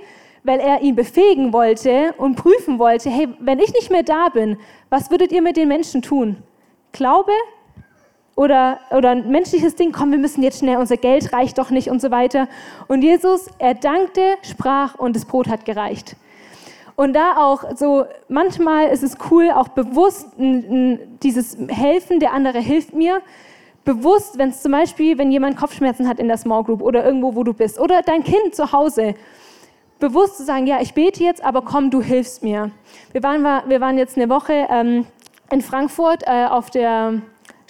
weil 0.44 0.60
er 0.60 0.82
ihn 0.82 0.94
befähigen 0.94 1.52
wollte 1.52 2.14
und 2.16 2.36
prüfen 2.36 2.78
wollte, 2.78 3.10
hey, 3.10 3.26
wenn 3.40 3.58
ich 3.58 3.72
nicht 3.74 3.90
mehr 3.90 4.04
da 4.04 4.28
bin, 4.28 4.56
was 4.88 5.10
würdet 5.10 5.32
ihr 5.32 5.42
mit 5.42 5.56
den 5.56 5.66
Menschen 5.66 6.00
tun? 6.00 6.44
Glaube, 6.92 7.32
oder, 8.34 8.80
oder 8.90 9.10
ein 9.10 9.30
menschliches 9.30 9.74
Ding, 9.74 9.92
komm, 9.92 10.10
wir 10.10 10.18
müssen 10.18 10.42
jetzt 10.42 10.60
schnell, 10.60 10.78
unser 10.78 10.96
Geld 10.96 11.32
reicht 11.32 11.58
doch 11.58 11.70
nicht 11.70 11.90
und 11.90 12.00
so 12.00 12.10
weiter. 12.10 12.48
Und 12.88 13.02
Jesus, 13.02 13.48
er 13.58 13.74
dankte, 13.74 14.22
sprach 14.42 14.94
und 14.94 15.14
das 15.14 15.24
Brot 15.24 15.48
hat 15.48 15.64
gereicht. 15.64 16.16
Und 16.96 17.14
da 17.14 17.36
auch 17.36 17.76
so, 17.76 18.04
manchmal 18.28 18.88
ist 18.88 19.02
es 19.02 19.16
cool, 19.30 19.50
auch 19.50 19.68
bewusst 19.68 20.28
dieses 20.36 21.56
Helfen, 21.68 22.20
der 22.20 22.32
andere 22.32 22.58
hilft 22.58 22.94
mir, 22.94 23.20
bewusst, 23.84 24.38
wenn 24.38 24.50
es 24.50 24.62
zum 24.62 24.72
Beispiel, 24.72 25.18
wenn 25.18 25.32
jemand 25.32 25.56
Kopfschmerzen 25.56 26.08
hat 26.08 26.18
in 26.18 26.28
der 26.28 26.36
Small 26.36 26.62
Group 26.64 26.82
oder 26.82 27.04
irgendwo, 27.04 27.34
wo 27.34 27.42
du 27.42 27.52
bist, 27.52 27.80
oder 27.80 28.02
dein 28.02 28.22
Kind 28.22 28.54
zu 28.54 28.72
Hause, 28.72 29.14
bewusst 29.98 30.36
zu 30.36 30.44
sagen, 30.44 30.66
ja, 30.66 30.80
ich 30.80 30.94
bete 30.94 31.22
jetzt, 31.22 31.44
aber 31.44 31.62
komm, 31.62 31.90
du 31.90 32.02
hilfst 32.02 32.42
mir. 32.42 32.70
Wir 33.12 33.22
waren, 33.22 33.42
wir 33.68 33.80
waren 33.80 33.98
jetzt 33.98 34.16
eine 34.16 34.28
Woche 34.28 34.66
ähm, 34.68 35.06
in 35.50 35.62
Frankfurt 35.62 36.24
äh, 36.26 36.46
auf 36.46 36.70
der 36.70 37.22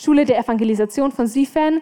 Schule 0.02 0.24
der 0.24 0.38
Evangelisation 0.38 1.12
von 1.12 1.26
SIFAN, 1.26 1.80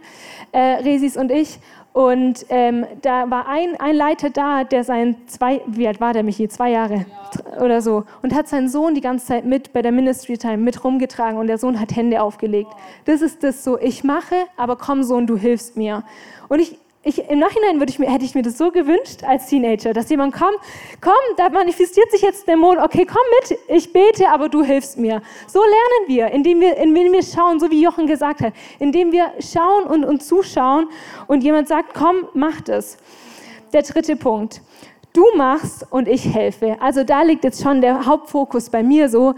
äh, 0.52 0.58
Resis 0.58 1.16
und 1.16 1.30
ich. 1.30 1.58
Und 1.92 2.46
ähm, 2.50 2.86
da 3.02 3.28
war 3.30 3.48
ein, 3.48 3.74
ein 3.80 3.96
Leiter 3.96 4.30
da, 4.30 4.62
der 4.62 4.84
sein 4.84 5.16
zwei, 5.26 5.60
wie 5.66 5.88
alt 5.88 6.00
war 6.00 6.12
der 6.12 6.22
Michi? 6.22 6.48
Zwei 6.48 6.70
Jahre 6.70 7.06
ja. 7.06 7.62
oder 7.62 7.82
so. 7.82 8.04
Und 8.22 8.32
hat 8.32 8.46
seinen 8.46 8.68
Sohn 8.68 8.94
die 8.94 9.00
ganze 9.00 9.26
Zeit 9.26 9.44
mit 9.44 9.72
bei 9.72 9.82
der 9.82 9.90
Ministry 9.90 10.38
Time 10.38 10.58
mit 10.58 10.84
rumgetragen 10.84 11.38
und 11.38 11.48
der 11.48 11.58
Sohn 11.58 11.80
hat 11.80 11.96
Hände 11.96 12.22
aufgelegt. 12.22 12.70
Das 13.06 13.22
ist 13.22 13.42
das 13.42 13.64
so, 13.64 13.76
ich 13.78 14.04
mache, 14.04 14.36
aber 14.56 14.76
komm 14.76 15.02
Sohn, 15.02 15.26
du 15.26 15.36
hilfst 15.36 15.76
mir. 15.76 16.04
Und 16.48 16.60
ich, 16.60 16.78
ich, 17.02 17.30
Im 17.30 17.38
Nachhinein 17.38 17.80
ich 17.88 17.98
mir, 17.98 18.10
hätte 18.10 18.26
ich 18.26 18.34
mir 18.34 18.42
das 18.42 18.58
so 18.58 18.70
gewünscht 18.70 19.24
als 19.24 19.46
Teenager, 19.46 19.94
dass 19.94 20.10
jemand 20.10 20.34
kommt, 20.34 20.58
komm, 21.00 21.14
da 21.38 21.48
manifestiert 21.48 22.10
sich 22.10 22.20
jetzt 22.20 22.46
Dämon, 22.46 22.78
okay, 22.78 23.06
komm 23.06 23.22
mit, 23.40 23.58
ich 23.68 23.90
bete, 23.90 24.28
aber 24.28 24.50
du 24.50 24.62
hilfst 24.62 24.98
mir. 24.98 25.22
So 25.46 25.60
lernen 25.60 26.08
wir, 26.08 26.26
indem 26.28 26.60
wir, 26.60 26.76
indem 26.76 27.12
wir 27.12 27.22
schauen, 27.22 27.58
so 27.58 27.70
wie 27.70 27.80
Jochen 27.80 28.06
gesagt 28.06 28.42
hat, 28.42 28.52
indem 28.78 29.12
wir 29.12 29.32
schauen 29.40 29.84
und, 29.84 30.04
und 30.04 30.22
zuschauen 30.22 30.88
und 31.26 31.42
jemand 31.42 31.68
sagt, 31.68 31.94
komm, 31.94 32.28
mach 32.34 32.60
das. 32.60 32.98
Der 33.72 33.80
dritte 33.80 34.16
Punkt, 34.16 34.60
du 35.14 35.24
machst 35.36 35.86
und 35.90 36.06
ich 36.06 36.26
helfe. 36.26 36.76
Also 36.80 37.02
da 37.02 37.22
liegt 37.22 37.44
jetzt 37.44 37.62
schon 37.62 37.80
der 37.80 38.04
Hauptfokus 38.04 38.68
bei 38.68 38.82
mir 38.82 39.08
so, 39.08 39.34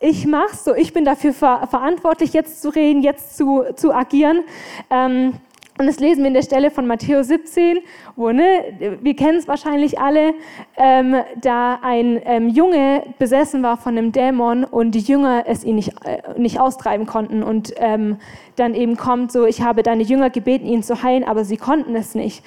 ich 0.00 0.26
mach's 0.26 0.64
so, 0.64 0.74
ich 0.74 0.94
bin 0.94 1.04
dafür 1.04 1.34
ver 1.34 1.66
verantwortlich, 1.68 2.32
jetzt 2.32 2.62
zu 2.62 2.70
reden, 2.70 3.02
jetzt 3.02 3.36
zu, 3.36 3.64
zu 3.74 3.92
agieren. 3.94 4.44
Ähm, 4.90 5.34
und 5.76 5.86
das 5.86 5.98
lesen 5.98 6.22
wir 6.22 6.28
in 6.28 6.34
der 6.34 6.42
Stelle 6.42 6.70
von 6.70 6.86
Matthäus 6.86 7.26
17, 7.26 7.78
wo, 8.14 8.30
ne, 8.30 8.98
wir 9.00 9.16
kennen 9.16 9.38
es 9.38 9.48
wahrscheinlich 9.48 9.98
alle, 9.98 10.34
ähm, 10.76 11.16
da 11.40 11.80
ein 11.82 12.20
ähm, 12.24 12.48
Junge 12.48 13.02
besessen 13.18 13.64
war 13.64 13.76
von 13.76 13.98
einem 13.98 14.12
Dämon 14.12 14.62
und 14.62 14.92
die 14.92 15.00
Jünger 15.00 15.44
es 15.46 15.64
ihn 15.64 15.74
nicht, 15.74 15.92
äh, 16.04 16.38
nicht 16.38 16.60
austreiben 16.60 17.06
konnten. 17.06 17.42
Und 17.42 17.74
ähm, 17.78 18.18
dann 18.54 18.76
eben 18.76 18.96
kommt 18.96 19.32
so, 19.32 19.46
ich 19.46 19.62
habe 19.62 19.82
deine 19.82 20.04
Jünger 20.04 20.30
gebeten, 20.30 20.66
ihn 20.66 20.84
zu 20.84 21.02
heilen, 21.02 21.24
aber 21.24 21.44
sie 21.44 21.56
konnten 21.56 21.96
es 21.96 22.14
nicht. 22.14 22.44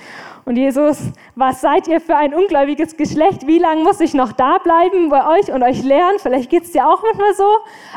Und 0.48 0.56
Jesus, 0.56 1.12
was 1.36 1.60
seid 1.60 1.90
ihr 1.90 2.00
für 2.00 2.16
ein 2.16 2.34
ungläubiges 2.34 2.96
Geschlecht? 2.96 3.48
Wie 3.48 3.60
lange 3.60 3.84
muss 3.84 4.00
ich 4.00 4.14
noch 4.14 4.32
da 4.32 4.60
bleiben 4.60 5.10
bei 5.10 5.38
euch 5.38 5.52
und 5.52 5.62
euch 5.62 5.84
lernen? 5.84 6.20
Vielleicht 6.20 6.50
geht 6.50 6.64
es 6.64 6.72
dir 6.72 6.88
auch 6.88 7.04
manchmal 7.04 7.34
so 7.34 7.44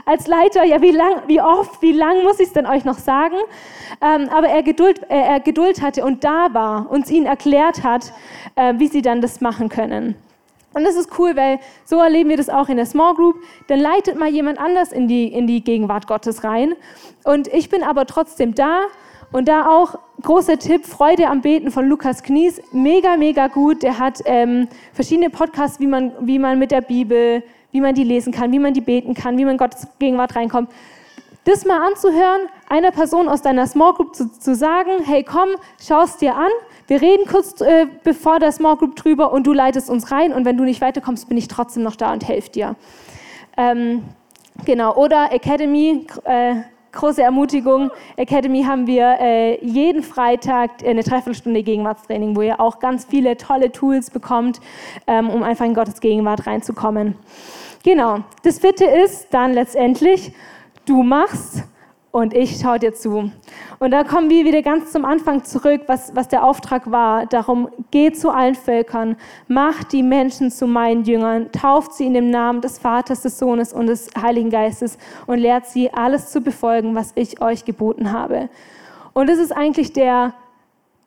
als 0.05 0.27
Leiter. 0.27 0.65
Ja, 0.65 0.83
wie 0.83 0.91
lang, 0.91 1.23
wie 1.29 1.41
oft, 1.41 1.81
wie 1.81 1.93
lang 1.93 2.25
muss 2.25 2.41
ich 2.41 2.49
es 2.49 2.53
denn 2.53 2.67
euch 2.67 2.85
noch 2.85 2.99
sagen? 2.99 3.37
Ähm, 4.01 4.29
aber 4.31 4.49
er 4.49 4.65
Geduld, 4.65 5.01
äh, 5.09 5.17
er 5.17 5.39
Geduld 5.39 5.81
hatte 5.81 6.05
und 6.05 6.25
da 6.25 6.53
war, 6.53 6.91
uns 6.91 7.09
ihnen 7.09 7.27
erklärt 7.27 7.85
hat, 7.85 8.13
äh, 8.57 8.75
wie 8.79 8.89
sie 8.89 9.01
dann 9.01 9.21
das 9.21 9.41
machen 9.41 9.69
können. 9.69 10.17
Und 10.75 10.83
das 10.83 10.97
ist 10.97 11.17
cool, 11.21 11.37
weil 11.37 11.61
so 11.85 12.01
erleben 12.01 12.31
wir 12.31 12.37
das 12.37 12.49
auch 12.49 12.69
in 12.69 12.79
der 12.79 12.87
Small 12.87 13.15
Group. 13.15 13.37
Dann 13.69 13.79
leitet 13.79 14.19
mal 14.19 14.29
jemand 14.29 14.59
anders 14.59 14.91
in 14.91 15.07
die, 15.07 15.29
in 15.29 15.47
die 15.47 15.63
Gegenwart 15.63 16.09
Gottes 16.09 16.43
rein. 16.43 16.75
Und 17.23 17.47
ich 17.47 17.69
bin 17.69 17.85
aber 17.85 18.07
trotzdem 18.07 18.57
da 18.57 18.87
und 19.33 19.49
da 19.49 19.67
auch 19.67 19.99
großer 20.23 20.59
Tipp, 20.59 20.85
Freude 20.87 21.29
am 21.29 21.41
Beten 21.41 21.71
von 21.71 21.89
Lukas 21.89 22.23
Knies, 22.23 22.61
mega, 22.73 23.17
mega 23.17 23.47
gut. 23.47 23.83
Der 23.83 23.99
hat 23.99 24.21
ähm, 24.25 24.69
verschiedene 24.93 25.31
Podcasts, 25.31 25.79
wie 25.81 25.87
man, 25.87 26.13
wie 26.21 26.39
man 26.39 26.59
mit 26.59 26.71
der 26.71 26.81
Bibel, 26.81 27.43
wie 27.71 27.81
man 27.81 27.95
die 27.95 28.05
lesen 28.05 28.33
kann, 28.33 28.53
wie 28.53 28.59
man 28.59 28.75
die 28.75 28.81
beten 28.81 29.15
kann, 29.15 29.39
wie 29.39 29.45
man 29.45 29.57
Gottes 29.57 29.87
Gegenwart 29.99 30.35
reinkommt. 30.35 30.71
Das 31.45 31.65
mal 31.65 31.81
anzuhören, 31.87 32.43
einer 32.69 32.91
Person 32.91 33.29
aus 33.29 33.41
deiner 33.41 33.67
Small 33.67 33.95
Group 33.95 34.15
zu, 34.15 34.31
zu 34.31 34.55
sagen, 34.55 35.03
hey 35.05 35.25
komm, 35.25 35.49
schau 35.81 36.03
es 36.03 36.19
dir 36.19 36.37
an, 36.37 36.51
wir 36.87 37.01
reden 37.01 37.25
kurz 37.27 37.61
äh, 37.61 37.87
bevor 38.05 38.41
der 38.41 38.53
Small 38.53 38.77
Group 38.77 38.97
drüber 38.97 39.33
und 39.33 39.47
du 39.47 39.53
leitest 39.53 39.89
uns 39.89 40.11
rein 40.11 40.33
und 40.33 40.45
wenn 40.45 40.57
du 40.57 40.65
nicht 40.65 40.81
weiterkommst, 40.81 41.29
bin 41.29 41.39
ich 41.39 41.49
trotzdem 41.49 41.83
noch 41.83 41.97
da 41.97 42.13
und 42.13 42.27
helfe 42.29 42.51
dir. 42.51 42.77
Ähm, 43.57 44.03
genau, 44.67 44.95
oder 44.97 45.33
Academy, 45.33 46.07
äh, 46.25 46.57
große 46.93 47.23
Ermutigung. 47.23 47.91
Academy 48.17 48.65
haben 48.65 48.87
wir 48.87 49.19
äh, 49.21 49.65
jeden 49.65 50.03
Freitag 50.03 50.85
eine 50.85 51.03
Dreiviertelstunde 51.03 51.63
Gegenwartstraining, 51.63 52.37
wo 52.37 52.43
ihr 52.43 52.61
auch 52.61 52.79
ganz 52.79 53.05
viele 53.05 53.37
tolle 53.37 53.73
Tools 53.73 54.11
bekommt, 54.11 54.61
ähm, 55.07 55.31
um 55.31 55.43
einfach 55.43 55.65
in 55.65 55.75
Gottes 55.75 56.01
Gegenwart 56.01 56.47
reinzukommen. 56.47 57.15
Genau. 57.83 58.21
Das 58.43 58.59
vierte 58.59 58.85
ist 58.85 59.29
dann 59.33 59.55
letztendlich, 59.55 60.33
du 60.87 61.03
machst 61.03 61.65
und 62.13 62.35
ich 62.35 62.61
schaue 62.61 62.79
dir 62.79 62.93
zu. 62.93 63.31
Und 63.79 63.91
da 63.93 64.03
kommen 64.05 64.31
wir 64.31 64.45
wieder 64.45 64.63
ganz 64.63 64.91
zum 64.91 65.05
Anfang 65.05 65.45
zurück, 65.45 65.83
was, 65.87 66.15
was 66.15 66.29
der 66.29 66.45
Auftrag 66.45 66.91
war. 66.91 67.27
Darum, 67.27 67.69
geh 67.91 68.13
zu 68.13 68.31
allen 68.31 68.57
Völkern, 68.57 69.17
mach 69.47 69.85
die 69.85 70.03
Menschen 70.03 70.51
zu 70.51 70.67
meinen 70.67 71.05
Jüngern, 71.05 71.53
tauft 71.53 71.95
sie 71.95 72.07
in 72.07 72.15
dem 72.15 72.31
Namen 72.31 72.61
des 72.61 72.79
Vaters, 72.79 73.23
des 73.23 73.39
Sohnes 73.39 73.73
und 73.73 73.87
des 73.87 74.09
Heiligen 74.21 74.51
Geistes 74.51 74.99
und 75.27 75.39
lehrt 75.39 75.67
sie, 75.67 75.93
alles 75.93 76.31
zu 76.31 76.41
befolgen, 76.41 76.95
was 76.95 77.13
ich 77.15 77.41
euch 77.41 77.65
geboten 77.65 78.13
habe. 78.13 78.49
Und 79.13 79.29
das 79.29 79.39
ist 79.39 79.53
eigentlich 79.53 79.93
der 79.93 80.35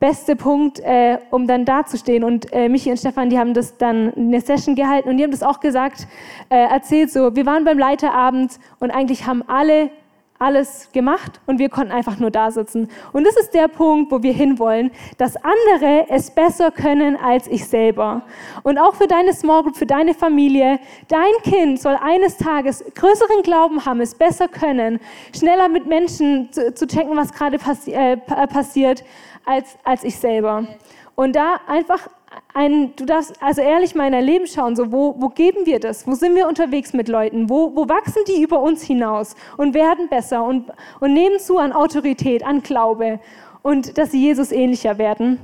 beste 0.00 0.36
Punkt, 0.36 0.80
äh, 0.80 1.18
um 1.30 1.46
dann 1.46 1.64
dazustehen. 1.64 2.24
Und 2.24 2.52
äh, 2.52 2.68
Michi 2.68 2.90
und 2.90 2.98
Stefan, 2.98 3.30
die 3.30 3.38
haben 3.38 3.54
das 3.54 3.76
dann 3.76 4.12
in 4.14 4.32
der 4.32 4.40
Session 4.40 4.74
gehalten 4.74 5.08
und 5.08 5.16
die 5.16 5.22
haben 5.22 5.30
das 5.30 5.42
auch 5.42 5.60
gesagt, 5.60 6.06
äh, 6.50 6.56
erzählt 6.56 7.10
so, 7.10 7.34
wir 7.36 7.46
waren 7.46 7.64
beim 7.64 7.78
Leiterabend 7.78 8.58
und 8.80 8.90
eigentlich 8.90 9.26
haben 9.26 9.42
alle 9.46 9.90
alles 10.38 10.90
gemacht 10.92 11.40
und 11.46 11.58
wir 11.58 11.68
konnten 11.68 11.92
einfach 11.92 12.18
nur 12.18 12.30
da 12.30 12.50
sitzen. 12.50 12.88
Und 13.12 13.24
das 13.24 13.36
ist 13.36 13.54
der 13.54 13.68
Punkt, 13.68 14.10
wo 14.10 14.22
wir 14.22 14.32
hinwollen, 14.32 14.90
dass 15.16 15.36
andere 15.36 16.06
es 16.08 16.30
besser 16.30 16.70
können 16.70 17.16
als 17.16 17.46
ich 17.46 17.66
selber. 17.66 18.22
Und 18.62 18.78
auch 18.78 18.94
für 18.94 19.06
deine 19.06 19.32
Small 19.32 19.62
Group, 19.62 19.76
für 19.76 19.86
deine 19.86 20.12
Familie, 20.12 20.80
dein 21.08 21.32
Kind 21.42 21.80
soll 21.80 21.96
eines 22.00 22.36
Tages 22.36 22.84
größeren 22.94 23.42
Glauben 23.42 23.84
haben, 23.84 24.00
es 24.00 24.14
besser 24.14 24.48
können, 24.48 25.00
schneller 25.36 25.68
mit 25.68 25.86
Menschen 25.86 26.52
zu, 26.52 26.74
zu 26.74 26.86
checken, 26.86 27.16
was 27.16 27.32
gerade 27.32 27.58
passi 27.58 27.92
äh, 27.92 28.16
passiert, 28.16 29.04
als, 29.44 29.78
als 29.84 30.04
ich 30.04 30.16
selber. 30.16 30.66
Und 31.14 31.36
da 31.36 31.60
einfach 31.68 32.08
ein, 32.52 32.94
du 32.96 33.04
darfst 33.04 33.42
also 33.42 33.62
ehrlich 33.62 33.94
mal 33.94 34.06
in 34.06 34.12
dein 34.12 34.24
Leben 34.24 34.46
schauen, 34.46 34.76
so 34.76 34.92
wo, 34.92 35.14
wo 35.18 35.28
geben 35.28 35.66
wir 35.66 35.80
das? 35.80 36.06
Wo 36.06 36.14
sind 36.14 36.34
wir 36.34 36.48
unterwegs 36.48 36.92
mit 36.92 37.08
Leuten? 37.08 37.50
Wo, 37.50 37.74
wo 37.74 37.88
wachsen 37.88 38.22
die 38.28 38.42
über 38.42 38.60
uns 38.60 38.82
hinaus 38.82 39.34
und 39.56 39.74
werden 39.74 40.08
besser 40.08 40.44
und, 40.44 40.72
und 41.00 41.12
nehmen 41.12 41.38
zu 41.38 41.58
an 41.58 41.72
Autorität, 41.72 42.44
an 42.44 42.62
Glaube 42.62 43.20
und 43.62 43.98
dass 43.98 44.12
sie 44.12 44.20
Jesus 44.20 44.52
ähnlicher 44.52 44.98
werden? 44.98 45.38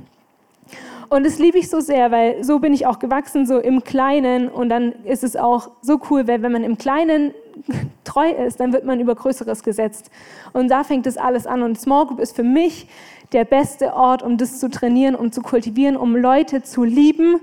Und 1.11 1.25
das 1.25 1.39
liebe 1.39 1.57
ich 1.57 1.69
so 1.69 1.81
sehr, 1.81 2.09
weil 2.11 2.41
so 2.41 2.59
bin 2.59 2.73
ich 2.73 2.85
auch 2.85 2.97
gewachsen, 2.97 3.45
so 3.45 3.59
im 3.59 3.83
Kleinen. 3.83 4.47
Und 4.47 4.69
dann 4.69 4.93
ist 5.03 5.25
es 5.25 5.35
auch 5.35 5.71
so 5.81 5.99
cool, 6.09 6.25
weil 6.25 6.41
wenn 6.41 6.53
man 6.53 6.63
im 6.63 6.77
Kleinen 6.77 7.33
treu 8.05 8.29
ist, 8.29 8.61
dann 8.61 8.71
wird 8.71 8.85
man 8.85 9.01
über 9.01 9.13
Größeres 9.13 9.61
gesetzt. 9.61 10.09
Und 10.53 10.69
da 10.69 10.85
fängt 10.85 11.05
es 11.05 11.17
alles 11.17 11.45
an. 11.45 11.63
Und 11.63 11.77
Small 11.77 12.05
Group 12.05 12.21
ist 12.21 12.33
für 12.33 12.43
mich 12.43 12.87
der 13.31 13.45
beste 13.45 13.93
Ort, 13.93 14.23
um 14.23 14.37
das 14.37 14.59
zu 14.59 14.69
trainieren, 14.69 15.15
um 15.15 15.31
zu 15.31 15.41
kultivieren, 15.41 15.95
um 15.95 16.15
Leute 16.15 16.63
zu 16.63 16.83
lieben. 16.83 17.39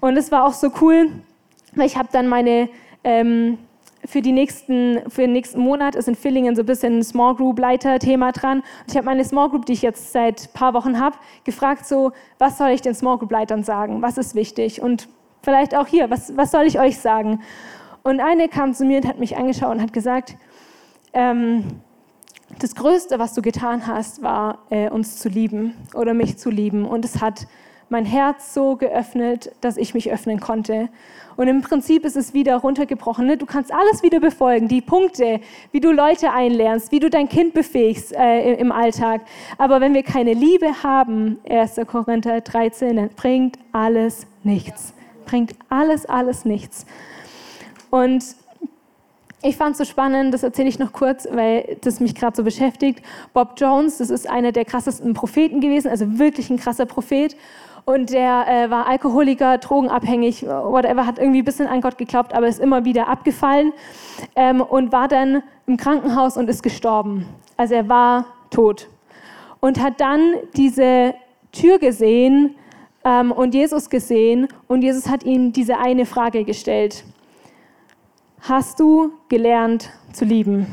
Und 0.00 0.16
es 0.16 0.30
war 0.30 0.44
auch 0.44 0.52
so 0.52 0.70
cool, 0.80 1.10
weil 1.74 1.86
ich 1.86 1.96
habe 1.96 2.08
dann 2.12 2.28
meine 2.28 2.68
ähm, 3.04 3.58
für, 4.04 4.20
die 4.20 4.32
nächsten, 4.32 5.00
für 5.08 5.22
den 5.22 5.32
nächsten 5.32 5.60
Monat 5.60 5.94
ist 5.94 6.08
in 6.08 6.16
Villingen 6.16 6.56
so 6.56 6.62
ein 6.62 6.66
bisschen 6.66 6.98
ein 6.98 7.04
Small 7.04 7.34
Group 7.34 7.58
Leiter 7.58 7.98
Thema 7.98 8.32
dran. 8.32 8.58
Und 8.58 8.88
ich 8.88 8.96
habe 8.96 9.06
meine 9.06 9.24
Small 9.24 9.48
Group, 9.48 9.66
die 9.66 9.72
ich 9.72 9.82
jetzt 9.82 10.12
seit 10.12 10.48
ein 10.48 10.52
paar 10.52 10.74
Wochen 10.74 11.00
habe, 11.00 11.16
gefragt 11.44 11.86
so, 11.86 12.12
was 12.38 12.58
soll 12.58 12.70
ich 12.70 12.82
den 12.82 12.94
Small 12.94 13.18
Group 13.18 13.30
Leitern 13.30 13.62
sagen? 13.62 14.02
Was 14.02 14.18
ist 14.18 14.34
wichtig? 14.34 14.82
Und 14.82 15.08
vielleicht 15.42 15.76
auch 15.76 15.86
hier, 15.86 16.10
was, 16.10 16.36
was 16.36 16.50
soll 16.50 16.64
ich 16.64 16.78
euch 16.78 16.98
sagen? 16.98 17.42
Und 18.02 18.20
eine 18.20 18.48
kam 18.48 18.74
zu 18.74 18.84
mir 18.84 18.98
und 18.98 19.06
hat 19.06 19.18
mich 19.18 19.36
angeschaut 19.36 19.70
und 19.70 19.82
hat 19.82 19.92
gesagt, 19.92 20.36
ähm, 21.12 21.64
das 22.58 22.74
Größte, 22.74 23.18
was 23.18 23.34
du 23.34 23.42
getan 23.42 23.86
hast, 23.86 24.22
war, 24.22 24.58
äh, 24.70 24.88
uns 24.88 25.16
zu 25.16 25.28
lieben 25.28 25.74
oder 25.94 26.14
mich 26.14 26.38
zu 26.38 26.50
lieben. 26.50 26.84
Und 26.84 27.04
es 27.04 27.20
hat 27.20 27.46
mein 27.88 28.04
Herz 28.04 28.54
so 28.54 28.76
geöffnet, 28.76 29.52
dass 29.60 29.76
ich 29.76 29.94
mich 29.94 30.10
öffnen 30.10 30.40
konnte. 30.40 30.88
Und 31.36 31.48
im 31.48 31.60
Prinzip 31.60 32.04
ist 32.04 32.16
es 32.16 32.34
wieder 32.34 32.56
runtergebrochen. 32.56 33.26
Ne? 33.26 33.36
Du 33.36 33.46
kannst 33.46 33.72
alles 33.72 34.02
wieder 34.02 34.20
befolgen, 34.20 34.68
die 34.68 34.80
Punkte, 34.80 35.40
wie 35.70 35.80
du 35.80 35.92
Leute 35.92 36.32
einlernst, 36.32 36.90
wie 36.92 37.00
du 37.00 37.10
dein 37.10 37.28
Kind 37.28 37.54
befähigst 37.54 38.12
äh, 38.12 38.54
im 38.54 38.72
Alltag. 38.72 39.22
Aber 39.58 39.80
wenn 39.80 39.94
wir 39.94 40.02
keine 40.02 40.32
Liebe 40.32 40.82
haben, 40.82 41.38
1. 41.48 41.80
Korinther 41.86 42.40
13, 42.40 42.96
dann 42.96 43.08
bringt 43.10 43.58
alles 43.72 44.26
nichts. 44.42 44.94
Bringt 45.26 45.54
alles, 45.68 46.06
alles 46.06 46.44
nichts. 46.44 46.86
Und 47.90 48.24
ich 49.42 49.56
fand 49.56 49.72
es 49.72 49.78
so 49.78 49.84
spannend, 49.84 50.32
das 50.32 50.42
erzähle 50.42 50.68
ich 50.68 50.78
noch 50.78 50.92
kurz, 50.92 51.26
weil 51.30 51.76
das 51.82 52.00
mich 52.00 52.14
gerade 52.14 52.36
so 52.36 52.44
beschäftigt. 52.44 53.04
Bob 53.32 53.54
Jones, 53.56 53.98
das 53.98 54.10
ist 54.10 54.30
einer 54.30 54.52
der 54.52 54.64
krassesten 54.64 55.14
Propheten 55.14 55.60
gewesen, 55.60 55.88
also 55.88 56.18
wirklich 56.18 56.48
ein 56.50 56.58
krasser 56.58 56.86
Prophet. 56.86 57.36
Und 57.84 58.10
der 58.10 58.46
äh, 58.46 58.70
war 58.70 58.86
Alkoholiker, 58.86 59.58
drogenabhängig, 59.58 60.44
whatever, 60.46 61.04
hat 61.04 61.18
irgendwie 61.18 61.40
ein 61.40 61.44
bisschen 61.44 61.66
an 61.66 61.80
Gott 61.80 61.98
geglaubt, 61.98 62.32
aber 62.32 62.46
ist 62.46 62.60
immer 62.60 62.84
wieder 62.84 63.08
abgefallen 63.08 63.72
ähm, 64.36 64.60
und 64.60 64.92
war 64.92 65.08
dann 65.08 65.42
im 65.66 65.76
Krankenhaus 65.76 66.36
und 66.36 66.48
ist 66.48 66.62
gestorben. 66.62 67.26
Also 67.56 67.74
er 67.74 67.88
war 67.88 68.26
tot. 68.50 68.88
Und 69.58 69.82
hat 69.82 70.00
dann 70.00 70.34
diese 70.56 71.14
Tür 71.50 71.80
gesehen 71.80 72.54
ähm, 73.04 73.32
und 73.32 73.52
Jesus 73.52 73.90
gesehen 73.90 74.46
und 74.68 74.82
Jesus 74.82 75.08
hat 75.08 75.24
ihm 75.24 75.52
diese 75.52 75.78
eine 75.78 76.06
Frage 76.06 76.44
gestellt 76.44 77.04
hast 78.42 78.80
du 78.80 79.12
gelernt 79.28 79.90
zu 80.12 80.24
lieben? 80.24 80.66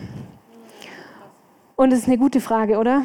Und 1.76 1.93
es 1.93 1.99
ist 1.99 2.07
eine 2.07 2.17
gute 2.17 2.41
Frage, 2.41 2.78
oder? 2.78 3.03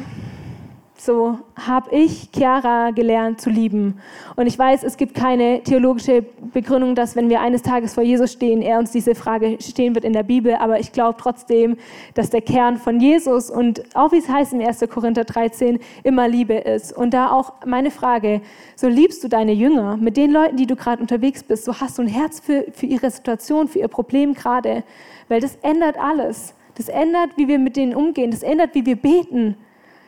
So 0.97 1.39
habe 1.57 1.93
ich 1.93 2.29
Chiara 2.33 2.91
gelernt 2.91 3.41
zu 3.41 3.49
lieben. 3.49 3.99
Und 4.37 4.47
ich 4.47 4.57
weiß, 4.57 4.83
es 4.83 4.95
gibt 4.95 5.13
keine 5.13 5.61
theologische 5.61 6.23
Begründung, 6.53 6.95
dass 6.95 7.17
wenn 7.17 7.29
wir 7.29 7.41
eines 7.41 7.63
Tages 7.63 7.93
vor 7.93 8.03
Jesus 8.03 8.31
stehen, 8.31 8.61
er 8.61 8.79
uns 8.79 8.91
diese 8.91 9.13
Frage 9.13 9.57
stehen 9.59 9.93
wird 9.93 10.05
in 10.05 10.13
der 10.13 10.23
Bibel. 10.23 10.55
Aber 10.55 10.79
ich 10.79 10.93
glaube 10.93 11.19
trotzdem, 11.21 11.75
dass 12.13 12.29
der 12.29 12.41
Kern 12.41 12.77
von 12.77 13.01
Jesus 13.01 13.51
und 13.51 13.83
auch 13.93 14.13
wie 14.13 14.19
es 14.19 14.29
heißt 14.29 14.53
in 14.53 14.65
1. 14.65 14.85
Korinther 14.89 15.25
13 15.25 15.79
immer 16.03 16.29
Liebe 16.29 16.53
ist. 16.53 16.95
Und 16.95 17.13
da 17.13 17.29
auch 17.29 17.53
meine 17.65 17.91
Frage, 17.91 18.41
so 18.77 18.87
liebst 18.87 19.21
du 19.21 19.27
deine 19.27 19.51
Jünger 19.51 19.97
mit 19.97 20.15
den 20.15 20.31
Leuten, 20.31 20.55
die 20.55 20.65
du 20.65 20.77
gerade 20.77 21.01
unterwegs 21.01 21.43
bist, 21.43 21.65
so 21.65 21.81
hast 21.81 21.97
du 21.97 22.03
ein 22.03 22.07
Herz 22.07 22.39
für, 22.39 22.65
für 22.71 22.85
ihre 22.85 23.11
Situation, 23.11 23.67
für 23.67 23.79
ihr 23.79 23.89
Problem 23.89 24.33
gerade, 24.33 24.83
weil 25.27 25.41
das 25.41 25.57
ändert 25.61 25.97
alles. 25.99 26.53
Das 26.75 26.87
ändert, 26.87 27.31
wie 27.35 27.49
wir 27.49 27.59
mit 27.59 27.75
denen 27.75 27.95
umgehen. 27.95 28.31
Das 28.31 28.43
ändert, 28.43 28.75
wie 28.75 28.85
wir 28.85 28.95
beten. 28.95 29.57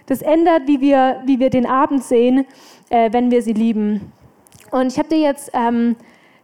Das 0.08 0.22
ändert, 0.22 0.68
wie 0.68 0.82
wir, 0.82 1.22
wie 1.26 1.40
wir 1.40 1.50
den 1.50 1.66
Abend 1.66 2.04
sehen, 2.04 2.46
äh, 2.90 3.14
wenn 3.14 3.30
wir 3.30 3.42
sie 3.42 3.54
lieben. 3.54 4.12
Und 4.72 4.88
ich 4.88 4.98
habe 4.98 5.10
dir 5.10 5.20
jetzt 5.20 5.52
ähm, 5.54 5.96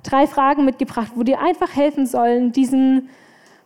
drei 0.04 0.28
Fragen 0.28 0.66
mitgebracht, 0.66 1.14
wo 1.16 1.24
dir 1.24 1.42
einfach 1.42 1.76
helfen 1.76 2.06
sollen, 2.06 2.52
diesen 2.52 3.10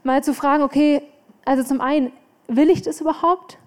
mal 0.03 0.23
zu 0.23 0.33
fragen, 0.33 0.63
okay, 0.63 1.01
also 1.45 1.63
zum 1.63 1.81
einen, 1.81 2.11
will 2.47 2.69
ich 2.69 2.81
das 2.81 3.01
überhaupt? 3.01 3.57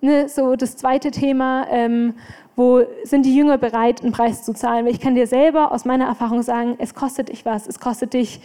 Ne, 0.00 0.28
so 0.28 0.54
das 0.54 0.76
zweite 0.76 1.10
Thema, 1.10 1.66
ähm, 1.70 2.14
wo 2.54 2.82
sind 3.02 3.26
die 3.26 3.34
Jünger 3.34 3.58
bereit, 3.58 4.02
einen 4.02 4.12
Preis 4.12 4.44
zu 4.44 4.52
zahlen? 4.52 4.84
Weil 4.84 4.92
ich 4.92 5.00
kann 5.00 5.14
dir 5.14 5.26
selber 5.26 5.72
aus 5.72 5.84
meiner 5.84 6.06
Erfahrung 6.06 6.42
sagen, 6.42 6.76
es 6.78 6.94
kostet 6.94 7.30
dich 7.30 7.44
was, 7.44 7.66
es 7.66 7.80
kostet 7.80 8.14
dich 8.14 8.40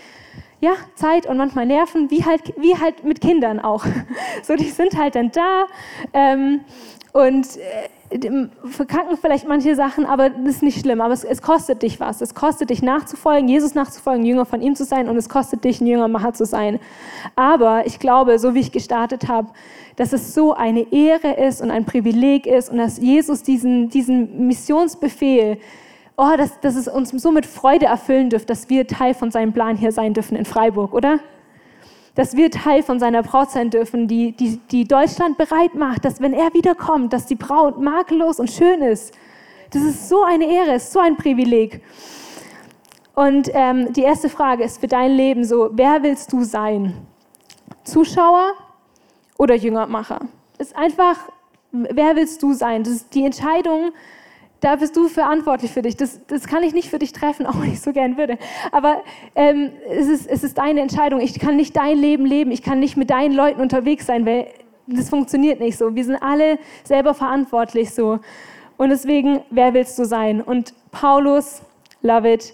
ja, 0.63 0.75
Zeit 0.95 1.25
und 1.25 1.35
manchmal 1.35 1.65
Nerven, 1.65 2.09
wie 2.09 2.23
halt, 2.23 2.53
wie 2.57 2.77
halt 2.77 3.03
mit 3.03 3.19
Kindern 3.19 3.59
auch. 3.59 3.85
So, 4.43 4.55
die 4.55 4.69
sind 4.69 4.97
halt 4.97 5.15
dann 5.15 5.31
da 5.31 5.65
ähm, 6.11 6.61
und 7.13 7.45
äh, 7.57 8.47
verkacken 8.65 9.17
vielleicht 9.17 9.47
manche 9.47 9.75
Sachen, 9.75 10.05
aber 10.05 10.29
das 10.29 10.55
ist 10.55 10.63
nicht 10.63 10.79
schlimm. 10.79 11.01
Aber 11.01 11.13
es, 11.13 11.23
es, 11.23 11.41
kostet 11.41 11.81
dich 11.81 11.99
was. 11.99 12.21
Es 12.21 12.33
kostet 12.33 12.69
dich 12.69 12.81
nachzufolgen, 12.81 13.47
Jesus 13.47 13.75
nachzufolgen, 13.75 14.25
Jünger 14.25 14.45
von 14.45 14.61
ihm 14.61 14.75
zu 14.75 14.83
sein 14.83 15.07
und 15.07 15.17
es 15.17 15.29
kostet 15.29 15.63
dich, 15.63 15.81
ein 15.81 15.87
Jüngermacher 15.87 16.33
zu 16.33 16.45
sein. 16.45 16.79
Aber 17.35 17.85
ich 17.85 17.99
glaube, 17.99 18.39
so 18.39 18.53
wie 18.53 18.59
ich 18.59 18.71
gestartet 18.71 19.27
habe, 19.27 19.49
dass 19.95 20.13
es 20.13 20.33
so 20.33 20.53
eine 20.53 20.91
Ehre 20.91 21.33
ist 21.33 21.61
und 21.61 21.71
ein 21.71 21.85
Privileg 21.85 22.47
ist 22.47 22.69
und 22.69 22.77
dass 22.77 22.97
Jesus 22.97 23.43
diesen, 23.43 23.89
diesen 23.89 24.47
Missionsbefehl 24.47 25.57
oh, 26.17 26.35
dass, 26.37 26.59
dass 26.59 26.75
es 26.75 26.87
uns 26.87 27.09
so 27.11 27.31
mit 27.31 27.45
Freude 27.45 27.85
erfüllen 27.85 28.29
dürfte, 28.29 28.47
dass 28.47 28.69
wir 28.69 28.87
Teil 28.87 29.13
von 29.13 29.31
seinem 29.31 29.53
Plan 29.53 29.75
hier 29.75 29.91
sein 29.91 30.13
dürfen 30.13 30.37
in 30.37 30.45
Freiburg, 30.45 30.93
oder? 30.93 31.19
Dass 32.15 32.35
wir 32.35 32.51
Teil 32.51 32.83
von 32.83 32.99
seiner 32.99 33.23
Braut 33.23 33.49
sein 33.49 33.69
dürfen, 33.69 34.07
die, 34.07 34.33
die, 34.33 34.57
die 34.71 34.85
Deutschland 34.85 35.37
bereit 35.37 35.73
macht, 35.73 36.05
dass 36.05 36.21
wenn 36.21 36.33
er 36.33 36.53
wiederkommt, 36.53 37.11
dass 37.11 37.25
die 37.25 37.35
Braut 37.35 37.79
makellos 37.79 38.39
und 38.39 38.51
schön 38.51 38.81
ist. 38.81 39.13
Das 39.71 39.81
ist 39.81 40.07
so 40.07 40.23
eine 40.23 40.45
Ehre, 40.45 40.75
ist 40.75 40.91
so 40.91 40.99
ein 40.99 41.17
Privileg. 41.17 41.81
Und 43.15 43.49
ähm, 43.53 43.93
die 43.93 44.01
erste 44.01 44.29
Frage 44.29 44.63
ist 44.63 44.79
für 44.79 44.87
dein 44.87 45.11
Leben 45.11 45.43
so, 45.43 45.69
wer 45.73 46.03
willst 46.03 46.31
du 46.33 46.43
sein? 46.43 46.93
Zuschauer 47.83 48.53
oder 49.37 49.55
Jüngermacher? 49.55 50.19
Ist 50.57 50.75
einfach, 50.75 51.17
wer 51.71 52.15
willst 52.15 52.41
du 52.43 52.53
sein? 52.53 52.83
Das 52.83 52.93
ist 52.93 53.13
die 53.13 53.25
Entscheidung, 53.25 53.91
da 54.63 54.77
bist 54.77 54.95
du 54.95 55.09
verantwortlich 55.09 55.71
für 55.71 55.81
dich. 55.81 55.97
Das, 55.97 56.25
das 56.27 56.47
kann 56.47 56.63
ich 56.63 56.73
nicht 56.73 56.89
für 56.89 56.99
dich 56.99 57.11
treffen, 57.11 57.45
auch 57.47 57.59
wenn 57.61 57.73
ich 57.73 57.81
so 57.81 57.91
gern 57.91 58.17
würde. 58.17 58.37
Aber 58.71 59.03
ähm, 59.35 59.71
es, 59.89 60.07
ist, 60.07 60.27
es 60.27 60.43
ist 60.43 60.57
deine 60.57 60.81
Entscheidung. 60.81 61.19
Ich 61.19 61.37
kann 61.39 61.57
nicht 61.57 61.75
dein 61.75 61.97
Leben 61.97 62.25
leben. 62.25 62.51
Ich 62.51 62.63
kann 62.63 62.79
nicht 62.79 62.95
mit 62.95 63.09
deinen 63.09 63.33
Leuten 63.33 63.61
unterwegs 63.61 64.05
sein, 64.05 64.25
weil 64.25 64.47
das 64.87 65.09
funktioniert 65.09 65.59
nicht 65.59 65.77
so. 65.77 65.95
Wir 65.95 66.03
sind 66.03 66.15
alle 66.21 66.59
selber 66.83 67.13
verantwortlich 67.13 67.93
so. 67.93 68.19
Und 68.77 68.89
deswegen, 68.89 69.41
wer 69.49 69.73
willst 69.73 69.99
du 69.99 70.05
sein? 70.05 70.41
Und 70.41 70.73
Paulus, 70.91 71.61
love 72.01 72.31
it, 72.31 72.53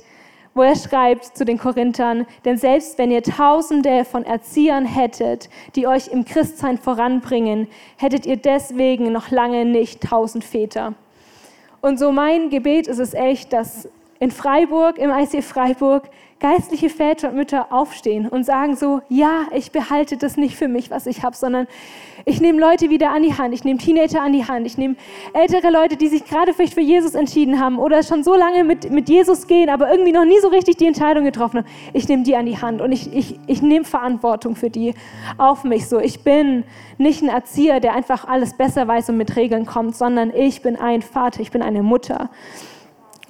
wo 0.54 0.64
er 0.64 0.76
schreibt 0.76 1.38
zu 1.38 1.46
den 1.46 1.58
Korinthern, 1.58 2.26
denn 2.44 2.58
selbst 2.58 2.98
wenn 2.98 3.12
ihr 3.12 3.24
Tausende 3.24 4.04
von 4.04 4.26
Erziehern 4.26 4.86
hättet, 4.86 5.50
die 5.76 5.88
euch 5.88 6.08
im 6.10 6.26
Christsein 6.26 6.78
voranbringen, 6.78 7.68
hättet 7.98 8.26
ihr 8.26 8.38
deswegen 8.38 9.12
noch 9.12 9.32
lange 9.32 9.64
nicht 9.64 10.02
tausend 10.02 10.44
Väter. 10.44 10.96
Und 11.82 12.00
so 12.00 12.12
mein 12.12 12.50
Gebet 12.50 12.88
ist 12.88 13.00
es 13.00 13.14
echt, 13.14 13.54
dass 13.54 13.88
in 14.20 14.32
Freiburg, 14.32 14.98
im 14.98 15.12
IC 15.12 15.44
Freiburg, 15.44 16.10
geistliche 16.40 16.90
Väter 16.90 17.30
und 17.30 17.36
Mütter 17.36 17.68
aufstehen 17.72 18.28
und 18.28 18.46
sagen 18.46 18.76
so, 18.76 19.02
ja, 19.10 19.48
ich 19.54 19.72
behalte 19.72 20.18
das 20.18 20.38
nicht 20.38 20.56
für 20.56 20.68
mich, 20.68 20.90
was 20.90 21.06
ich 21.06 21.24
habe, 21.24 21.36
sondern 21.36 21.68
ich 22.26 22.42
nehme 22.42 22.60
Leute 22.60 22.90
wieder 22.90 23.12
an 23.12 23.24
die 23.24 23.34
Hand, 23.34 23.54
ich 23.54 23.64
nehme 23.64 23.80
Teenager 23.80 24.22
an 24.22 24.34
die 24.34 24.46
Hand, 24.46 24.66
ich 24.66 24.78
nehme 24.78 24.96
ältere 25.34 25.72
Leute, 25.72 25.98
die 25.98 26.08
sich 26.08 26.26
gerade 26.26 26.54
vielleicht 26.54 26.74
für 26.74 26.82
Jesus 26.82 27.16
entschieden 27.16 27.60
haben 27.60 27.78
oder 27.80 28.04
schon 28.04 28.24
so 28.24 28.36
lange 28.36 28.64
mit, 28.64 28.90
mit 28.90 29.10
Jesus 29.10 29.48
gehen, 29.48 29.70
aber 29.70 29.92
irgendwie 29.92 30.12
noch 30.12 30.26
nie 30.26 30.40
so 30.42 30.48
richtig 30.48 30.78
die 30.78 30.86
Entscheidung 30.86 31.24
getroffen 31.24 31.60
haben. 31.60 31.68
Ich 31.94 32.08
nehme 32.08 32.24
die 32.24 32.36
an 32.36 32.46
die 32.46 32.58
Hand 32.58 32.82
und 32.82 32.92
ich, 32.92 33.14
ich, 33.14 33.40
ich 33.48 33.62
nehme 33.62 33.86
Verantwortung 33.86 34.56
für 34.56 34.70
die 34.70 34.94
auf 35.38 35.64
mich. 35.64 35.88
So, 35.88 36.00
ich 36.00 36.24
bin 36.24 36.64
nicht 36.98 37.22
ein 37.22 37.30
Erzieher, 37.30 37.80
der 37.80 37.96
einfach 37.96 38.26
alles 38.26 38.56
besser 38.56 38.88
weiß 38.88 39.10
und 39.10 39.18
mit 39.18 39.36
Regeln 39.36 39.66
kommt, 39.66 39.96
sondern 39.96 40.34
ich 40.34 40.62
bin 40.62 40.76
ein 40.76 41.02
Vater, 41.02 41.42
ich 41.42 41.52
bin 41.52 41.62
eine 41.62 41.84
Mutter. 41.84 42.30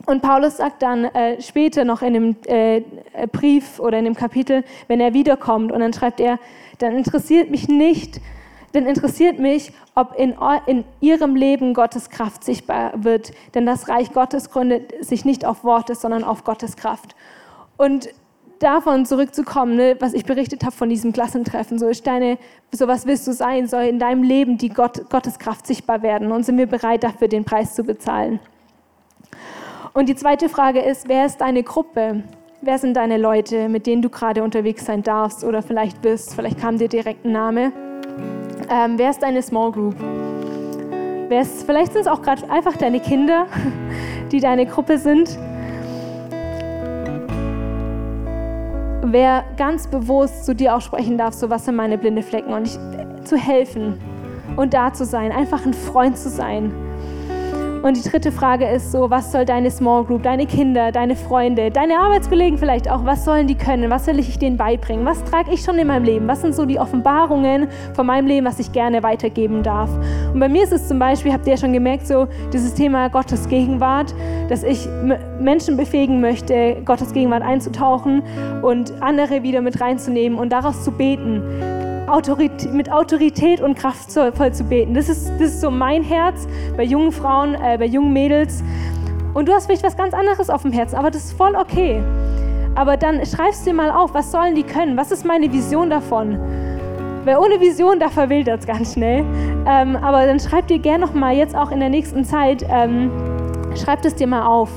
Und 0.10 0.24
Paulus 0.24 0.58
sagt 0.58 0.82
dann 0.82 1.06
äh, 1.06 1.40
später 1.40 1.86
noch 1.86 2.02
in 2.02 2.14
dem 2.16 2.36
äh, 2.48 2.82
Brief 3.32 3.80
oder 3.80 4.00
in 4.00 4.06
dem 4.06 4.16
Kapitel, 4.16 4.64
wenn 4.88 5.00
er 5.00 5.14
wiederkommt, 5.14 5.72
und 5.72 5.82
dann 5.82 5.94
schreibt 5.94 6.20
er, 6.20 6.40
dann 6.80 6.98
interessiert 6.98 7.52
mich 7.52 7.68
nicht, 7.68 8.20
dann 8.72 8.88
interessiert 8.88 9.38
mich, 9.38 9.72
ob 9.94 10.16
in, 10.18 10.34
in 10.66 10.84
ihrem 11.00 11.36
Leben 11.36 11.76
Gottes 11.76 12.10
Kraft 12.10 12.44
sichtbar 12.44 12.94
wird. 13.04 13.34
Denn 13.54 13.68
das 13.68 13.88
Reich 13.88 14.12
Gottes 14.12 14.50
gründet 14.50 15.06
sich 15.06 15.26
nicht 15.26 15.46
auf 15.46 15.64
Worte, 15.64 15.94
sondern 15.94 16.24
auf 16.24 16.44
Gottes 16.44 16.76
Kraft. 16.76 17.16
Und 17.78 18.10
davon 18.58 19.06
zurückzukommen, 19.06 19.76
ne, 19.76 19.96
was 20.00 20.16
ich 20.16 20.26
berichtet 20.26 20.64
habe 20.64 20.76
von 20.76 20.90
diesem 20.90 21.14
Klassentreffen, 21.14 21.78
so 21.78 21.88
ist 21.88 22.08
deine, 22.08 22.40
so 22.72 22.88
was 22.88 23.06
willst 23.06 23.28
du 23.28 23.32
sein, 23.32 23.68
soll 23.68 23.84
in 23.84 24.00
deinem 24.00 24.24
Leben 24.24 24.58
die 24.58 24.70
Gott, 24.70 25.08
Gottes 25.12 25.38
Kraft 25.38 25.68
sichtbar 25.68 26.02
werden 26.02 26.32
und 26.32 26.48
sind 26.48 26.58
wir 26.58 26.66
bereit 26.66 27.04
dafür 27.04 27.28
den 27.28 27.46
Preis 27.46 27.76
zu 27.76 27.84
bezahlen. 27.84 28.40
Und 29.94 30.08
die 30.08 30.16
zweite 30.16 30.50
Frage 30.50 30.80
ist, 30.80 31.10
wer 31.10 31.26
ist 31.26 31.42
deine 31.42 31.64
Gruppe? 31.64 32.24
Wer 32.62 32.78
sind 32.78 32.96
deine 32.96 33.18
Leute, 33.18 33.70
mit 33.70 33.88
denen 33.88 34.02
du 34.02 34.10
gerade 34.10 34.44
unterwegs 34.44 34.86
sein 34.86 35.02
darfst 35.02 35.44
oder 35.44 35.62
vielleicht 35.62 36.02
bist? 36.02 36.36
Vielleicht 36.36 36.60
kam 36.60 36.78
dir 36.78 36.88
direkt 36.88 37.26
ein 37.26 37.32
Name. 37.32 37.72
Ähm, 38.70 38.94
wer 38.98 39.10
ist 39.10 39.24
deine 39.24 39.42
Small 39.42 39.72
Group? 39.72 39.96
Wer 41.28 41.42
ist, 41.42 41.64
vielleicht 41.64 41.94
sind 41.94 42.02
es 42.02 42.08
auch 42.08 42.22
gerade 42.22 42.50
einfach 42.52 42.76
deine 42.78 43.00
Kinder, 43.00 43.48
die 44.32 44.40
deine 44.40 44.66
Gruppe 44.66 44.98
sind. 44.98 45.38
Wer 49.02 49.44
ganz 49.58 49.88
bewusst 49.88 50.46
zu 50.46 50.54
dir 50.54 50.76
auch 50.76 50.82
sprechen 50.82 51.18
darf, 51.18 51.34
so 51.34 51.50
was 51.50 51.66
sind 51.66 51.76
meine 51.76 51.98
blinde 51.98 52.22
Flecken 52.22 52.54
und 52.54 52.68
ich, 52.68 52.78
zu 53.26 53.38
helfen 53.38 53.98
und 54.56 54.74
da 54.74 54.94
zu 54.94 55.04
sein, 55.06 55.32
einfach 55.32 55.66
ein 55.66 55.74
Freund 55.74 56.18
zu 56.18 56.30
sein 56.30 56.72
und 57.82 57.96
die 57.96 58.10
dritte 58.10 58.32
Frage 58.32 58.68
ist 58.68 58.92
so, 58.92 59.10
was 59.10 59.32
soll 59.32 59.46
deine 59.46 59.72
Small 59.72 60.04
Group, 60.04 60.24
deine 60.24 60.46
Kinder, 60.46 60.92
deine 60.92 61.16
Freunde, 61.16 61.72
deine 61.72 61.98
Arbeitskollegen 61.98 62.58
vielleicht 62.58 62.90
auch, 62.90 63.06
was 63.06 63.24
sollen 63.24 63.48
die 63.48 63.56
können? 63.56 63.90
Was 63.90 64.06
soll 64.06 64.20
ich 64.20 64.38
denen 64.38 64.58
beibringen? 64.58 65.06
Was 65.06 65.24
trage 65.24 65.54
ich 65.54 65.62
schon 65.62 65.78
in 65.78 65.88
meinem 65.88 66.04
Leben? 66.04 66.28
Was 66.28 66.42
sind 66.42 66.54
so 66.54 66.66
die 66.66 66.80
Offenbarungen 66.80 67.68
von 67.94 68.06
meinem 68.06 68.28
Leben, 68.28 68.46
was 68.46 68.60
ich 68.60 68.72
gerne 68.72 69.02
weitergeben 69.02 69.64
darf? 69.64 69.90
Und 70.34 70.40
bei 70.40 70.50
mir 70.50 70.64
ist 70.64 70.74
es 70.74 70.88
zum 70.88 71.00
Beispiel, 71.00 71.32
habt 71.32 71.48
ihr 71.48 71.54
ja 71.54 71.58
schon 71.58 71.74
gemerkt, 71.74 72.06
so 72.06 72.28
dieses 72.52 72.74
Thema 72.74 73.08
Gottes 73.10 73.48
Gegenwart, 73.48 74.14
dass 74.50 74.64
ich 74.64 74.88
Menschen 75.40 75.78
befähigen 75.78 76.20
möchte, 76.20 76.78
Gottes 76.84 77.14
Gegenwart 77.14 77.44
einzutauchen 77.44 78.24
und 78.62 78.94
andere 79.02 79.44
wieder 79.44 79.62
mit 79.62 79.80
reinzunehmen 79.80 80.38
und 80.38 80.50
daraus 80.50 80.84
zu 80.84 80.92
beten 80.92 81.79
Autorität, 82.12 82.74
mit 82.74 82.92
Autorität 82.92 83.62
und 83.62 83.76
Kraft 83.76 84.12
voll 84.12 84.54
zu 84.54 84.64
beten. 84.64 84.94
Das 84.94 85.10
ist, 85.10 85.30
das 85.40 85.54
ist 85.54 85.62
so 85.62 85.72
mein 85.72 86.04
Herz 86.04 86.48
bei 86.76 86.84
jungen 86.84 87.12
Frauen, 87.12 87.56
äh, 87.56 87.78
bei 87.78 87.86
jungen 87.86 88.14
Mädels. 88.14 88.64
Und 89.34 89.48
du 89.48 89.54
hast 89.54 89.68
vielleicht 89.68 89.84
was 89.84 89.96
ganz 89.96 90.14
anderes 90.14 90.50
auf 90.50 90.64
dem 90.64 90.72
Herzen, 90.72 90.96
aber 90.96 91.12
das 91.12 91.26
ist 91.26 91.34
voll 91.34 91.56
okay. 91.56 92.02
Aber 92.76 92.98
dann 92.98 93.26
schreibst 93.26 93.66
dir 93.66 93.74
mal 93.74 93.92
auf, 93.92 94.14
was 94.14 94.32
sollen 94.32 94.56
die 94.56 94.64
können? 94.64 94.98
Was 94.98 95.12
ist 95.12 95.26
meine 95.26 95.52
Vision 95.52 95.90
davon? 95.90 96.38
Weil 97.26 97.38
ohne 97.38 97.60
Vision, 97.60 98.00
da 98.00 98.10
verwildert 98.10 98.62
es 98.62 98.68
ganz 98.68 98.94
schnell. 98.94 99.26
Ähm, 99.68 99.96
aber 99.98 100.26
dann 100.26 100.40
schreib 100.40 100.68
dir 100.68 100.80
gerne 100.80 101.06
noch 101.06 101.14
mal 101.14 101.36
jetzt 101.36 101.56
auch 101.56 101.72
in 101.72 101.80
der 101.80 101.90
nächsten 101.90 102.24
Zeit, 102.26 102.66
ähm, 102.70 103.12
schreib 103.76 104.04
es 104.06 104.16
dir 104.16 104.28
mal 104.28 104.46
auf. 104.46 104.70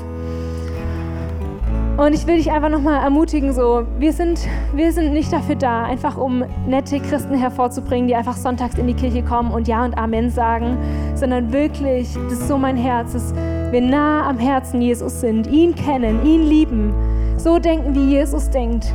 Und 1.95 2.13
ich 2.15 2.25
will 2.25 2.37
dich 2.37 2.51
einfach 2.51 2.69
nochmal 2.69 3.03
ermutigen, 3.03 3.53
so, 3.53 3.85
wir 3.99 4.13
sind, 4.13 4.39
wir 4.73 4.91
sind 4.91 5.13
nicht 5.13 5.31
dafür 5.31 5.55
da, 5.55 5.83
einfach 5.83 6.17
um 6.17 6.43
nette 6.67 6.99
Christen 6.99 7.35
hervorzubringen, 7.35 8.07
die 8.07 8.15
einfach 8.15 8.35
sonntags 8.35 8.79
in 8.79 8.87
die 8.87 8.95
Kirche 8.95 9.21
kommen 9.21 9.51
und 9.51 9.67
Ja 9.67 9.85
und 9.85 9.95
Amen 9.95 10.31
sagen, 10.31 10.75
sondern 11.13 11.53
wirklich, 11.53 12.11
das 12.15 12.39
ist 12.39 12.47
so 12.47 12.57
mein 12.57 12.77
Herz, 12.77 13.13
dass 13.13 13.35
wir 13.35 13.81
nah 13.81 14.27
am 14.27 14.39
Herzen 14.39 14.81
Jesus 14.81 15.21
sind, 15.21 15.45
ihn 15.45 15.75
kennen, 15.75 16.25
ihn 16.25 16.41
lieben, 16.41 16.93
so 17.37 17.59
denken, 17.59 17.93
wie 17.93 18.15
Jesus 18.15 18.49
denkt. 18.49 18.91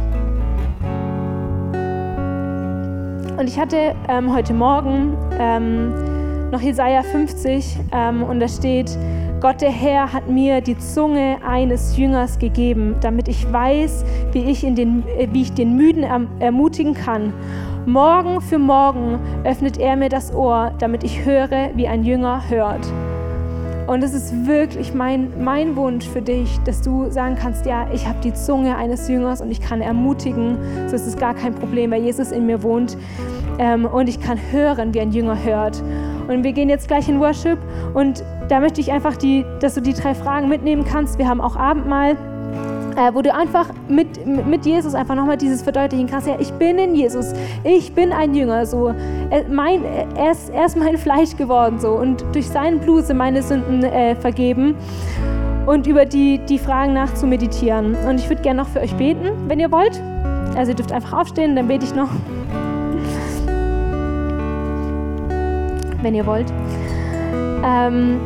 Und 3.39 3.47
ich 3.47 3.61
hatte 3.61 3.95
ähm, 4.09 4.35
heute 4.35 4.53
Morgen 4.55 5.17
ähm, 5.39 6.18
noch 6.51 6.61
Jesaja 6.61 7.03
50 7.03 7.79
ähm, 7.93 8.23
und 8.23 8.41
da 8.41 8.49
steht, 8.49 8.97
Gott 9.41 9.61
der 9.61 9.71
Herr 9.71 10.13
hat 10.13 10.29
mir 10.29 10.61
die 10.61 10.77
Zunge 10.79 11.37
eines 11.47 11.97
Jüngers 11.97 12.39
gegeben, 12.39 12.97
damit 13.01 13.29
ich 13.29 13.51
weiß, 13.53 14.05
wie 14.33 14.45
ich, 14.45 14.65
in 14.65 14.75
den, 14.75 15.05
äh, 15.19 15.29
wie 15.33 15.43
ich 15.43 15.53
den 15.53 15.77
Müden 15.77 16.05
ermutigen 16.41 16.95
kann. 16.95 17.33
Morgen 17.87 18.41
für 18.41 18.59
morgen 18.59 19.19
öffnet 19.45 19.79
er 19.79 19.97
mir 19.97 20.09
das 20.09 20.35
Ohr, 20.35 20.73
damit 20.79 21.05
ich 21.05 21.25
höre, 21.25 21.71
wie 21.75 21.89
ein 21.89 22.05
Jünger 22.05 22.43
hört. 22.49 22.87
Und 23.87 24.05
es 24.05 24.13
ist 24.13 24.47
wirklich 24.47 24.93
mein, 24.93 25.43
mein 25.43 25.75
Wunsch 25.75 26.07
für 26.07 26.21
dich, 26.21 26.59
dass 26.67 26.83
du 26.83 27.11
sagen 27.11 27.37
kannst, 27.41 27.65
ja, 27.65 27.87
ich 27.91 28.07
habe 28.07 28.19
die 28.23 28.35
Zunge 28.35 28.77
eines 28.77 29.09
Jüngers 29.09 29.41
und 29.41 29.51
ich 29.51 29.63
kann 29.63 29.81
ermutigen, 29.81 30.59
so 30.89 30.97
ist 30.97 31.07
es 31.07 31.17
gar 31.17 31.33
kein 31.33 31.55
Problem, 31.55 31.91
weil 31.91 32.03
Jesus 32.03 32.31
in 32.31 32.45
mir 32.45 32.63
wohnt. 32.63 32.99
Ähm, 33.59 33.87
und 33.87 34.09
ich 34.09 34.21
kann 34.21 34.39
hören, 34.51 34.93
wie 34.93 35.01
ein 35.01 35.11
Jünger 35.11 35.43
hört. 35.43 35.83
Und 36.29 36.45
wir 36.45 36.53
gehen 36.53 36.69
jetzt 36.69 36.89
gleich 36.89 37.09
in 37.09 37.21
Worship 37.21 37.59
und 37.95 38.23
da 38.49 38.61
möchte 38.61 38.81
ich 38.81 38.93
einfach, 38.93 39.17
die, 39.17 39.45
dass 39.61 39.75
du 39.75 39.81
die 39.81 39.95
drei 39.95 40.15
Fragen 40.15 40.49
mitnehmen 40.49 40.85
kannst. 40.85 41.19
Wir 41.19 41.29
haben 41.29 41.41
auch 41.41 41.57
Abendmahl 41.57 42.17
äh, 42.99 43.15
wo 43.15 43.23
du 43.23 43.33
einfach 43.33 43.69
mit, 43.89 44.27
mit 44.27 44.67
Jesus 44.67 44.95
einfach 44.95 45.15
nochmal 45.15 45.37
dieses 45.37 45.63
verdeutlichen 45.63 46.09
kannst, 46.09 46.27
ja, 46.27 46.37
ich 46.39 46.53
bin 46.55 46.79
in 46.79 46.95
Jesus, 46.95 47.33
ich 47.63 47.93
bin 47.95 48.13
ein 48.13 48.35
Jünger, 48.35 48.67
so, 48.67 48.89
er, 49.31 49.49
mein, 49.49 49.85
er, 50.17 50.33
ist, 50.33 50.51
er 50.51 50.67
ist 50.67 50.77
mein 50.77 50.99
Fleisch 50.99 51.37
geworden, 51.37 51.79
so, 51.79 51.91
und 51.91 52.25
durch 52.33 52.49
sein 52.49 52.81
Blut 52.81 53.07
sind 53.07 53.19
meine 53.19 53.43
Sünden 53.43 53.85
äh, 53.85 54.17
vergeben 54.17 54.75
und 55.67 55.87
über 55.87 56.07
die, 56.07 56.39
die 56.49 56.59
Fragen 56.59 56.95
nachzumeditieren. 56.95 57.95
Und 58.09 58.19
ich 58.19 58.29
würde 58.29 58.43
gerne 58.43 58.63
noch 58.63 58.69
für 58.69 58.81
euch 58.81 58.95
beten, 58.95 59.29
wenn 59.49 59.61
ihr 59.61 59.71
wollt. 59.71 60.01
Also 60.57 60.73
ihr 60.73 60.77
dürft 60.77 60.93
einfach 60.93 61.13
aufstehen, 61.13 61.55
dann 61.55 61.69
bete 61.69 61.85
ich 61.85 61.95
noch. 61.95 62.09
Wenn 66.03 66.15
ihr 66.15 66.27
wollt. 66.27 66.53
Ähm, 67.65 68.21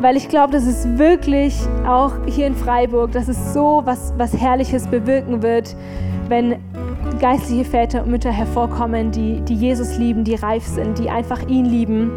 weil 0.00 0.16
ich 0.16 0.28
glaube, 0.28 0.52
dass 0.52 0.64
es 0.64 0.86
wirklich 0.98 1.56
auch 1.86 2.12
hier 2.26 2.46
in 2.46 2.54
Freiburg, 2.54 3.12
dass 3.12 3.26
es 3.28 3.52
so 3.52 3.82
was, 3.84 4.12
was 4.16 4.36
Herrliches 4.36 4.86
bewirken 4.86 5.42
wird, 5.42 5.74
wenn 6.28 6.56
geistliche 7.18 7.64
Väter 7.64 8.04
und 8.04 8.10
Mütter 8.10 8.30
hervorkommen, 8.30 9.10
die, 9.10 9.40
die 9.40 9.54
Jesus 9.54 9.98
lieben, 9.98 10.24
die 10.24 10.36
reif 10.36 10.64
sind, 10.64 10.98
die 10.98 11.10
einfach 11.10 11.48
ihn 11.48 11.64
lieben. 11.64 12.12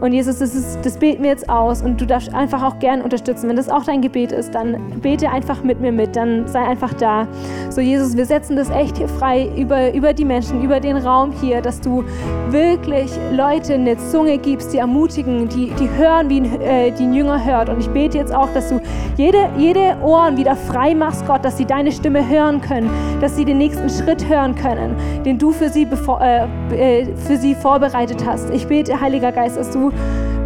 Und 0.00 0.12
Jesus, 0.12 0.38
das, 0.38 0.54
ist, 0.54 0.78
das 0.82 0.96
beten 0.96 1.22
wir 1.22 1.30
jetzt 1.30 1.48
aus 1.50 1.82
und 1.82 2.00
du 2.00 2.06
darfst 2.06 2.32
einfach 2.32 2.62
auch 2.62 2.78
gern 2.78 3.02
unterstützen. 3.02 3.48
Wenn 3.48 3.56
das 3.56 3.68
auch 3.68 3.84
dein 3.84 4.00
Gebet 4.00 4.32
ist, 4.32 4.54
dann 4.54 5.00
bete 5.00 5.28
einfach 5.28 5.62
mit 5.62 5.80
mir 5.80 5.92
mit, 5.92 6.16
dann 6.16 6.48
sei 6.48 6.60
einfach 6.60 6.94
da. 6.94 7.28
So, 7.68 7.82
Jesus, 7.82 8.16
wir 8.16 8.24
setzen 8.24 8.56
das 8.56 8.70
echt 8.70 8.96
hier 8.96 9.08
frei 9.08 9.50
über, 9.56 9.92
über 9.92 10.14
die 10.14 10.24
Menschen, 10.24 10.62
über 10.62 10.80
den 10.80 10.96
Raum 10.96 11.32
hier, 11.32 11.60
dass 11.60 11.80
du 11.80 12.02
wirklich 12.48 13.10
Leute 13.32 13.74
eine 13.74 13.98
Zunge 13.98 14.38
gibst, 14.38 14.72
die 14.72 14.78
ermutigen, 14.78 15.48
die, 15.48 15.70
die 15.78 15.90
hören, 15.90 16.30
wie 16.30 16.40
ein, 16.40 16.60
äh, 16.62 16.92
die 16.92 17.02
ein 17.02 17.12
Jünger 17.12 17.44
hört. 17.44 17.68
Und 17.68 17.80
ich 17.80 17.88
bete 17.90 18.16
jetzt 18.16 18.34
auch, 18.34 18.48
dass 18.54 18.70
du 18.70 18.80
jede, 19.18 19.50
jede 19.58 19.96
Ohren 20.02 20.38
wieder 20.38 20.56
frei 20.56 20.94
machst, 20.94 21.26
Gott, 21.26 21.44
dass 21.44 21.58
sie 21.58 21.66
deine 21.66 21.92
Stimme 21.92 22.26
hören 22.26 22.62
können, 22.62 22.88
dass 23.20 23.36
sie 23.36 23.44
den 23.44 23.58
nächsten 23.58 23.90
Schritt 23.90 24.26
hören 24.26 24.54
können, 24.54 24.96
den 25.26 25.38
du 25.38 25.52
für 25.52 25.68
sie, 25.68 25.86
äh, 26.20 26.46
äh 26.74 27.06
für 27.16 27.36
sie 27.36 27.54
vorbereitet 27.54 28.24
hast. 28.24 28.48
Ich 28.50 28.66
bete, 28.66 28.98
Heiliger 28.98 29.32
Geist, 29.32 29.58
dass 29.58 29.70
du 29.70 29.89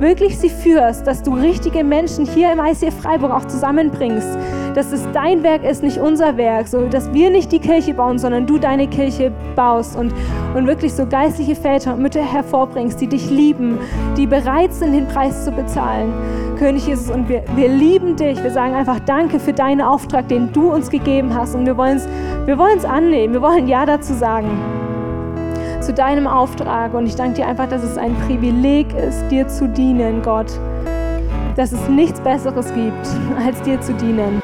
wirklich 0.01 0.39
sie 0.39 0.51
führst, 0.51 1.07
dass 1.07 1.23
du 1.23 1.35
richtige 1.35 1.83
Menschen 1.85 2.27
hier 2.27 2.53
im 2.53 2.59
ICF 2.59 2.95
Freiburg 3.01 3.31
auch 3.31 3.47
zusammenbringst, 3.47 4.37
dass 4.75 4.93
es 4.93 5.07
dein 5.13 5.43
Werk 5.43 5.65
ist, 5.65 5.83
nicht 5.83 5.99
unser 5.99 6.37
Werk, 6.37 6.69
so 6.69 6.87
dass 6.87 7.13
wir 7.13 7.31
nicht 7.31 7.53
die 7.53 7.59
Kirche 7.59 7.95
bauen, 7.95 8.19
sondern 8.19 8.47
du 8.47 8.59
deine 8.59 8.87
Kirche 8.89 9.33
baust 9.57 9.97
und, 9.97 10.13
und 10.55 10.67
wirklich 10.67 10.93
so 10.93 11.07
geistliche 11.07 11.55
Väter 11.55 11.95
und 11.95 12.03
Mütter 12.03 12.23
hervorbringst, 12.23 13.01
die 13.01 13.07
dich 13.07 13.31
lieben, 13.31 13.79
die 14.17 14.27
bereit 14.27 14.75
sind, 14.75 14.93
den 14.93 15.07
Preis 15.09 15.45
zu 15.45 15.53
bezahlen. 15.53 16.13
König 16.59 16.87
Jesus, 16.87 17.11
und 17.11 17.29
wir, 17.29 17.43
wir 17.57 17.69
lieben 17.69 18.17
dich. 18.17 18.43
Wir 18.43 18.51
sagen 18.51 18.75
einfach 18.75 19.01
Danke 19.01 19.41
für 19.41 19.53
deinen 19.53 19.81
Auftrag, 19.81 20.29
den 20.29 20.53
du 20.53 20.73
uns 20.73 20.89
gegeben 20.89 21.35
hast. 21.35 21.55
Und 21.55 21.67
wir 21.67 21.77
wollen 21.77 21.97
es 21.97 22.07
wir 22.47 22.91
annehmen. 22.91 23.35
Wir 23.35 23.43
wollen 23.43 23.69
Ja 23.69 23.87
dazu 23.87 24.15
sagen 24.15 24.84
zu 25.85 25.93
deinem 25.93 26.27
Auftrag. 26.27 26.95
Und 26.95 27.07
ich 27.07 27.15
danke 27.15 27.37
dir 27.37 27.47
einfach, 27.47 27.69
dass 27.69 27.83
es 27.83 27.99
ein 27.99 28.15
Privileg 28.27 28.93
ist, 28.95 29.29
dir 29.29 29.47
zu 29.49 29.69
dienen, 29.69 30.23
Gott. 30.23 30.51
Dass 31.57 31.73
es 31.73 31.89
nichts 31.89 32.21
Besseres 32.21 32.73
gibt, 32.75 33.07
als 33.45 33.61
dir 33.63 33.81
zu 33.81 33.93
dienen. 33.95 34.44